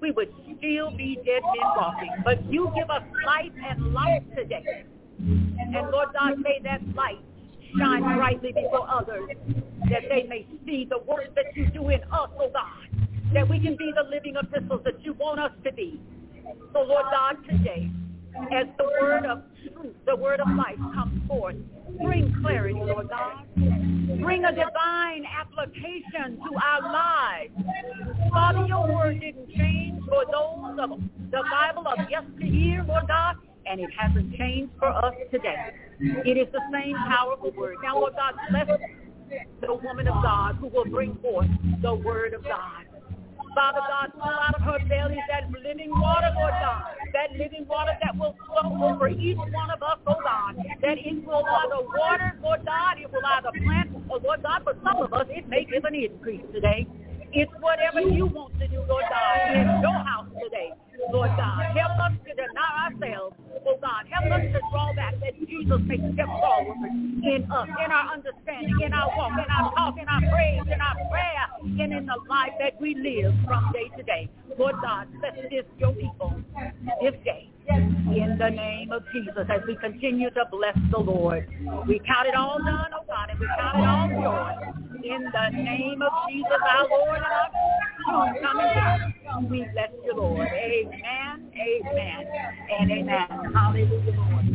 we 0.00 0.10
would 0.12 0.32
still 0.56 0.90
be 0.90 1.16
dead 1.24 1.42
men 1.42 1.66
walking. 1.76 2.10
But 2.24 2.44
you 2.50 2.70
give 2.74 2.90
us 2.90 3.02
life 3.26 3.52
and 3.68 3.92
life 3.92 4.22
today. 4.36 4.84
And 5.18 5.90
Lord 5.90 6.08
God, 6.12 6.38
may 6.38 6.60
that 6.64 6.80
light 6.94 7.20
shine 7.78 8.02
brightly 8.16 8.52
before 8.52 8.88
others 8.88 9.28
that 9.90 10.02
they 10.08 10.24
may 10.28 10.46
see 10.64 10.86
the 10.88 10.98
work 10.98 11.34
that 11.34 11.54
you 11.54 11.68
do 11.70 11.88
in 11.90 12.02
us, 12.04 12.30
oh 12.38 12.50
God, 12.52 13.06
that 13.32 13.48
we 13.48 13.60
can 13.60 13.76
be 13.76 13.92
the 13.94 14.08
living 14.10 14.34
epistles 14.36 14.80
that 14.84 15.04
you 15.04 15.12
want 15.14 15.40
us 15.40 15.52
to 15.64 15.72
be. 15.72 16.00
So 16.72 16.80
Lord 16.82 17.06
God, 17.10 17.36
today, 17.48 17.90
as 18.52 18.66
the 18.78 18.84
word 19.00 19.26
of 19.26 19.42
truth, 19.62 19.94
the 20.06 20.16
word 20.16 20.40
of 20.40 20.48
life 20.56 20.76
comes 20.94 21.26
forth, 21.26 21.56
bring 22.02 22.34
clarity, 22.42 22.74
Lord 22.74 23.08
God. 23.08 23.44
Bring 24.20 24.44
a 24.44 24.50
divine 24.52 25.24
application 25.26 26.38
to 26.38 26.58
our 26.62 26.92
lives. 26.92 27.52
Father, 28.30 28.66
your 28.66 28.94
word 28.94 29.20
didn't 29.20 29.48
change 29.54 30.02
for 30.08 30.24
those 30.26 30.78
of 30.80 31.00
the 31.30 31.42
Bible 31.50 31.86
of 31.88 31.98
yesteryear, 32.10 32.84
Lord 32.86 33.08
God, 33.08 33.36
and 33.68 33.80
it 33.80 33.90
hasn't 33.96 34.36
changed 34.36 34.72
for 34.78 34.88
us 34.88 35.14
today. 35.30 35.56
It 36.00 36.36
is 36.36 36.48
the 36.52 36.60
same 36.72 36.96
powerful 37.08 37.52
word. 37.56 37.76
Now, 37.82 37.98
Lord 37.98 38.14
God, 38.16 38.34
bless 38.50 38.68
the 39.60 39.74
woman 39.74 40.08
of 40.08 40.22
God 40.22 40.56
who 40.56 40.68
will 40.68 40.84
bring 40.84 41.16
forth 41.22 41.48
the 41.82 41.94
word 41.94 42.34
of 42.34 42.42
God. 42.44 42.84
Father 43.54 43.80
God, 43.88 44.12
pull 44.12 44.28
out 44.28 44.54
of 44.54 44.60
her 44.62 44.78
belly 44.86 45.16
that 45.30 45.50
living 45.50 45.90
water, 45.90 46.28
Lord 46.36 46.52
God, 46.60 46.92
that 47.14 47.32
living 47.38 47.66
water 47.66 47.92
that 48.02 48.14
will 48.14 48.36
flow 48.44 48.68
over 48.84 49.08
each 49.08 49.38
one 49.38 49.70
of 49.70 49.82
us, 49.82 49.96
oh 50.06 50.20
God, 50.22 50.56
that 50.82 50.98
it 50.98 51.24
will 51.24 51.42
either 51.46 51.88
water, 51.96 52.38
Lord 52.42 52.60
God, 52.66 53.00
it 53.00 53.10
will 53.10 53.24
either 53.24 53.48
plant, 53.64 53.96
or 54.10 54.20
Lord 54.20 54.42
God, 54.42 54.60
for 54.62 54.74
some 54.84 55.00
of 55.00 55.12
us, 55.14 55.26
it 55.30 55.48
may 55.48 55.64
give 55.64 55.84
an 55.84 55.94
increase 55.94 56.44
today. 56.52 56.86
It's 57.32 57.50
whatever 57.60 58.02
you 58.02 58.26
want 58.26 58.58
to 58.60 58.68
do, 58.68 58.84
Lord 58.86 59.04
God, 59.08 59.56
in 59.56 59.80
your 59.80 60.04
house 60.04 60.28
today. 60.42 60.72
Lord 61.10 61.30
God, 61.36 61.62
help 61.76 61.98
us 62.00 62.12
to 62.26 62.32
deny 62.34 62.90
ourselves, 62.90 63.36
oh 63.66 63.78
God. 63.80 64.06
Help 64.10 64.32
us 64.32 64.42
to 64.52 64.60
draw 64.70 64.92
back 64.94 65.14
that 65.20 65.38
Jesus 65.38 65.80
may 65.86 65.98
step 66.14 66.26
forward 66.26 66.76
in 66.82 67.46
us, 67.50 67.68
in 67.68 67.90
our 67.92 68.12
understanding, 68.12 68.76
in 68.84 68.92
our 68.92 69.08
walk, 69.16 69.32
in 69.32 69.50
our 69.50 69.72
talk, 69.74 69.94
in 70.00 70.08
our 70.08 70.20
praise, 70.30 70.62
in 70.66 70.80
our 70.80 70.96
prayer, 71.10 71.46
and 71.62 71.92
in 71.92 72.06
the 72.06 72.18
life 72.28 72.52
that 72.58 72.80
we 72.80 72.94
live 72.94 73.34
from 73.46 73.72
day 73.72 73.88
to 73.96 74.02
day. 74.02 74.28
Lord 74.58 74.74
God, 74.82 75.08
bless 75.20 75.34
this 75.50 75.64
your 75.78 75.92
people 75.92 76.34
this 77.00 77.14
day. 77.24 77.50
In 77.68 78.36
the 78.38 78.50
name 78.50 78.92
of 78.92 79.02
Jesus, 79.12 79.46
as 79.50 79.60
we 79.66 79.76
continue 79.76 80.30
to 80.30 80.44
bless 80.50 80.76
the 80.90 80.98
Lord. 80.98 81.48
We 81.86 82.00
count 82.06 82.28
it 82.28 82.34
all 82.34 82.58
done, 82.58 82.90
oh 82.94 83.04
God, 83.08 83.30
and 83.30 83.40
we 83.40 83.46
count 83.58 83.78
it 83.78 83.86
all 83.86 84.08
joy. 84.08 85.04
In 85.04 85.24
the 85.24 85.50
name 85.50 86.00
of 86.02 86.12
Jesus, 86.28 86.60
our 86.62 86.88
Lord 86.88 87.16
and 87.16 87.24
our 87.24 87.50
soon 88.06 88.42
coming 88.42 88.68
King. 88.74 89.50
We 89.50 89.66
bless 89.72 89.90
you, 90.04 90.14
Lord. 90.14 90.48
Amen, 90.48 91.50
amen, 91.56 92.26
and 92.78 92.90
amen. 92.90 93.28
Hallelujah, 93.54 94.14
Lord. 94.16 94.46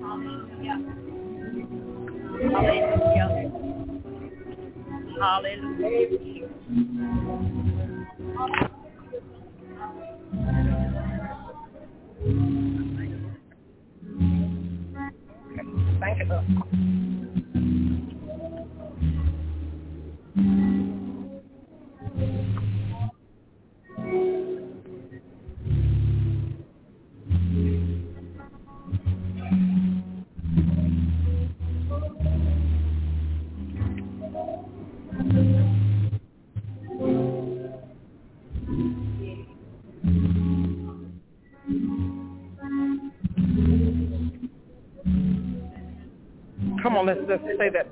Hallelujah. 0.00 0.78
Hallelujah. 2.52 3.38
Hallelujah. 5.20 6.48
You, 16.28 16.85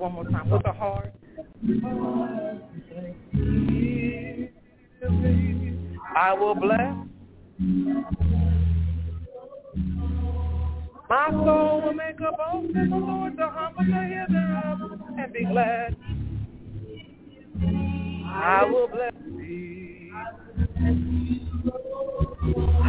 one 0.04 0.12
more 0.12 0.24
time 0.24 0.50
with 0.50 0.66
a 0.66 0.72
heart. 0.72 1.14
I 6.14 6.34
will 6.34 6.54
bless. 6.54 6.94
My 11.08 11.30
soul 11.30 11.82
will 11.82 11.94
make 11.94 12.20
a 12.20 12.32
boast 12.36 12.76
in 12.76 12.90
the 12.90 12.96
Lord, 12.96 13.36
the 13.38 13.48
humble 13.48 13.84
shall 13.84 14.02
hear 14.04 14.26
thereof 14.28 14.78
and 15.18 15.32
be 15.32 15.44
glad. 15.46 15.96
I 18.26 18.64
will 18.70 18.88
bless 18.88 19.12
thee. 19.38 20.10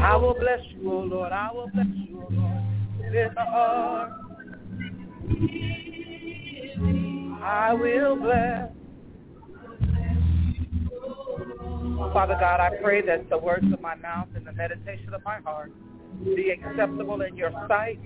I 0.03 0.15
will 0.17 0.33
bless 0.37 0.59
you, 0.77 0.91
O 0.91 0.99
Lord. 0.99 1.31
I 1.31 1.49
will 1.53 1.69
bless 1.73 1.87
you, 1.95 2.21
O 2.21 2.27
Lord. 2.33 2.63
With 2.99 3.37
a 3.37 3.45
heart. 3.45 4.11
I 7.45 7.73
will 7.75 8.15
bless. 8.15 8.71
Father 12.11 12.37
God, 12.39 12.59
I 12.59 12.71
pray 12.81 13.05
that 13.05 13.29
the 13.29 13.37
words 13.37 13.71
of 13.71 13.79
my 13.81 13.93
mouth 13.93 14.29
and 14.35 14.47
the 14.47 14.51
meditation 14.51 15.13
of 15.13 15.23
my 15.23 15.39
heart 15.41 15.71
be 16.23 16.49
acceptable 16.49 17.21
in 17.21 17.37
your 17.37 17.51
sight, 17.67 17.99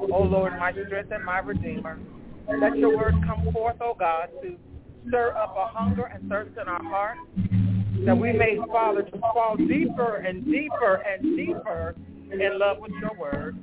O 0.00 0.22
Lord, 0.22 0.52
my 0.60 0.70
strength 0.86 1.10
and 1.10 1.24
my 1.24 1.40
redeemer. 1.40 1.98
Let 2.60 2.76
your 2.78 2.96
word 2.96 3.14
come 3.26 3.52
forth, 3.52 3.76
O 3.80 3.96
God, 3.98 4.28
to 4.42 4.56
stir 5.08 5.34
up 5.36 5.56
a 5.58 5.76
hunger 5.76 6.04
and 6.04 6.28
thirst 6.28 6.52
in 6.60 6.68
our 6.68 6.84
hearts, 6.84 7.20
that 8.06 8.16
we 8.16 8.32
may, 8.32 8.58
Father, 8.68 9.02
to 9.02 9.18
fall 9.18 9.56
deeper 9.56 10.16
and 10.16 10.44
deeper 10.44 11.02
and 11.02 11.36
deeper 11.36 11.96
in 12.30 12.58
love 12.60 12.78
with 12.78 12.92
your 13.00 13.18
word. 13.18 13.56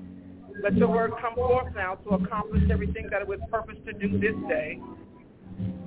Let 0.61 0.75
your 0.75 0.89
word 0.89 1.11
come 1.21 1.35
forth 1.35 1.73
now 1.73 1.95
to 1.95 2.09
accomplish 2.09 2.63
everything 2.69 3.07
that 3.11 3.21
it 3.21 3.27
was 3.27 3.39
purposed 3.49 3.85
to 3.85 3.93
do 3.93 4.19
this 4.19 4.35
day. 4.49 4.77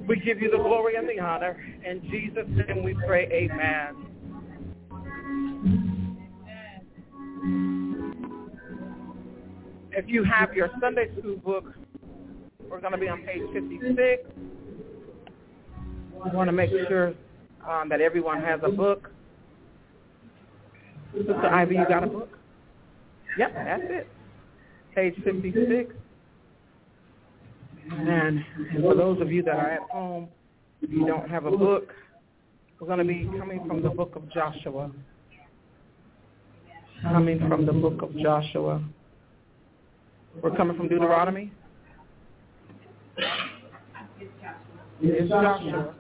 We 0.07 0.21
give 0.21 0.41
you 0.41 0.51
the 0.51 0.59
glory 0.59 0.97
and 0.97 1.09
the 1.09 1.19
honor. 1.19 1.57
In 1.85 2.03
Jesus' 2.11 2.47
name 2.49 2.85
we 2.85 2.95
pray, 3.07 3.27
amen. 3.33 4.07
If 9.93 10.07
you 10.09 10.25
have 10.25 10.55
your 10.55 10.71
Sunday 10.81 11.09
school 11.19 11.37
book, 11.37 11.73
we're 12.69 12.81
going 12.81 12.93
to 12.93 12.99
be 12.99 13.09
on 13.09 13.23
page 13.23 13.43
56. 13.53 14.25
I 16.25 16.35
want 16.35 16.49
to 16.49 16.53
make 16.53 16.71
sure 16.89 17.15
um, 17.69 17.89
that 17.89 18.01
everyone 18.01 18.43
has 18.43 18.61
a 18.63 18.71
book. 18.71 19.11
Sister 21.17 21.47
Ivy, 21.47 21.77
you 21.77 21.87
got 21.89 22.05
a 22.05 22.07
book? 22.09 22.39
Yep, 23.39 23.55
that's 23.55 23.83
it. 23.87 24.09
Page 24.95 25.15
56. 25.25 25.95
And, 27.91 28.45
for 28.81 28.95
those 28.95 29.21
of 29.21 29.31
you 29.31 29.43
that 29.43 29.57
are 29.57 29.71
at 29.71 29.83
home, 29.91 30.29
if 30.81 30.91
you 30.91 31.07
don't 31.07 31.29
have 31.29 31.47
a 31.47 31.51
book, 31.51 31.93
we're 32.81 32.87
going 32.87 32.99
to 32.99 33.05
be 33.05 33.29
coming 33.39 33.67
from 33.67 33.83
the 33.83 33.91
book 33.91 34.17
of 34.17 34.31
Joshua. 34.33 34.91
Coming 37.03 37.39
from 37.49 37.67
the 37.67 37.73
book 37.73 38.03
of 38.03 38.17
Joshua. 38.17 38.83
We're 40.43 40.57
coming 40.57 40.77
from 40.77 40.89
Deuteronomy. 40.89 41.53
It's 45.01 45.29
Joshua. 45.29 45.95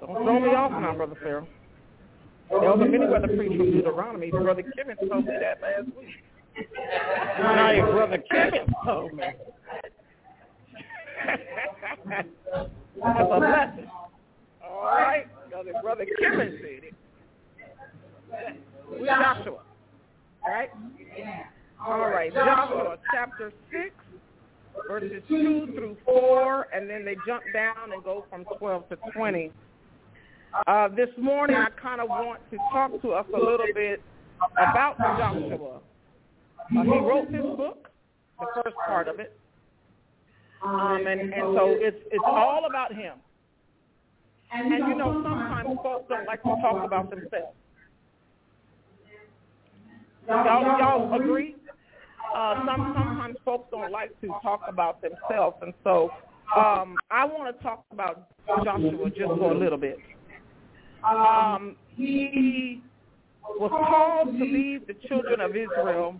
Don't 0.00 0.24
throw 0.24 0.40
me 0.40 0.48
off 0.48 0.72
now, 0.72 0.94
Brother 0.94 1.16
Farrell. 1.22 1.46
Elder 2.50 2.84
Manyweather 2.86 3.36
preached 3.36 3.56
from 3.56 3.70
Deuteronomy. 3.70 4.30
Brother 4.30 4.64
Kevin 4.76 4.96
told 5.08 5.26
me 5.26 5.32
that 5.40 5.60
last 5.62 5.86
week. 5.96 6.08
Your 7.76 7.92
Brother 7.92 8.22
Kimmons 8.30 8.72
told 8.84 9.14
me. 9.14 9.24
That's 12.08 12.28
a 12.50 13.38
blessing. 13.38 13.90
All 14.64 14.84
right. 14.84 15.26
Brother, 15.50 15.72
Brother 15.82 16.06
Kimmons 16.20 16.58
said 16.60 16.84
it. 16.84 16.94
With 18.90 19.06
Joshua. 19.06 19.58
Right? 20.46 20.70
All 21.86 22.00
right. 22.00 22.32
Joshua 22.32 22.98
chapter 23.12 23.52
6 23.70 23.94
verses 24.88 25.22
2 25.28 25.68
through 25.74 25.96
4, 26.04 26.68
and 26.74 26.88
then 26.88 27.04
they 27.04 27.16
jump 27.26 27.42
down 27.52 27.92
and 27.92 28.02
go 28.02 28.24
from 28.30 28.44
12 28.58 28.88
to 28.88 28.96
20. 29.14 29.52
Uh, 30.66 30.88
this 30.88 31.08
morning, 31.18 31.56
I 31.56 31.68
kind 31.80 32.00
of 32.00 32.08
want 32.08 32.40
to 32.50 32.56
talk 32.70 33.00
to 33.02 33.12
us 33.12 33.26
a 33.34 33.38
little 33.38 33.66
bit 33.74 34.02
about 34.52 34.98
Joshua. 34.98 35.80
Uh, 36.76 36.82
he 36.82 36.98
wrote 36.98 37.30
this 37.30 37.42
book, 37.42 37.90
the 38.38 38.46
first 38.54 38.76
part 38.86 39.08
of 39.08 39.18
it, 39.20 39.38
um, 40.64 41.06
and, 41.06 41.20
and 41.20 41.56
so 41.56 41.74
it's 41.78 41.96
it's 42.10 42.24
all 42.26 42.64
about 42.68 42.94
him. 42.94 43.14
And 44.54 44.70
you 44.70 44.94
know, 44.96 45.22
sometimes 45.22 45.78
folks 45.82 46.04
don't 46.08 46.26
like 46.26 46.42
to 46.42 46.54
talk 46.60 46.84
about 46.84 47.10
themselves. 47.10 47.56
Y'all, 50.28 50.78
y'all 50.78 51.20
agree? 51.20 51.56
uh, 52.34 52.54
some 52.66 52.94
sometimes 52.96 53.36
folks 53.44 53.68
don't 53.70 53.92
like 53.92 54.18
to 54.20 54.28
talk 54.42 54.62
about 54.68 55.02
themselves, 55.02 55.56
and 55.62 55.74
so 55.84 56.10
um, 56.56 56.96
I 57.10 57.24
want 57.24 57.54
to 57.54 57.62
talk 57.62 57.84
about 57.90 58.28
Joshua 58.46 59.10
just 59.10 59.28
for 59.38 59.52
a 59.52 59.58
little 59.58 59.78
bit. 59.78 59.98
Um, 61.04 61.76
he 61.96 62.80
was 63.58 63.70
called 63.70 64.38
to 64.38 64.44
lead 64.44 64.86
the 64.86 64.94
children 65.08 65.40
of 65.40 65.50
Israel 65.50 66.16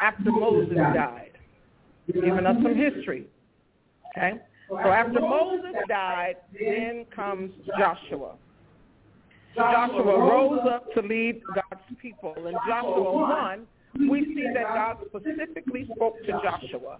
after 0.00 0.30
Moses 0.30 0.74
died, 0.74 1.32
giving 2.12 2.46
us 2.46 2.56
some 2.62 2.74
history. 2.74 3.26
Okay, 4.16 4.32
so 4.68 4.78
after 4.78 5.20
Moses 5.20 5.74
died, 5.88 6.36
then 6.58 7.06
comes 7.14 7.50
Joshua. 7.78 8.34
Joshua 9.54 10.18
rose 10.18 10.60
up 10.70 10.92
to 10.94 11.00
lead 11.00 11.40
God's 11.54 11.82
people. 12.00 12.34
In 12.36 12.54
Joshua 12.68 13.12
1, 13.12 13.66
we 14.10 14.24
see 14.34 14.46
that 14.54 14.64
God 14.64 14.96
specifically 15.06 15.88
spoke 15.94 16.16
to 16.24 16.32
Joshua, 16.42 16.98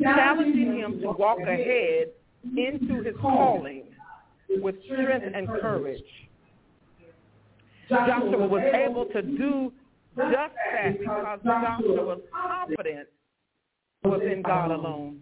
challenging 0.00 0.78
him 0.78 1.00
to 1.00 1.12
walk 1.12 1.40
ahead 1.40 2.08
into 2.56 3.02
his 3.02 3.14
calling 3.20 3.84
with 4.48 4.76
strength 4.84 5.26
and 5.34 5.48
courage. 5.48 6.02
Joshua 7.88 8.46
was 8.46 8.62
able 8.74 9.06
to 9.06 9.22
do 9.22 9.72
just 10.16 10.54
that 10.72 10.98
because 10.98 11.38
confidence 11.44 13.08
was 14.04 14.20
in 14.22 14.42
God 14.42 14.70
alone. 14.70 15.20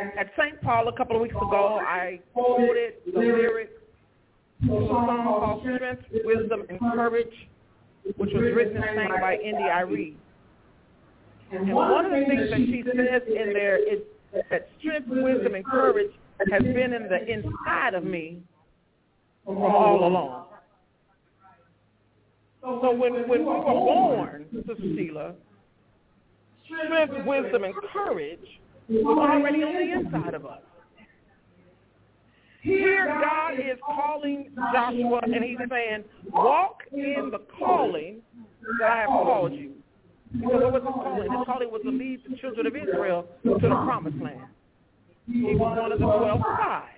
At 0.00 0.30
St. 0.38 0.60
Paul 0.62 0.88
a 0.88 0.96
couple 0.96 1.16
of 1.16 1.22
weeks 1.22 1.34
ago, 1.34 1.78
I 1.82 2.20
quoted 2.32 2.94
the 3.12 3.18
lyrics 3.18 3.72
to 4.66 4.72
a 4.72 4.88
song 4.88 5.24
called 5.24 5.62
Strength, 5.62 6.04
Wisdom, 6.24 6.64
and 6.68 6.80
Courage 6.80 7.48
which 8.16 8.30
was 8.32 8.42
written 8.54 8.76
and 8.76 8.96
sang 8.96 9.20
by 9.20 9.34
India 9.36 9.66
Arie. 9.66 10.16
And 11.52 11.72
one 11.72 12.06
of 12.06 12.12
the 12.12 12.24
things 12.26 12.50
that 12.50 12.58
she 12.58 12.84
says 12.86 13.22
in 13.26 13.52
there 13.52 13.76
is 13.76 14.00
that 14.50 14.68
strength, 14.78 15.08
wisdom, 15.08 15.54
and 15.54 15.64
courage 15.64 16.12
has 16.50 16.62
been 16.62 16.92
in 16.92 17.08
the 17.08 17.26
inside 17.26 17.94
of 17.94 18.04
me 18.04 18.38
all 19.46 20.06
along. 20.06 20.46
So 22.62 22.92
when, 22.92 23.28
when 23.28 23.40
we 23.40 23.44
were 23.44 23.62
born, 23.62 24.46
Sister 24.54 24.76
Sheila, 24.80 25.34
strength, 26.66 27.26
wisdom, 27.26 27.64
and 27.64 27.74
courage 27.92 28.38
was 28.98 29.18
already 29.18 29.62
on 29.62 29.74
the 29.74 30.06
inside 30.06 30.34
of 30.34 30.46
us. 30.46 30.60
Here 32.62 33.06
God 33.06 33.54
is 33.54 33.78
calling 33.84 34.50
Joshua 34.72 35.20
and 35.22 35.42
he's 35.42 35.58
saying, 35.70 36.04
walk 36.30 36.82
in 36.92 37.30
the 37.30 37.40
calling 37.58 38.20
that 38.80 38.90
I 38.90 39.00
have 39.00 39.08
called 39.08 39.52
you. 39.52 39.72
Because 40.32 40.62
what 40.62 40.72
was 40.72 40.82
his 40.82 40.92
calling? 40.92 41.22
His 41.22 41.46
calling 41.46 41.70
was 41.70 41.80
to 41.84 41.90
lead 41.90 42.20
the 42.28 42.36
children 42.36 42.66
of 42.66 42.76
Israel 42.76 43.26
to 43.44 43.54
the 43.54 43.68
promised 43.68 44.22
land. 44.22 44.40
He 45.26 45.42
was 45.42 45.76
one 45.76 45.92
of 45.92 45.98
the 45.98 46.04
twelve 46.04 46.40
spies. 46.40 46.88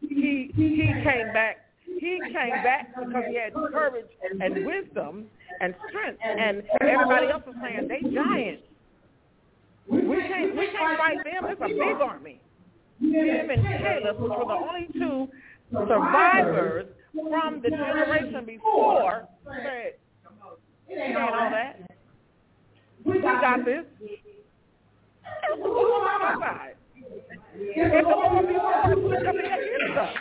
He 0.00 0.50
he 0.54 0.86
came 1.02 1.32
back 1.32 1.64
he 1.86 2.20
came 2.26 2.62
back 2.62 2.94
because 2.94 3.24
he 3.28 3.36
had 3.36 3.54
courage 3.54 4.06
and 4.40 4.66
wisdom 4.66 5.26
and 5.60 5.74
strength 5.88 6.18
and 6.22 6.62
everybody 6.80 7.28
else 7.28 7.42
was 7.46 7.56
saying 7.62 7.88
they 7.88 8.00
giants. 8.10 8.62
We 9.88 10.00
can't 10.00 10.56
we 10.56 10.66
can't 10.68 10.98
fight 10.98 11.18
them. 11.24 11.44
It's 11.50 11.60
a 11.60 11.68
big 11.68 12.00
army 12.00 12.40
him 13.00 13.50
and 13.50 13.62
Caleb, 13.62 14.20
which 14.20 14.30
were 14.30 14.44
the 14.44 14.54
only 14.54 14.88
two 14.92 15.28
survivors 15.72 16.86
from 17.12 17.60
the 17.62 17.70
generation 17.70 18.44
before, 18.44 19.26
said, 19.46 19.94
ain't 20.90 21.16
all 21.16 21.50
that. 21.50 21.80
We 23.04 23.20
got 23.20 23.64
this. 23.64 23.84
That's 25.36 25.60
the 25.60 25.68
Lord 25.68 26.08
be 28.48 28.54
we're 28.54 29.16
against 29.16 29.98
us. 29.98 30.14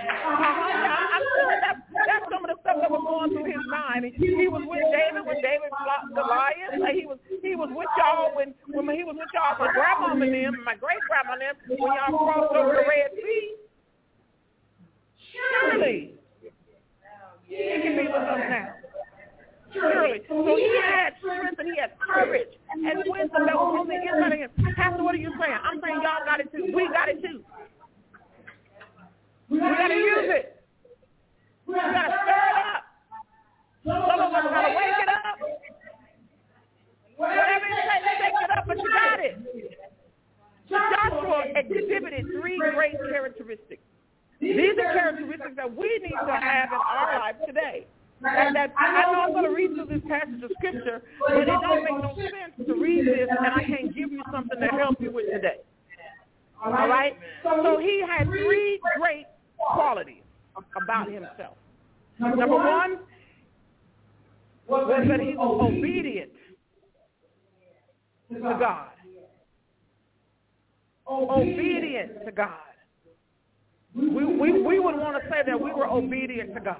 Uh-huh. 0.00 1.74
That's 2.06 2.24
some 2.32 2.44
of 2.44 2.50
the 2.50 2.56
stuff 2.62 2.76
that 2.80 2.90
was 2.90 3.02
going 3.04 3.30
through 3.30 3.44
his 3.44 3.60
mind. 3.70 4.04
He 4.16 4.48
was 4.48 4.62
with 4.64 4.79
on 11.30 11.38
them 11.38 11.54
when 11.78 11.78
y'all 11.78 12.18
crossed 12.18 12.54
over 12.54 12.74
the 12.74 12.82
Red 12.82 13.14
Sea? 13.14 13.54
Surely. 15.30 16.14
It 17.48 17.82
can 17.82 17.96
be 17.96 18.10
with 18.10 18.18
us 18.18 18.42
now. 18.50 18.74
Surely. 19.72 20.20
So 20.26 20.42
he 20.42 20.66
had 20.82 21.14
strength 21.22 21.58
and 21.58 21.68
he 21.70 21.78
had 21.78 21.94
courage 22.02 22.50
and 22.70 22.82
wisdom 23.06 23.46
that 23.46 23.54
was 23.54 23.78
on 23.78 23.86
the 23.86 23.94
inside 23.94 24.32
of 24.34 24.38
him. 24.38 24.50
Pastor, 24.74 25.02
what 25.02 25.14
are 25.14 25.22
you 25.22 25.30
saying? 25.38 25.58
I'm 25.62 25.80
saying 25.82 26.02
y'all 26.02 26.26
got 26.26 26.40
it 26.40 26.50
too. 26.50 26.66
We 26.74 26.88
got 26.90 27.08
it 27.08 27.22
too. 27.22 27.44
We 29.48 29.58
got 29.58 29.88
to 29.88 29.94
use 29.94 30.30
it. 30.30 30.62
We 31.66 31.74
got 31.74 32.10
to 32.10 32.18
stir 32.22 32.46
it 32.50 32.58
up. 32.74 32.82
Some 33.86 34.02
of 34.02 34.34
us 34.34 34.46
got 34.50 34.62
to 34.66 34.74
wake 34.74 34.98
it 34.98 35.08
up. 35.10 35.38
Whatever 37.16 37.66
it 37.66 37.86
takes, 37.86 38.06
take 38.18 38.34
it 38.42 38.50
up, 38.58 38.64
but 38.66 38.78
you 38.78 38.90
got 38.90 39.20
it. 39.20 39.49
Exhibited 41.54 42.26
three 42.40 42.58
great 42.74 42.96
characteristics. 43.10 43.82
These 44.40 44.78
are 44.78 44.92
characteristics 44.92 45.52
that 45.56 45.76
we 45.76 45.88
need 46.02 46.16
to 46.26 46.32
have 46.32 46.68
in 46.72 46.78
our 46.78 47.18
life 47.20 47.36
today. 47.46 47.86
That, 48.22 48.52
that 48.52 48.74
I 48.78 49.12
know 49.12 49.20
I'm 49.20 49.32
going 49.32 49.44
to 49.44 49.50
read 49.50 49.74
through 49.74 49.86
this 49.86 50.02
passage 50.08 50.42
of 50.42 50.50
scripture, 50.58 51.02
but 51.26 51.38
it 51.38 51.46
don't 51.46 51.84
make 51.84 52.02
no 52.02 52.14
sense 52.16 52.66
to 52.66 52.74
read 52.74 53.06
this 53.06 53.28
and 53.30 53.46
I 53.46 53.64
can't 53.64 53.94
give 53.94 54.12
you 54.12 54.22
something 54.30 54.60
to 54.60 54.66
help 54.66 55.00
you 55.00 55.10
with 55.10 55.30
today. 55.32 55.60
All 56.62 56.72
right? 56.72 57.16
So 57.42 57.78
he 57.78 58.02
had 58.06 58.26
three 58.26 58.78
great 58.98 59.26
qualities 59.58 60.22
about 60.76 61.10
himself. 61.10 61.56
Number 62.18 62.46
one 62.46 62.98
was 64.68 65.04
that 65.08 65.20
he 65.20 65.36
was 65.36 65.70
obedient 65.72 66.30
to 68.32 68.40
God. 68.40 68.89
Obedient 71.10 72.24
to 72.24 72.32
God. 72.32 72.54
We, 73.94 74.06
we, 74.06 74.62
we 74.62 74.78
would 74.78 74.96
want 74.96 75.20
to 75.20 75.28
say 75.28 75.42
that 75.44 75.60
we 75.60 75.72
were 75.72 75.88
obedient 75.88 76.54
to 76.54 76.60
God. 76.60 76.76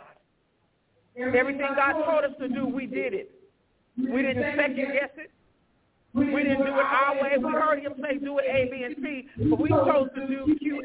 Everything 1.17 1.67
God 1.75 2.05
told 2.05 2.25
us 2.25 2.31
to 2.39 2.49
do, 2.49 2.67
we 2.67 2.87
did 2.87 3.13
it. 3.13 3.33
We 3.99 4.23
didn't 4.23 4.57
second 4.57 4.77
guess 4.77 5.11
it. 5.17 5.31
We 6.15 6.27
didn't 6.27 6.59
do 6.59 6.65
it 6.65 6.71
our 6.71 7.15
way. 7.21 7.37
We 7.39 7.51
heard 7.53 7.81
him 7.81 7.95
say 8.01 8.19
do 8.19 8.39
it 8.39 8.45
A, 8.49 8.71
B, 8.71 8.83
and 8.85 8.97
C, 9.03 9.27
but 9.49 9.61
we 9.61 9.69
chose 9.69 10.09
to 10.15 10.27
do 10.27 10.57
Q, 10.59 10.83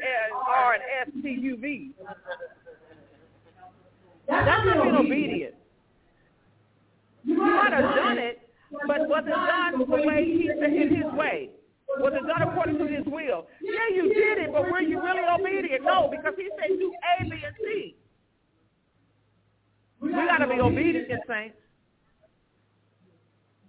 R, 0.47 0.73
and 0.73 0.83
S, 1.07 1.13
T, 1.21 1.29
U, 1.41 1.57
V. 1.57 1.91
That's 4.27 4.45
not 4.45 4.83
being 4.83 4.95
obedient. 4.95 5.55
You 7.23 7.37
might 7.37 7.73
have 7.73 7.95
done 7.95 8.17
it, 8.17 8.49
but 8.87 9.07
wasn't 9.07 9.35
done 9.35 9.79
the 9.79 9.85
way 9.85 10.25
he 10.25 10.49
in 10.49 10.95
his 10.95 11.13
way? 11.13 11.49
Was 11.99 12.13
it 12.13 12.27
done 12.27 12.41
according 12.49 12.77
to 12.77 12.87
his 12.87 13.05
will? 13.05 13.47
Yeah, 13.61 13.95
you 13.95 14.13
did 14.13 14.37
it, 14.39 14.51
but 14.51 14.63
were 14.69 14.81
you 14.81 15.01
really 15.01 15.23
obedient? 15.27 15.83
No, 15.83 16.09
because 16.11 16.33
he 16.37 16.49
said 16.59 16.77
do 16.77 16.93
A, 17.19 17.23
B, 17.23 17.31
and 17.45 17.55
C. 17.63 17.95
We 20.01 20.11
got 20.11 20.37
to 20.37 20.47
be 20.47 20.59
obedient, 20.59 21.21
saints. 21.27 21.55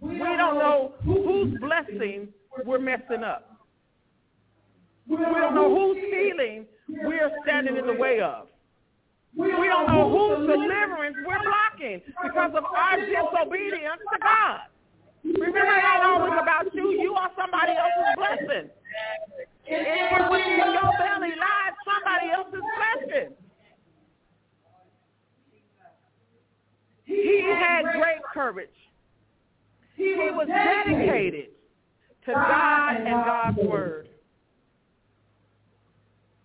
We 0.01 0.19
don't 0.19 0.59
know 0.59 0.95
whose 1.05 1.59
blessing 1.61 2.29
we're 2.65 2.79
messing 2.79 3.23
up. 3.25 3.57
We 5.09 5.17
don't 5.17 5.55
know 5.55 5.75
whose 5.75 5.97
healing 6.11 6.67
we're 6.89 7.31
standing 7.45 7.77
in 7.77 7.87
the 7.87 7.95
way 7.95 8.21
of. 8.21 8.49
We 9.37 9.49
don't 9.49 9.87
know 9.87 10.11
whose 10.11 10.47
deliverance 10.47 11.17
we're 11.27 11.43
blocking 11.43 12.01
because 12.23 12.53
of 12.57 12.65
our 12.65 12.97
disobedience 12.97 14.01
to 14.13 14.19
God. 14.21 14.61
Remember, 15.35 15.59
ain't 15.59 16.05
always 16.05 16.33
about 16.41 16.75
you. 16.75 16.91
You 16.93 17.15
are 17.15 17.31
somebody 17.39 17.73
else's 17.73 18.15
blessing. 18.17 18.71
And 19.69 20.31
within 20.31 20.59
your 20.59 20.93
belly 20.99 21.35
lies 21.35 21.75
somebody 21.85 22.31
else's 22.31 22.63
blessing. 22.77 23.35
He 27.05 27.43
had 27.45 27.83
great 27.93 28.23
courage. 28.33 28.69
He 29.97 30.15
was 30.33 30.47
dedicated 30.49 31.51
to 32.27 32.33
God 32.33 32.97
and 32.97 33.25
God's 33.25 33.59
word. 33.59 34.09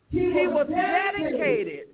He 0.09 0.47
was 0.47 0.67
dedicated 0.69 1.87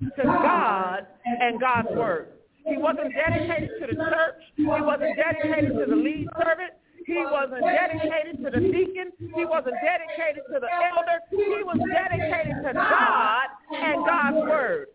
to 0.00 0.22
God 0.22 1.06
and 1.24 1.60
God's 1.60 1.88
word. 1.90 2.33
He 2.66 2.76
wasn't 2.76 3.12
dedicated 3.12 3.70
to 3.80 3.86
the 3.86 3.94
church. 3.94 4.40
He 4.56 4.64
wasn't 4.64 5.16
dedicated 5.16 5.72
to 5.76 5.84
the 5.86 5.96
lead 5.96 6.28
servant. 6.36 6.72
He 7.06 7.20
wasn't 7.20 7.60
dedicated 7.60 8.42
to 8.42 8.50
the 8.50 8.60
deacon. 8.60 9.12
He 9.20 9.44
wasn't 9.44 9.76
dedicated 9.84 10.42
to 10.48 10.60
the 10.60 10.70
elder. 10.72 11.20
He 11.30 11.60
was 11.60 11.76
dedicated 11.92 12.64
to 12.64 12.72
God 12.72 13.46
and 13.70 14.06
God's 14.06 14.48
word. 14.48 14.86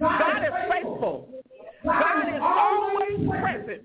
God 0.00 0.42
is 0.42 0.54
faithful. 0.70 1.28
God 1.84 2.28
is 2.34 2.42
always 2.42 3.28
present. 3.30 3.82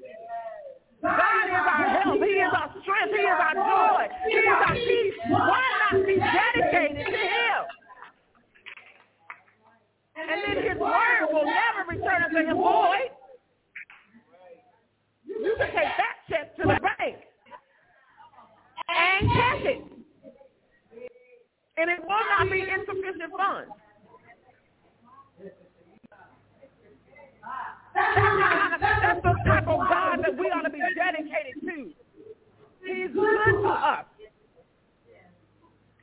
God 1.03 1.45
is 1.45 1.65
our 1.69 1.85
help. 2.01 2.17
He 2.17 2.41
is 2.41 2.51
our 2.51 2.73
strength. 2.81 3.13
He 3.13 3.21
is 3.21 3.39
our 3.39 3.53
joy. 3.53 4.07
He 4.27 4.33
is 4.33 4.59
our 4.65 4.73
peace. 4.73 5.13
Why 5.29 5.63
not 5.91 6.05
be 6.07 6.15
dedicated 6.17 7.05
to 7.05 7.11
him? 7.13 7.61
And 10.17 10.41
then 10.43 10.63
his 10.63 10.79
word 10.79 11.29
return 11.89 12.23
unto 12.23 12.37
him 12.37 12.57
void. 12.57 13.09
You 15.25 15.55
can 15.57 15.67
take 15.67 15.93
that 15.97 16.15
check 16.29 16.55
to 16.57 16.63
the 16.63 16.79
bank 16.79 17.17
and 18.89 19.29
cash 19.31 19.61
it. 19.65 19.81
And 21.77 21.89
it 21.89 21.99
will 22.01 22.25
not 22.37 22.51
be 22.51 22.59
insufficient 22.59 23.31
funds. 23.37 23.71
That's, 27.95 28.15
kind 28.15 28.73
of, 28.73 28.79
that's 28.81 29.21
the 29.23 29.33
type 29.45 29.67
of 29.67 29.79
God 29.79 30.19
that 30.23 30.37
we 30.37 30.45
ought 30.47 30.61
to 30.61 30.69
be 30.69 30.79
dedicated 30.95 31.61
to. 31.61 31.91
He's 32.85 33.11
good 33.13 33.61
to 33.61 33.69
us. 33.69 34.05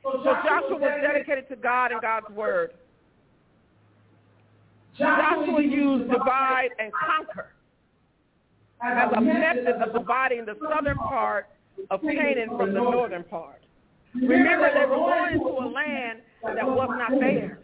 So 0.03 0.23
Joshua 0.23 0.77
was 0.77 0.99
dedicated 1.01 1.47
to 1.49 1.55
God 1.55 1.91
and 1.91 2.01
God's 2.01 2.29
word. 2.29 2.71
Joshua 4.97 5.61
used 5.61 6.11
divide 6.11 6.69
and 6.79 6.91
conquer 6.93 7.53
as 8.81 9.11
a 9.15 9.21
method 9.21 9.81
of 9.81 9.93
dividing 9.93 10.45
the 10.45 10.55
southern 10.69 10.97
part 10.97 11.47
of 11.89 12.01
Canaan 12.01 12.49
from 12.57 12.73
the 12.73 12.79
northern 12.79 13.23
part. 13.23 13.63
Remember, 14.15 14.71
they 14.73 14.85
were 14.85 14.95
going 14.95 15.33
into 15.33 15.45
a 15.45 15.67
land 15.69 16.21
that 16.43 16.65
was 16.65 16.89
not 16.97 17.19
theirs. 17.19 17.57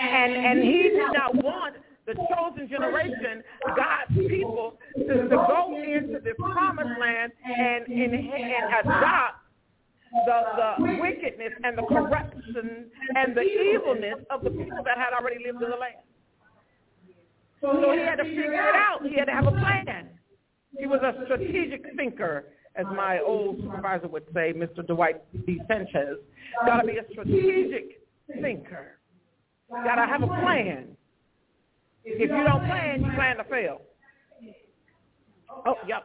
And, 0.00 0.32
and 0.32 0.62
he 0.62 0.82
did 0.90 1.12
not 1.12 1.34
want 1.34 1.76
the 2.06 2.14
chosen 2.14 2.68
generation, 2.68 3.42
God's 3.66 4.28
people, 4.28 4.78
to, 4.96 5.28
to 5.28 5.28
go 5.28 5.76
into 5.76 6.20
the 6.20 6.34
promised 6.38 6.98
land 6.98 7.32
and, 7.44 7.86
and, 7.86 8.14
and 8.14 8.74
adopt 8.80 9.37
the, 10.26 10.40
the 10.78 10.98
wickedness 11.00 11.52
and 11.62 11.76
the 11.76 11.82
corruption 11.82 12.86
and 13.14 13.36
the 13.36 13.42
evilness 13.42 14.24
of 14.30 14.42
the 14.42 14.50
people 14.50 14.82
that 14.84 14.96
had 14.96 15.12
already 15.18 15.44
lived 15.44 15.62
in 15.62 15.70
the 15.70 15.76
land. 15.76 16.04
So 17.60 17.92
he 17.92 18.00
had 18.00 18.16
to 18.16 18.24
figure 18.24 18.68
it 18.68 18.74
out. 18.74 19.06
He 19.06 19.16
had 19.16 19.26
to 19.26 19.32
have 19.32 19.46
a 19.46 19.50
plan. 19.50 20.10
He 20.78 20.86
was 20.86 21.00
a 21.02 21.24
strategic 21.24 21.84
thinker, 21.96 22.46
as 22.76 22.86
my 22.94 23.20
old 23.20 23.58
supervisor 23.60 24.08
would 24.08 24.24
say, 24.32 24.52
Mr. 24.52 24.86
Dwight 24.86 25.22
D. 25.46 25.60
Sanchez. 25.66 26.18
Got 26.64 26.82
to 26.82 26.86
be 26.86 26.98
a 26.98 27.04
strategic 27.10 28.00
thinker. 28.40 28.98
Got 29.70 29.96
to 29.96 30.06
have 30.06 30.22
a 30.22 30.26
plan. 30.26 30.96
If 32.04 32.30
you 32.30 32.44
don't 32.44 32.64
plan, 32.66 33.04
you 33.04 33.10
plan 33.12 33.36
to 33.38 33.44
fail. 33.44 33.82
Oh, 35.66 35.74
yep. 35.86 36.04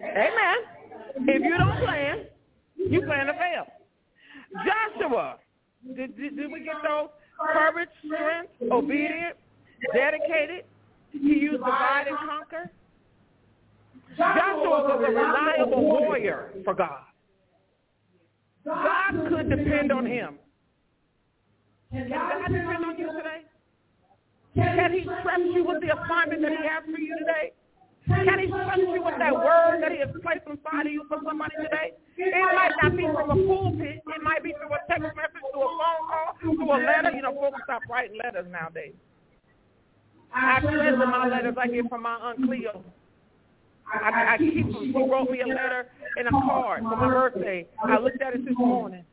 Amen. 0.00 0.56
If 1.16 1.42
you 1.42 1.58
don't 1.58 1.84
plan, 1.84 2.26
you 2.76 3.02
plan 3.02 3.26
to 3.26 3.32
fail. 3.34 3.66
Joshua, 4.64 5.36
did, 5.96 6.16
did, 6.16 6.36
did 6.36 6.50
we 6.50 6.60
get 6.60 6.76
those? 6.82 7.08
Courage, 7.52 7.88
strength, 8.06 8.52
obedient, 8.70 9.36
dedicated. 9.92 10.64
He 11.12 11.18
used 11.18 11.58
divide 11.58 12.06
and 12.08 12.16
conquer. 12.16 12.70
Joshua 14.16 14.68
was 14.68 15.00
a 15.04 15.10
reliable 15.10 15.82
warrior 15.82 16.50
for 16.64 16.74
God. 16.74 17.02
God 18.64 19.28
could 19.28 19.50
depend 19.50 19.92
on 19.92 20.06
him. 20.06 20.38
Can 21.92 22.08
God 22.08 22.46
depend 22.48 22.84
on 22.84 22.98
you 22.98 23.06
today? 23.06 23.42
Can 24.54 24.92
he 24.92 25.04
trust 25.04 25.42
you 25.52 25.64
with 25.66 25.80
the 25.80 25.92
assignment 25.92 26.42
that 26.42 26.50
he 26.50 26.68
has 26.68 26.84
for 26.84 27.00
you 27.00 27.16
today? 27.18 27.52
Can 28.06 28.38
he 28.38 28.46
trust 28.46 28.78
you 28.78 29.02
with 29.02 29.14
that 29.18 29.34
word 29.34 29.80
that 29.82 29.92
he 29.92 29.98
has 29.98 30.10
placed 30.22 30.44
inside 30.46 30.86
of 30.86 30.92
you 30.92 31.04
for 31.08 31.18
somebody 31.24 31.54
today? 31.56 31.92
It 32.18 32.54
might 32.54 32.72
not 32.82 32.96
be 32.96 33.04
from 33.04 33.30
a 33.30 33.46
pulpit. 33.46 34.02
It 34.06 34.22
might 34.22 34.42
be 34.42 34.52
through 34.52 34.74
a 34.74 34.78
text 34.88 35.16
message, 35.16 35.44
through 35.52 35.62
a 35.62 35.72
phone 35.72 36.04
call, 36.08 36.36
through 36.40 36.70
a 36.70 36.78
letter. 36.84 37.16
You 37.16 37.22
know, 37.22 37.32
folks 37.32 37.60
stop 37.64 37.82
writing 37.88 38.18
letters 38.22 38.46
nowadays. 38.50 38.94
I 40.34 40.60
treasure 40.60 40.96
my 40.96 41.28
letters 41.28 41.54
I 41.58 41.68
get 41.68 41.88
from 41.88 42.02
my 42.02 42.14
Aunt 42.14 42.44
Cleo. 42.44 42.84
I, 43.92 44.34
I 44.34 44.38
keep 44.38 44.72
them. 44.72 44.92
She 44.92 44.98
wrote 44.98 45.30
me 45.30 45.40
a 45.40 45.46
letter 45.46 45.88
and 46.18 46.28
a 46.28 46.30
card 46.30 46.82
for 46.82 46.96
my 46.96 47.08
birthday. 47.08 47.66
I 47.82 47.98
looked 47.98 48.20
at 48.20 48.34
it 48.34 48.44
this 48.44 48.54
morning. 48.56 49.04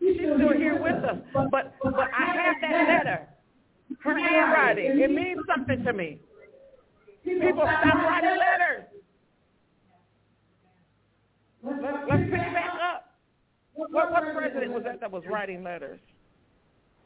She's 0.00 0.16
still 0.16 0.52
here 0.52 0.80
with 0.80 1.04
us. 1.04 1.16
But 1.34 1.74
but 1.82 2.08
I 2.16 2.24
have 2.26 2.56
that 2.62 2.88
letter. 2.88 3.28
Her 4.00 4.18
handwriting. 4.18 5.00
It 5.00 5.10
means 5.10 5.40
something 5.46 5.84
to 5.84 5.92
me. 5.92 6.20
People 7.34 7.68
stop 7.82 7.94
writing 7.94 8.38
letters. 8.38 8.84
Let's, 11.62 12.22
pick 12.30 12.40
it 12.40 12.54
back 12.54 12.72
up. 12.80 13.12
What, 13.74 13.92
what 13.92 14.22
president 14.34 14.72
was 14.72 14.82
that 14.84 15.00
that 15.00 15.10
was 15.10 15.22
writing 15.30 15.62
letters? 15.62 16.00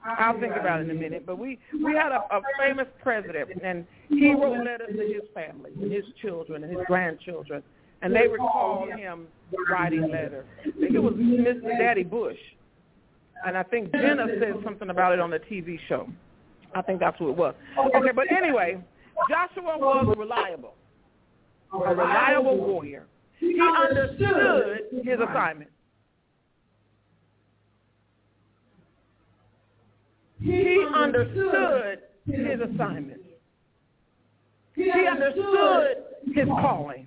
I'll 0.04 0.38
think 0.38 0.54
about 0.56 0.80
it 0.80 0.84
in 0.84 0.90
a 0.90 1.00
minute. 1.00 1.24
But 1.24 1.38
we 1.38 1.58
we 1.84 1.94
had 1.94 2.12
a, 2.12 2.22
a 2.34 2.40
famous 2.58 2.86
president, 3.02 3.50
and 3.62 3.86
he 4.08 4.34
wrote 4.34 4.64
letters 4.64 4.96
to 4.96 5.02
his 5.02 5.22
family, 5.32 5.70
and 5.80 5.92
his 5.92 6.04
children, 6.20 6.64
and 6.64 6.76
his 6.76 6.84
grandchildren, 6.86 7.62
and 8.02 8.14
they 8.14 8.26
recall 8.26 8.88
him 8.96 9.26
writing 9.70 10.10
letters. 10.10 10.44
I 10.60 10.70
think 10.80 10.94
it 10.94 11.02
was 11.02 11.14
Mr. 11.14 11.78
Daddy 11.78 12.02
Bush, 12.02 12.38
and 13.46 13.56
I 13.56 13.62
think 13.62 13.92
Jenna 13.92 14.26
said 14.40 14.54
something 14.64 14.90
about 14.90 15.12
it 15.12 15.20
on 15.20 15.30
the 15.30 15.38
TV 15.38 15.78
show. 15.88 16.08
I 16.74 16.82
think 16.82 17.00
that's 17.00 17.18
who 17.18 17.30
it 17.30 17.36
was. 17.36 17.54
Okay, 17.94 18.12
but 18.14 18.30
anyway, 18.32 18.82
Joshua 19.28 19.78
was 19.78 20.14
reliable, 20.16 20.74
a 21.72 21.94
reliable 21.94 22.58
warrior. 22.58 23.06
He 23.38 23.58
understood 23.60 24.82
his 25.04 25.18
assignment. 25.20 25.70
He 30.40 30.84
understood 30.94 32.00
his 32.26 32.60
assignment. 32.60 33.20
He 34.74 34.90
understood 34.90 36.04
his 36.34 36.46
calling. 36.46 37.06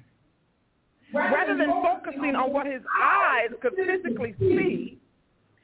Rather 1.14 1.58
than 1.58 1.70
focusing 1.82 2.36
on 2.36 2.52
what 2.52 2.66
his 2.66 2.82
eyes 3.02 3.50
could 3.62 3.74
physically 3.76 4.36
see, 4.40 5.00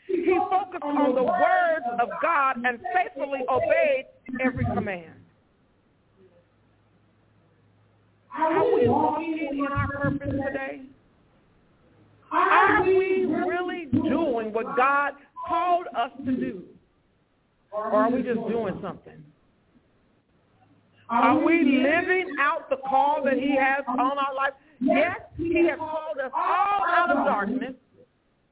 he 0.07 0.39
focused 0.49 0.83
on 0.83 1.15
the 1.15 1.23
words 1.23 1.85
of 1.99 2.09
God 2.21 2.57
and 2.63 2.79
faithfully 2.93 3.41
obeyed 3.49 4.05
every 4.43 4.65
command. 4.65 5.20
Are 8.37 8.73
we 8.73 8.87
walking 8.87 9.49
in 9.51 9.67
our 9.71 9.87
purpose 9.87 10.29
today? 10.29 10.81
Are 12.31 12.83
we 12.83 13.25
really 13.25 13.85
doing 13.91 14.53
what 14.53 14.75
God 14.77 15.13
called 15.47 15.87
us 15.95 16.11
to 16.25 16.31
do? 16.31 16.63
Or 17.71 17.85
are 17.85 18.09
we 18.09 18.21
just 18.21 18.39
doing 18.47 18.79
something? 18.81 19.23
Are 21.09 21.37
we 21.37 21.83
living 21.83 22.35
out 22.39 22.69
the 22.69 22.77
call 22.87 23.21
that 23.25 23.33
he 23.33 23.55
has 23.57 23.83
on 23.87 23.99
our 23.99 24.33
life? 24.33 24.53
Yes, 24.79 25.19
he 25.37 25.67
has 25.67 25.77
called 25.77 26.17
us 26.23 26.31
all 26.33 26.85
out 26.87 27.09
of 27.11 27.25
darkness 27.25 27.73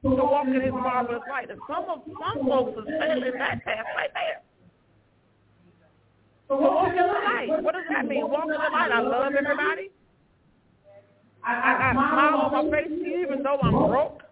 to 0.02 0.08
walk 0.10 0.46
in 0.46 0.60
his 0.60 0.72
marvelous 0.72 1.22
light. 1.28 1.50
And 1.50 1.58
some 1.66 1.84
of 1.88 2.02
some 2.06 2.46
folks 2.46 2.78
are 2.78 2.84
failing 2.84 3.32
that 3.38 3.64
path 3.64 3.84
right 3.96 4.10
there. 4.12 4.42
Walk 6.50 6.90
in 6.90 6.96
the 6.96 7.02
light. 7.02 7.62
What 7.62 7.74
does 7.74 7.84
that 7.90 8.06
mean? 8.06 8.28
Walk 8.28 8.44
in 8.44 8.50
the 8.50 8.56
light. 8.58 8.90
I 8.92 9.00
love 9.00 9.32
everybody. 9.32 9.90
I, 11.44 11.52
I 11.54 11.92
smile 11.92 12.52
on 12.52 12.70
my 12.70 12.76
face 12.76 12.90
even 12.90 13.42
though 13.42 13.58
I'm 13.62 13.72
broke. 13.72 14.22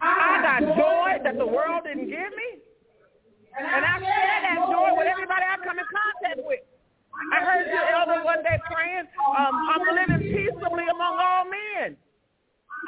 I 0.00 0.42
got 0.42 0.76
joy 0.76 1.22
that 1.24 1.38
the 1.38 1.46
world 1.46 1.84
didn't 1.84 2.10
give 2.10 2.32
me. 2.36 2.60
And 3.58 3.84
I 3.84 3.96
share 3.98 4.40
that 4.44 4.68
joy 4.68 4.90
with 4.98 5.06
everybody 5.08 5.44
I 5.48 5.56
come 5.64 5.78
in 5.78 5.86
contact 5.88 6.44
with. 6.44 6.60
I 7.32 7.40
heard 7.40 7.64
the 7.64 7.80
elder 7.96 8.24
one 8.24 8.42
day 8.42 8.60
praying, 8.68 9.08
um, 9.38 9.54
I'm 9.56 9.82
living 9.96 10.28
peaceably 10.28 10.84
among 10.84 11.16
all 11.16 11.44
men. 11.48 11.96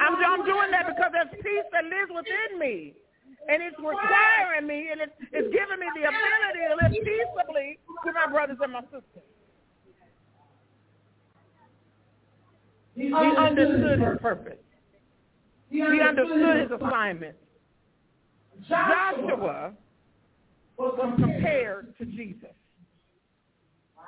I'm, 0.01 0.15
I'm 0.21 0.45
doing 0.45 0.71
that 0.71 0.87
because 0.87 1.11
there's 1.13 1.33
peace 1.43 1.65
that 1.73 1.85
lives 1.85 2.13
within 2.13 2.59
me. 2.61 2.93
And 3.49 3.63
it's 3.63 3.77
requiring 3.79 4.67
me 4.67 4.89
and 4.93 5.01
it's, 5.01 5.13
it's 5.33 5.49
giving 5.53 5.81
me 5.81 5.87
the 5.95 6.05
ability 6.05 6.63
to 6.69 6.75
live 6.83 6.93
peaceably 6.93 7.79
with 8.05 8.15
my 8.15 8.31
brothers 8.31 8.59
and 8.61 8.73
my 8.73 8.83
sisters. 8.83 9.25
He 12.95 13.13
understood 13.15 14.01
his 14.01 14.19
purpose. 14.21 14.59
He 15.71 15.83
understood 15.83 16.61
his 16.61 16.71
assignment. 16.81 17.37
Joshua 18.69 19.73
was 20.77 21.15
compared 21.19 21.97
to 21.99 22.05
Jesus. 22.05 22.51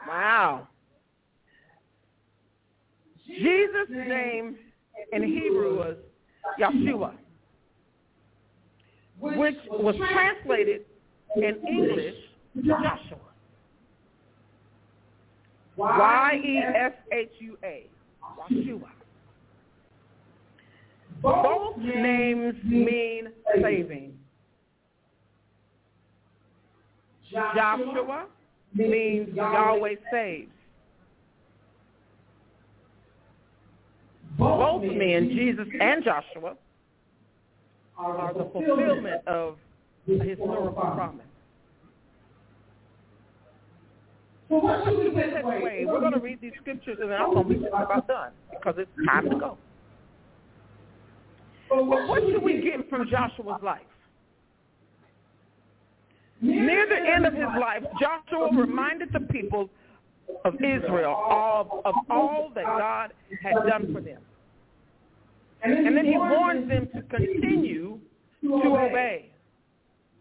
Wow. 0.07 0.69
Jesus' 3.27 3.89
name 3.91 4.57
in 5.13 5.23
Hebrew 5.23 5.79
was 5.79 5.97
Yeshua, 6.59 7.13
which 9.21 9.57
was 9.71 9.95
translated 10.13 10.83
in 11.37 11.57
English 11.69 12.15
Joshua. 12.65 13.19
Y-E-S-H-U-A, 15.77 16.27
Yeshua. 18.51 18.91
Both 21.23 21.77
names 21.79 22.55
mean 22.65 23.29
saving. 23.63 24.19
Joshua 27.31 28.27
means 28.75 29.35
Yahweh 29.35 29.95
saves. 30.11 30.51
Both 34.39 34.83
men, 34.83 35.29
Jesus 35.31 35.67
and 35.81 36.03
Joshua, 36.03 36.57
are 38.07 38.35
the 38.35 38.51
fulfillment 38.53 39.27
of 39.27 39.57
a 40.09 40.25
historical 40.25 40.73
promise. 40.73 41.27
So 44.49 44.59
what 44.59 44.85
should 44.85 44.99
we 44.99 45.11
take 45.11 45.45
away? 45.45 45.85
We're 45.87 46.01
going 46.01 46.13
to 46.13 46.19
read 46.19 46.41
these 46.41 46.53
scriptures 46.61 46.99
and 47.01 47.11
then 47.11 47.21
I'm 47.21 47.33
going 47.33 47.49
to 47.49 47.55
be 47.61 47.67
about 47.67 48.09
done 48.09 48.33
because 48.51 48.75
it's 48.79 48.91
time 49.07 49.31
to 49.31 49.37
go. 49.37 49.59
But 51.69 51.85
what 51.85 52.23
should 52.23 52.43
we 52.43 52.61
get 52.61 52.91
from 52.91 53.09
Joshua's 53.09 53.63
life? 53.63 53.83
Near 56.41 56.89
the 56.89 56.97
end 56.97 57.27
of 57.27 57.35
his 57.35 57.49
life, 57.61 57.85
Joshua 58.01 58.49
reminded 58.57 59.13
the 59.13 59.21
people 59.21 59.69
of 60.45 60.55
Israel 60.55 61.17
of, 61.31 61.69
of 61.85 61.95
all 62.09 62.51
that 62.55 62.65
God 62.65 63.13
had 63.43 63.55
done 63.69 63.93
for 63.93 64.01
them. 64.01 64.21
And 65.63 65.97
then 65.97 66.05
he 66.05 66.17
warns 66.17 66.69
them 66.69 66.89
to 66.95 67.03
continue 67.03 67.99
to 68.43 68.55
obey, 68.55 69.31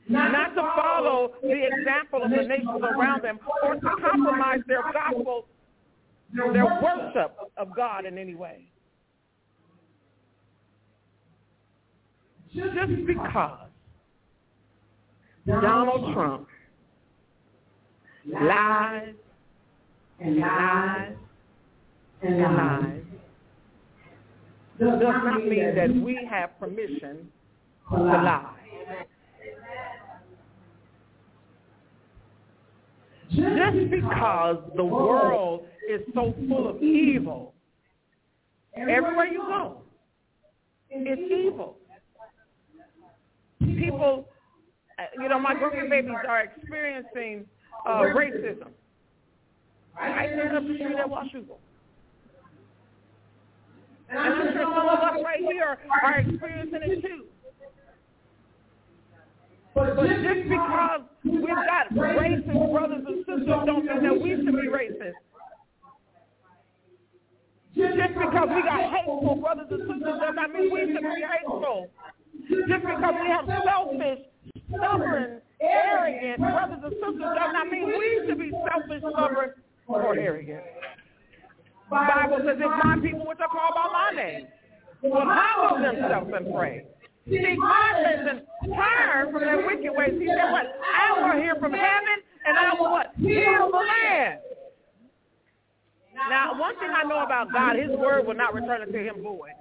not 0.10 0.56
to 0.56 0.62
follow 0.76 1.34
the 1.42 1.68
example 1.72 2.24
of 2.24 2.32
the 2.32 2.44
nations 2.44 2.82
around 2.84 3.24
them 3.24 3.40
or 3.64 3.76
to 3.76 3.90
compromise 4.02 4.60
their 4.68 4.84
gospel, 4.92 5.46
their 6.34 6.66
worship 6.66 7.38
of 7.58 7.74
God 7.76 8.06
in 8.06 8.18
any 8.18 8.36
way. 8.36 8.66
Just 12.54 13.06
because 13.06 13.70
Donald 15.48 16.14
Trump 16.14 16.48
lies 18.26 19.14
and 20.20 20.38
lies. 20.38 21.14
and 22.22 22.42
lies 22.42 23.09
does 24.80 25.00
not 25.02 25.46
mean 25.46 25.76
that 25.76 25.94
we 25.94 26.28
have 26.30 26.58
permission 26.60 27.28
to 27.90 27.98
lie. 27.98 28.56
Just 33.32 33.92
because 33.92 34.58
the 34.76 34.84
world 34.84 35.66
is 35.90 36.02
so 36.14 36.34
full 36.48 36.70
of 36.70 36.82
evil, 36.82 37.54
everywhere 38.76 39.28
you 39.28 39.40
go, 39.40 39.82
it's 40.90 41.22
evil. 41.32 41.78
People, 43.60 44.28
you 45.22 45.30
know, 45.30 45.40
my 45.40 45.54
grandbabies 45.54 46.28
are 46.28 46.42
experiencing 46.42 47.46
uh, 47.86 48.00
racism. 48.00 48.70
Right 49.96 50.30
there 50.30 50.56
up 50.56 50.64
the 50.64 50.76
street 50.76 50.98
at 50.98 51.08
Washougal. 51.08 51.58
And 54.10 54.20
I'm 54.20 54.54
sure 54.54 54.64
some 54.64 54.88
of 54.90 55.00
us 55.00 55.18
right 55.24 55.40
here 55.40 55.78
are 56.04 56.20
experiencing 56.20 56.82
it 56.82 57.02
too. 57.02 57.26
But 59.76 59.96
just 59.96 60.50
because 60.50 61.02
we've 61.24 61.46
got 61.46 61.90
racist 61.94 62.72
brothers 62.72 63.06
and 63.08 63.18
sisters 63.20 63.46
don't 63.46 63.86
mean 63.86 64.04
that 64.04 64.22
we 64.22 64.30
should 64.36 64.56
be 64.56 64.68
racist. 64.68 65.14
Just 67.76 68.14
because 68.18 68.50
we 68.50 68.62
got 68.64 68.92
hateful 68.92 69.36
brothers 69.36 69.68
and 69.70 69.82
sisters 69.82 70.02
does 70.20 70.36
not 70.36 70.52
mean 70.52 70.74
we 70.74 70.80
should 70.92 71.04
be 71.04 71.24
hateful. 71.24 71.90
Just 72.50 72.82
because 72.82 73.14
we 73.22 73.28
have 73.30 73.46
selfish, 73.64 74.20
stubborn, 74.74 75.42
arrogant 75.62 76.40
brothers 76.40 76.80
and 76.84 76.94
sisters 76.94 77.36
does 77.38 77.54
not 77.54 77.68
mean 77.70 77.86
we 77.86 78.22
should 78.28 78.40
be 78.40 78.52
selfish, 78.68 79.04
stubborn, 79.14 79.54
or 79.88 80.18
arrogant. 80.18 80.64
Bible 81.90 82.40
says 82.46 82.58
if 82.60 82.86
my 82.86 82.98
people 83.02 83.26
which 83.26 83.40
are 83.40 83.50
called 83.50 83.74
by 83.76 83.90
my 83.92 84.12
name 84.16 84.48
will 85.02 85.26
humble 85.26 85.82
themselves 85.82 86.32
and 86.36 86.54
pray. 86.54 86.86
See, 87.28 87.58
God 87.60 87.96
says 88.04 88.28
and 88.30 88.42
turn 88.74 89.32
from 89.32 89.42
their 89.42 89.66
wicked 89.66 89.92
ways. 89.96 90.14
He 90.20 90.28
said 90.28 90.52
what? 90.52 90.66
I 90.82 91.22
will 91.22 91.42
hear 91.42 91.56
from 91.56 91.74
heaven 91.74 92.18
and 92.46 92.58
I 92.58 92.74
will 92.74 92.92
what? 92.92 93.12
Heal 93.18 93.70
the 93.72 93.78
land. 93.78 94.40
Now, 96.30 96.60
one 96.60 96.76
thing 96.80 96.90
I 96.94 97.04
know 97.04 97.24
about 97.24 97.52
God, 97.52 97.76
his 97.78 97.90
word 97.98 98.28
will 98.28 98.36
not 98.36 98.54
return 98.54 98.82
unto 98.82 98.98
him 98.98 99.24
void. 99.24 99.52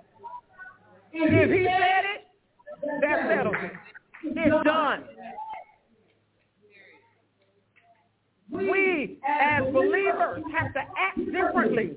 If 1.13 1.51
he 1.51 1.65
said 1.65 2.05
it, 2.05 2.27
that 3.01 3.29
settles 3.29 3.55
it. 3.63 3.73
It's 4.25 4.65
done. 4.65 5.05
We, 8.51 9.19
as 9.29 9.65
believers, 9.73 10.43
have 10.57 10.73
to 10.73 10.81
act 10.81 11.19
differently 11.27 11.97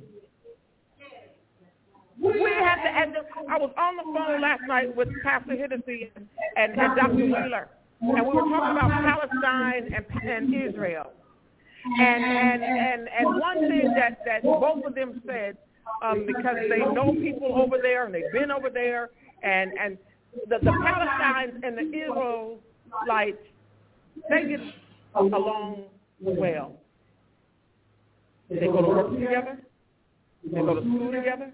the, 2.21 2.89
and 2.89 3.15
the, 3.15 3.21
I 3.49 3.57
was 3.57 3.71
on 3.77 3.97
the 3.97 4.03
phone 4.03 4.41
last 4.41 4.61
night 4.67 4.95
with 4.95 5.09
Pastor 5.23 5.55
Hennessy 5.55 6.11
and, 6.15 6.27
and, 6.57 6.79
and 6.79 6.95
Dr. 6.95 7.15
Wheeler, 7.15 7.69
and 8.01 8.27
we 8.27 8.33
were 8.33 8.41
talking 8.41 8.77
about 8.77 8.91
Palestine 8.91 9.93
and, 9.93 10.05
and 10.29 10.53
Israel. 10.53 11.11
And, 11.99 12.23
and 12.23 12.63
and 12.63 13.09
and 13.09 13.39
one 13.39 13.59
thing 13.61 13.91
that 13.95 14.19
that 14.25 14.43
both 14.43 14.85
of 14.85 14.93
them 14.93 15.19
said, 15.25 15.57
um, 16.03 16.27
because 16.27 16.57
they 16.69 16.77
know 16.77 17.11
people 17.13 17.59
over 17.59 17.77
there 17.81 18.05
and 18.05 18.13
they've 18.13 18.31
been 18.31 18.51
over 18.51 18.69
there, 18.69 19.09
and 19.41 19.71
and 19.79 19.97
the 20.47 20.59
the 20.59 20.69
Palestinians 20.69 21.63
and 21.63 21.77
the 21.77 21.87
Israelites, 21.97 23.37
they 24.29 24.43
get 24.47 24.59
along 25.15 25.85
well. 26.19 26.77
They 28.49 28.67
go 28.67 28.81
to 28.81 28.87
work 28.87 29.13
together. 29.13 29.57
They 30.43 30.59
go 30.59 30.75
to 30.75 30.81
school 30.81 31.11
together. 31.11 31.51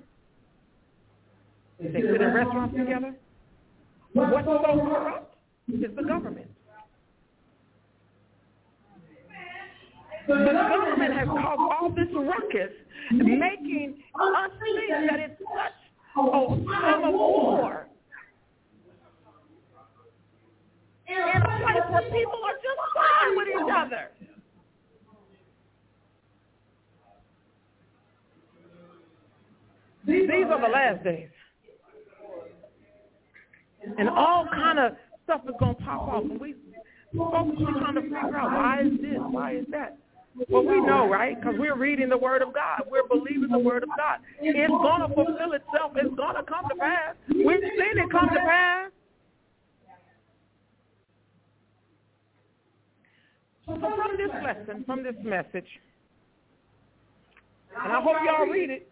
They 1.79 2.01
sit 2.01 2.21
in 2.21 2.33
restaurants 2.33 2.75
together. 2.75 3.13
What's 4.13 4.45
so 4.45 4.59
corrupt 4.63 5.35
is 5.71 5.95
the 5.95 6.03
government. 6.03 6.47
The 10.27 10.33
government 10.33 11.13
has 11.13 11.27
caused 11.27 11.59
all 11.59 11.89
this 11.95 12.07
ruckus, 12.13 12.73
making 13.11 14.03
us 14.19 14.51
think 14.59 15.09
that 15.09 15.19
it's 15.19 15.39
such 15.39 15.77
a 16.17 16.65
time 16.65 17.03
of 17.03 17.13
war. 17.13 17.87
In 21.07 21.15
a 21.15 21.39
place 21.39 21.91
where 21.91 22.01
people 22.01 22.41
are 22.43 22.57
just 22.57 22.81
fine 22.93 23.37
with 23.37 23.47
each 23.47 23.73
other. 23.73 24.09
These 30.05 30.29
are 30.29 30.61
the 30.61 30.67
last 30.67 31.03
days. 31.03 31.29
And 33.97 34.09
all 34.09 34.45
kind 34.51 34.79
of 34.79 34.93
stuff 35.23 35.41
is 35.47 35.55
going 35.59 35.75
to 35.75 35.81
pop 35.83 36.01
off. 36.01 36.23
And 36.23 36.39
we 36.39 36.55
folks 37.15 37.57
are 37.65 37.79
trying 37.79 37.95
to 37.95 38.01
figure 38.01 38.37
out 38.37 38.51
why 38.51 38.81
is 38.81 39.01
this, 39.01 39.19
why 39.19 39.55
is 39.55 39.65
that. 39.71 39.97
Well, 40.49 40.63
we 40.63 40.79
know, 40.79 41.09
right? 41.09 41.39
Because 41.39 41.55
we're 41.57 41.75
reading 41.75 42.09
the 42.09 42.17
Word 42.17 42.43
of 42.43 42.53
God. 42.53 42.81
We're 42.91 43.07
believing 43.07 43.49
the 43.49 43.57
Word 43.57 43.81
of 43.83 43.89
God. 43.97 44.19
It's 44.39 44.69
going 44.69 45.01
to 45.01 45.07
fulfill 45.15 45.53
itself. 45.53 45.93
It's 45.95 46.15
going 46.15 46.35
to 46.35 46.43
come 46.43 46.69
to 46.69 46.75
pass. 46.75 47.15
We've 47.27 47.45
seen 47.45 47.97
it 47.97 48.11
come 48.11 48.29
to 48.29 48.39
pass. 48.39 48.91
So 53.65 53.79
from 53.79 54.15
this 54.15 54.29
lesson, 54.43 54.83
from 54.85 55.03
this 55.03 55.15
message, 55.23 55.67
and 57.83 57.91
I 57.91 58.01
hope 58.01 58.15
y'all 58.25 58.47
read 58.47 58.69
it, 58.69 58.89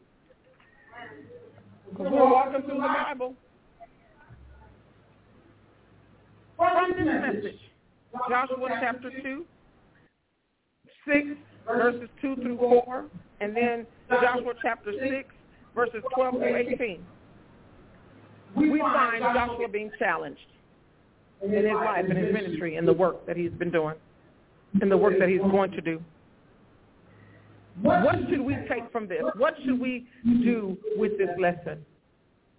because 1.90 2.12
we're 2.12 2.30
walking 2.30 2.62
through 2.64 2.82
the 2.82 2.88
Bible. 2.88 3.36
From 6.58 6.92
this 6.92 7.06
message, 7.06 7.60
Joshua 8.30 8.70
chapter 8.80 9.12
2, 9.22 9.46
6, 11.08 11.28
verses 11.68 12.10
2 12.22 12.36
through 12.36 12.58
4, 12.58 13.06
and 13.42 13.56
then 13.56 13.86
Joshua 14.10 14.54
chapter 14.62 14.94
6, 14.94 15.30
verses 15.76 16.02
12 16.16 16.36
through 16.36 16.56
18. 16.56 17.06
We 18.56 18.80
find 18.80 19.22
Joshua 19.22 19.68
being 19.68 19.92
challenged 20.00 20.40
in 21.44 21.52
his 21.52 21.74
life 21.74 22.06
and 22.08 22.18
his 22.18 22.34
ministry 22.34 22.78
and 22.78 22.88
the 22.88 22.94
work 22.94 23.26
that 23.28 23.36
he's 23.36 23.52
been 23.52 23.72
doing 23.72 23.96
and 24.82 24.90
the 24.90 24.98
work 24.98 25.20
that 25.20 25.28
he's 25.28 25.42
going 25.42 25.72
to 25.72 25.82
do. 25.82 26.02
What 27.82 28.16
should 28.30 28.40
we 28.40 28.56
take 28.70 28.90
from 28.92 29.08
this? 29.08 29.24
What 29.36 29.56
should 29.66 29.80
we 29.80 30.08
do 30.24 30.78
with 30.96 31.18
this 31.18 31.30
lesson? 31.38 31.86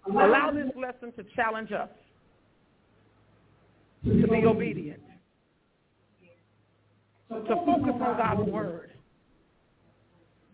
Allow 0.07 0.51
this 0.51 0.71
lesson 0.79 1.11
to 1.13 1.25
challenge 1.35 1.71
us 1.71 1.89
to 4.07 4.27
be 4.27 4.45
obedient, 4.45 5.01
to 7.29 7.55
focus 7.65 7.93
on 8.01 8.17
God's 8.17 8.49
word. 8.49 8.91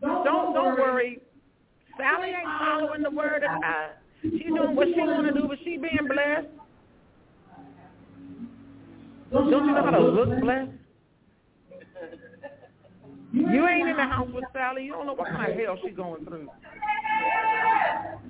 Don't 0.02 0.54
don't 0.54 0.78
worry. 0.78 1.22
Sally 1.98 2.30
ain't 2.30 2.48
following 2.60 3.04
the 3.04 3.12
word 3.12 3.44
of 3.44 3.62
God. 3.62 3.90
She's 4.22 4.42
doing 4.48 4.76
what 4.76 4.88
she 4.88 5.00
want 5.00 5.28
to 5.28 5.40
do, 5.40 5.48
but 5.48 5.58
she 5.60 5.78
being 5.78 6.08
blessed. 6.08 6.48
Don't 9.32 9.48
you 9.48 9.52
know 9.52 9.84
how 9.84 9.92
to 9.92 10.00
look 10.00 10.42
blessed? 10.42 10.72
You 13.34 13.68
ain't 13.68 13.90
in 13.90 13.98
the 13.98 14.04
house 14.04 14.30
with 14.32 14.44
Sally. 14.54 14.84
You 14.84 14.92
don't 14.92 15.08
know 15.08 15.14
what 15.14 15.30
kind 15.30 15.52
of 15.52 15.58
hell 15.58 15.78
she's 15.84 15.96
going 15.96 16.24
through. 16.26 16.50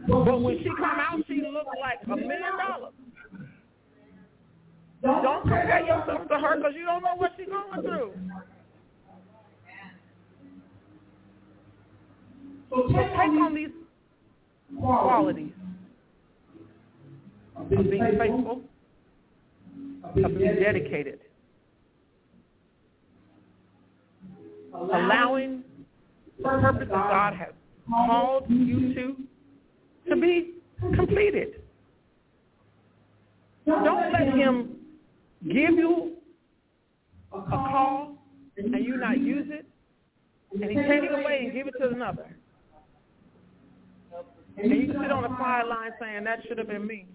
But 0.07 0.41
when 0.41 0.57
she 0.59 0.69
come 0.77 0.99
out, 0.99 1.19
she 1.27 1.41
look 1.41 1.67
like 1.79 1.99
a 2.05 2.15
million 2.15 2.57
dollars. 2.57 2.93
Don't 5.03 5.41
compare 5.41 5.85
yourself 5.85 6.27
to 6.29 6.39
her 6.39 6.57
because 6.57 6.73
you 6.77 6.85
don't 6.85 7.03
know 7.03 7.15
what 7.17 7.31
she's 7.37 7.47
going 7.47 7.81
through. 7.81 8.13
So 12.69 12.87
take 12.87 12.97
on 12.97 13.53
these 13.53 13.69
qualities 14.79 15.51
of 17.57 17.69
being 17.69 18.15
faithful, 18.17 18.61
of 20.23 20.37
being 20.37 20.55
dedicated, 20.55 21.19
allowing 24.73 25.63
the 26.37 26.43
purpose 26.43 26.87
that 26.89 26.89
God 26.89 27.33
has 27.35 27.49
called 27.89 28.45
you 28.49 28.93
to 28.93 29.15
to 30.09 30.15
be 30.15 30.53
completed. 30.95 31.61
Don't 33.65 34.11
let 34.11 34.27
him 34.33 34.82
give 35.45 35.75
you 35.75 36.13
a 37.33 37.41
call 37.41 38.15
and 38.57 38.73
you 38.85 38.97
not 38.97 39.19
use 39.19 39.47
it, 39.49 39.65
and 40.53 40.63
he 40.63 40.75
take 40.75 41.03
it 41.03 41.11
away 41.11 41.45
and 41.45 41.53
give 41.53 41.67
it 41.67 41.73
to 41.79 41.89
another. 41.89 42.35
And 44.57 44.69
you 44.69 44.87
sit 44.87 45.11
on 45.11 45.23
the 45.23 45.37
sideline 45.39 45.91
saying, 45.99 46.23
that 46.25 46.39
should 46.47 46.59
have 46.59 46.67
been 46.67 46.85
me. 46.85 47.07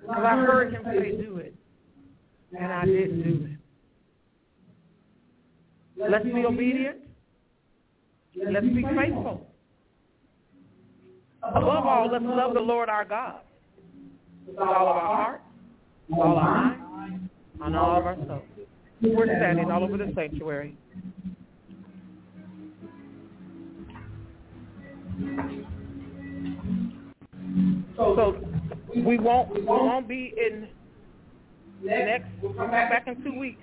Because 0.00 0.24
I 0.24 0.36
heard 0.36 0.72
him 0.72 0.82
say, 0.84 1.22
do 1.22 1.36
it. 1.36 1.54
And 2.58 2.72
I 2.72 2.86
didn't 2.86 3.22
do 3.22 3.46
it. 5.98 6.10
Let's 6.10 6.24
be 6.24 6.46
obedient. 6.46 6.96
Let's 8.50 8.66
be 8.66 8.82
faithful. 8.82 9.46
Above 11.42 11.86
all, 11.86 12.10
let's 12.10 12.24
love 12.24 12.54
the 12.54 12.60
Lord 12.60 12.88
our 12.88 13.04
God 13.04 13.40
with 14.46 14.56
all 14.58 14.88
of 14.88 14.96
our 14.96 15.16
heart, 15.16 15.42
all 16.12 16.36
our 16.36 16.76
mind, 16.76 17.30
and 17.62 17.76
all 17.76 17.98
of 17.98 18.06
our 18.06 18.16
soul. 18.26 18.42
We're 19.02 19.26
standing 19.26 19.70
all 19.70 19.84
over 19.84 19.96
the 19.96 20.12
sanctuary. 20.14 20.76
So 27.96 28.36
we 28.94 29.18
won't 29.18 29.54
we 29.54 29.62
won't 29.62 30.08
be 30.08 30.34
in 30.36 30.68
next. 31.82 32.26
We'll 32.42 32.54
come 32.54 32.70
back 32.70 33.06
in 33.06 33.22
two 33.22 33.38
weeks, 33.38 33.62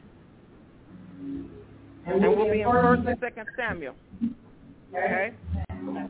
and 1.20 2.22
we'll 2.22 2.52
be 2.52 2.62
in 2.62 2.72
First 2.72 3.08
and 3.08 3.20
Second 3.20 3.48
Samuel. 3.56 3.96
Okay, 4.96 5.34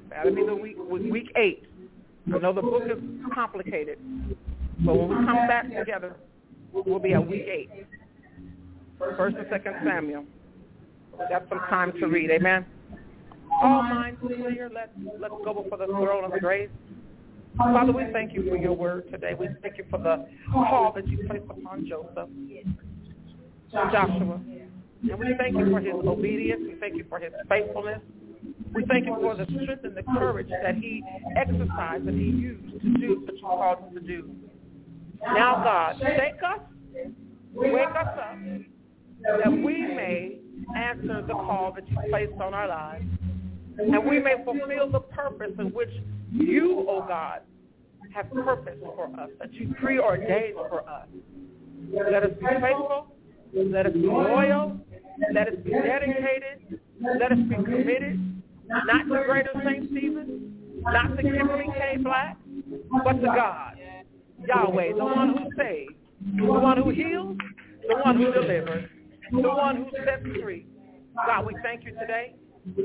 that'll 0.10 0.36
be 0.36 0.46
the 0.46 0.56
week 0.56 0.78
week 0.90 1.32
eight. 1.36 1.64
I 2.34 2.38
know 2.40 2.54
the 2.54 2.62
book 2.62 2.84
is 2.86 3.02
complicated, 3.34 3.98
but 4.86 4.96
when 4.96 5.10
we 5.10 5.16
come 5.16 5.48
back 5.48 5.66
together, 5.76 6.16
we'll 6.72 7.00
be 7.00 7.14
at 7.14 7.28
week 7.28 7.46
eight. 7.48 7.70
First 9.00 9.38
and 9.38 9.46
Second 9.50 9.76
Samuel. 9.84 10.26
Got 11.30 11.48
some 11.50 11.60
time 11.70 11.94
to 12.00 12.08
read. 12.08 12.32
Amen. 12.32 12.66
All 13.62 13.84
minds 13.84 14.20
clear. 14.22 14.70
Let's 14.74 14.92
let's 15.20 15.34
go 15.44 15.54
before 15.62 15.78
the 15.78 15.88
throne 15.88 16.32
of 16.32 16.40
grace. 16.40 16.70
Father, 17.58 17.92
we 17.92 18.04
thank 18.14 18.34
you 18.34 18.48
for 18.48 18.56
your 18.56 18.74
word 18.74 19.10
today. 19.12 19.34
We 19.34 19.50
thank 19.64 19.78
you 19.78 19.86
for 19.90 19.98
the 19.98 20.28
call 20.52 20.94
that 20.94 21.08
you 21.08 21.26
placed 21.28 21.46
upon 21.50 21.88
Joseph, 21.88 22.30
Joshua. 23.72 24.40
And 25.10 25.20
we 25.20 25.34
thank 25.38 25.58
you 25.58 25.72
for 25.72 25.80
his 25.80 25.96
obedience. 26.06 26.62
We 26.68 26.76
thank 26.80 26.96
you 26.96 27.06
for 27.10 27.20
his 27.20 27.32
faithfulness. 27.50 28.00
We 28.74 28.86
thank 28.86 29.06
you 29.06 29.16
for 29.20 29.36
the 29.36 29.46
strength 29.46 29.86
and 29.86 29.96
the 29.96 30.04
courage 30.04 30.50
that 30.50 30.76
he 30.76 31.04
exercised 31.36 32.08
and 32.08 32.20
he 32.20 32.28
used 32.28 32.82
to 32.82 32.90
do 33.00 33.22
what 33.22 33.34
you 33.34 33.42
called 33.42 33.80
him 33.80 33.94
to 33.96 34.00
do. 34.02 34.30
Now, 35.22 35.64
God, 35.64 35.96
shake 36.00 36.42
us, 36.44 36.60
wake 37.54 37.88
us 37.90 37.96
up, 37.96 38.38
that 39.44 39.52
we 39.52 39.88
may 39.88 40.40
answer 40.76 41.22
the 41.26 41.34
call 41.34 41.74
that 41.76 41.90
you 41.90 41.98
placed 42.10 42.40
on 42.42 42.54
our 42.54 42.68
lives, 42.68 43.06
and 43.78 44.06
we 44.06 44.20
may 44.20 44.36
fulfill 44.44 44.90
the 44.92 45.00
purpose 45.00 45.54
in 45.60 45.68
which 45.68 45.90
you, 46.32 46.86
O 46.88 47.04
oh 47.04 47.06
God, 47.08 47.42
have 48.14 48.32
purpose 48.32 48.78
for 48.82 49.06
us, 49.20 49.30
that 49.40 49.54
you 49.54 49.74
preordained 49.80 50.56
for 50.70 50.88
us. 50.90 51.08
Let 51.92 52.24
us 52.24 52.32
be 52.40 52.46
faithful. 52.46 53.08
Let 53.54 53.86
us 53.86 53.94
be 53.94 54.00
loyal. 54.00 54.80
Let 55.34 55.48
us 55.48 55.56
be 55.64 55.72
dedicated. 55.72 56.80
Let 57.20 57.32
us 57.32 57.38
be 57.48 57.56
committed, 57.56 58.42
not 58.68 59.04
to 59.04 59.24
greater 59.26 59.52
St. 59.64 59.90
Stephen, 59.92 60.82
not 60.82 61.16
to 61.16 61.22
Kimberly 61.22 61.68
K. 61.78 61.98
Black, 62.02 62.38
but 63.04 63.14
to 63.14 63.28
God, 63.28 63.77
Yahweh, 64.46 64.94
the 64.94 65.04
one 65.04 65.30
who 65.30 65.50
saves, 65.58 65.94
the 66.36 66.46
one 66.46 66.78
who 66.78 66.90
heals, 66.90 67.38
the 67.88 67.96
one 67.96 68.18
who 68.18 68.32
delivers, 68.32 68.90
the 69.32 69.42
one 69.42 69.78
who 69.78 69.86
sets 70.06 70.24
free. 70.42 70.66
God, 71.26 71.46
we 71.46 71.56
thank 71.64 71.84
you 71.84 71.92
today. 72.00 72.36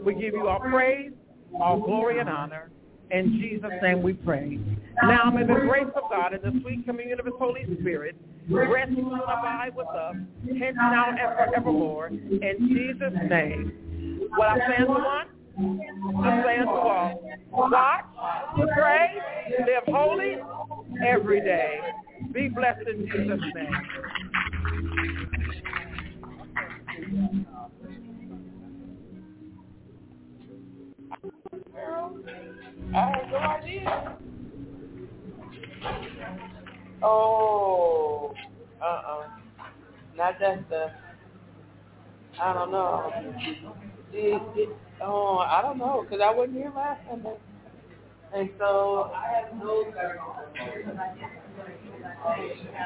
We 0.04 0.14
give 0.14 0.34
you 0.34 0.48
all 0.48 0.60
praise, 0.60 1.12
all 1.60 1.80
glory 1.80 2.18
and 2.18 2.28
honor. 2.28 2.70
In 3.10 3.38
Jesus' 3.40 3.70
name 3.82 4.02
we 4.02 4.14
pray. 4.14 4.58
Now 5.02 5.30
may 5.30 5.42
the 5.42 5.60
grace 5.68 5.84
of 5.94 6.10
God 6.10 6.32
and 6.32 6.42
the 6.42 6.60
sweet 6.62 6.86
communion 6.86 7.20
of 7.20 7.26
his 7.26 7.34
Holy 7.38 7.64
Spirit 7.80 8.16
rest 8.48 8.88
and 8.88 9.06
abide 9.06 9.72
with 9.76 9.88
us, 9.88 10.14
hence 10.58 10.76
now 10.76 11.10
and 11.10 11.18
forevermore. 11.18 12.08
In 12.08 12.68
Jesus' 12.68 13.12
name. 13.28 14.28
What 14.36 14.48
I'm 14.48 14.60
saying 14.68 14.86
to 14.86 14.92
one, 14.92 15.26
I'm 16.24 16.42
saying 16.44 16.62
to 16.62 16.70
all. 16.70 17.22
Watch, 17.50 18.04
pray, 18.74 19.14
live 19.60 19.84
holy 19.94 20.36
every 21.06 21.40
day. 21.40 21.80
Be 22.32 22.48
blessed 22.48 22.88
in 22.88 23.06
Jesus' 23.06 23.40
name. 23.54 23.72
Oh, 37.02 38.34
uh-uh. 38.80 39.28
Not 40.16 40.38
that 40.40 40.64
stuff. 40.68 40.90
I 42.40 42.52
don't 42.52 42.70
know. 42.70 43.12
Did, 44.12 44.40
did, 44.54 44.68
oh, 45.02 45.38
I 45.38 45.62
don't 45.62 45.78
know, 45.78 46.02
because 46.04 46.22
I 46.24 46.30
wasn't 46.32 46.56
here 46.58 46.72
last 46.74 47.00
Sunday. 47.08 47.36
And 48.34 48.48
so 48.58 49.12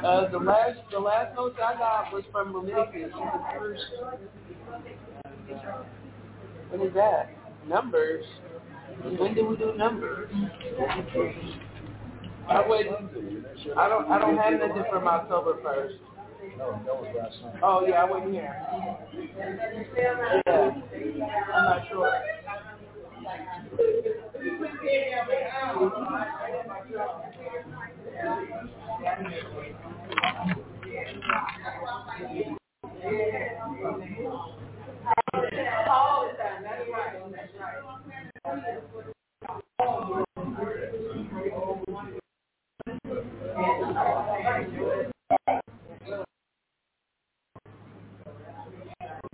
uh, 0.05 0.31
the 0.31 0.39
last 0.39 0.79
the 0.91 0.99
last 0.99 1.37
notes 1.37 1.57
I 1.63 1.79
got 1.79 2.13
was 2.13 2.25
from 2.33 2.53
Leviticus, 2.53 3.13
the 3.13 3.43
first. 3.57 3.83
What 6.71 6.87
is 6.87 6.95
that? 6.95 7.31
Numbers. 7.69 8.25
When 9.19 9.35
did 9.35 9.47
we 9.47 9.57
do 9.57 9.75
numbers? 9.77 10.31
I 12.49 12.67
would. 12.67 12.87
I 13.77 13.89
don't. 13.89 14.11
I 14.11 14.19
don't 14.19 14.37
have 14.37 14.53
nothing 14.53 14.85
from 14.91 15.07
October 15.07 15.59
first. 15.63 15.95
Oh 17.63 17.87
yeah, 17.87 18.03
I 18.03 18.05
wasn't 18.05 18.33
here. 18.33 18.57
Yeah, 20.47 20.71
I'm 21.55 21.65
not 21.65 21.89
sure. 21.89 22.13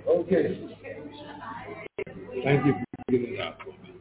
Okay. 0.08 0.76
Thank 2.44 2.66
you 2.66 2.91
for 3.06 3.12
getting 3.18 3.34
it 3.34 3.40
out 3.40 3.58
for 3.62 3.70
me. 3.84 3.91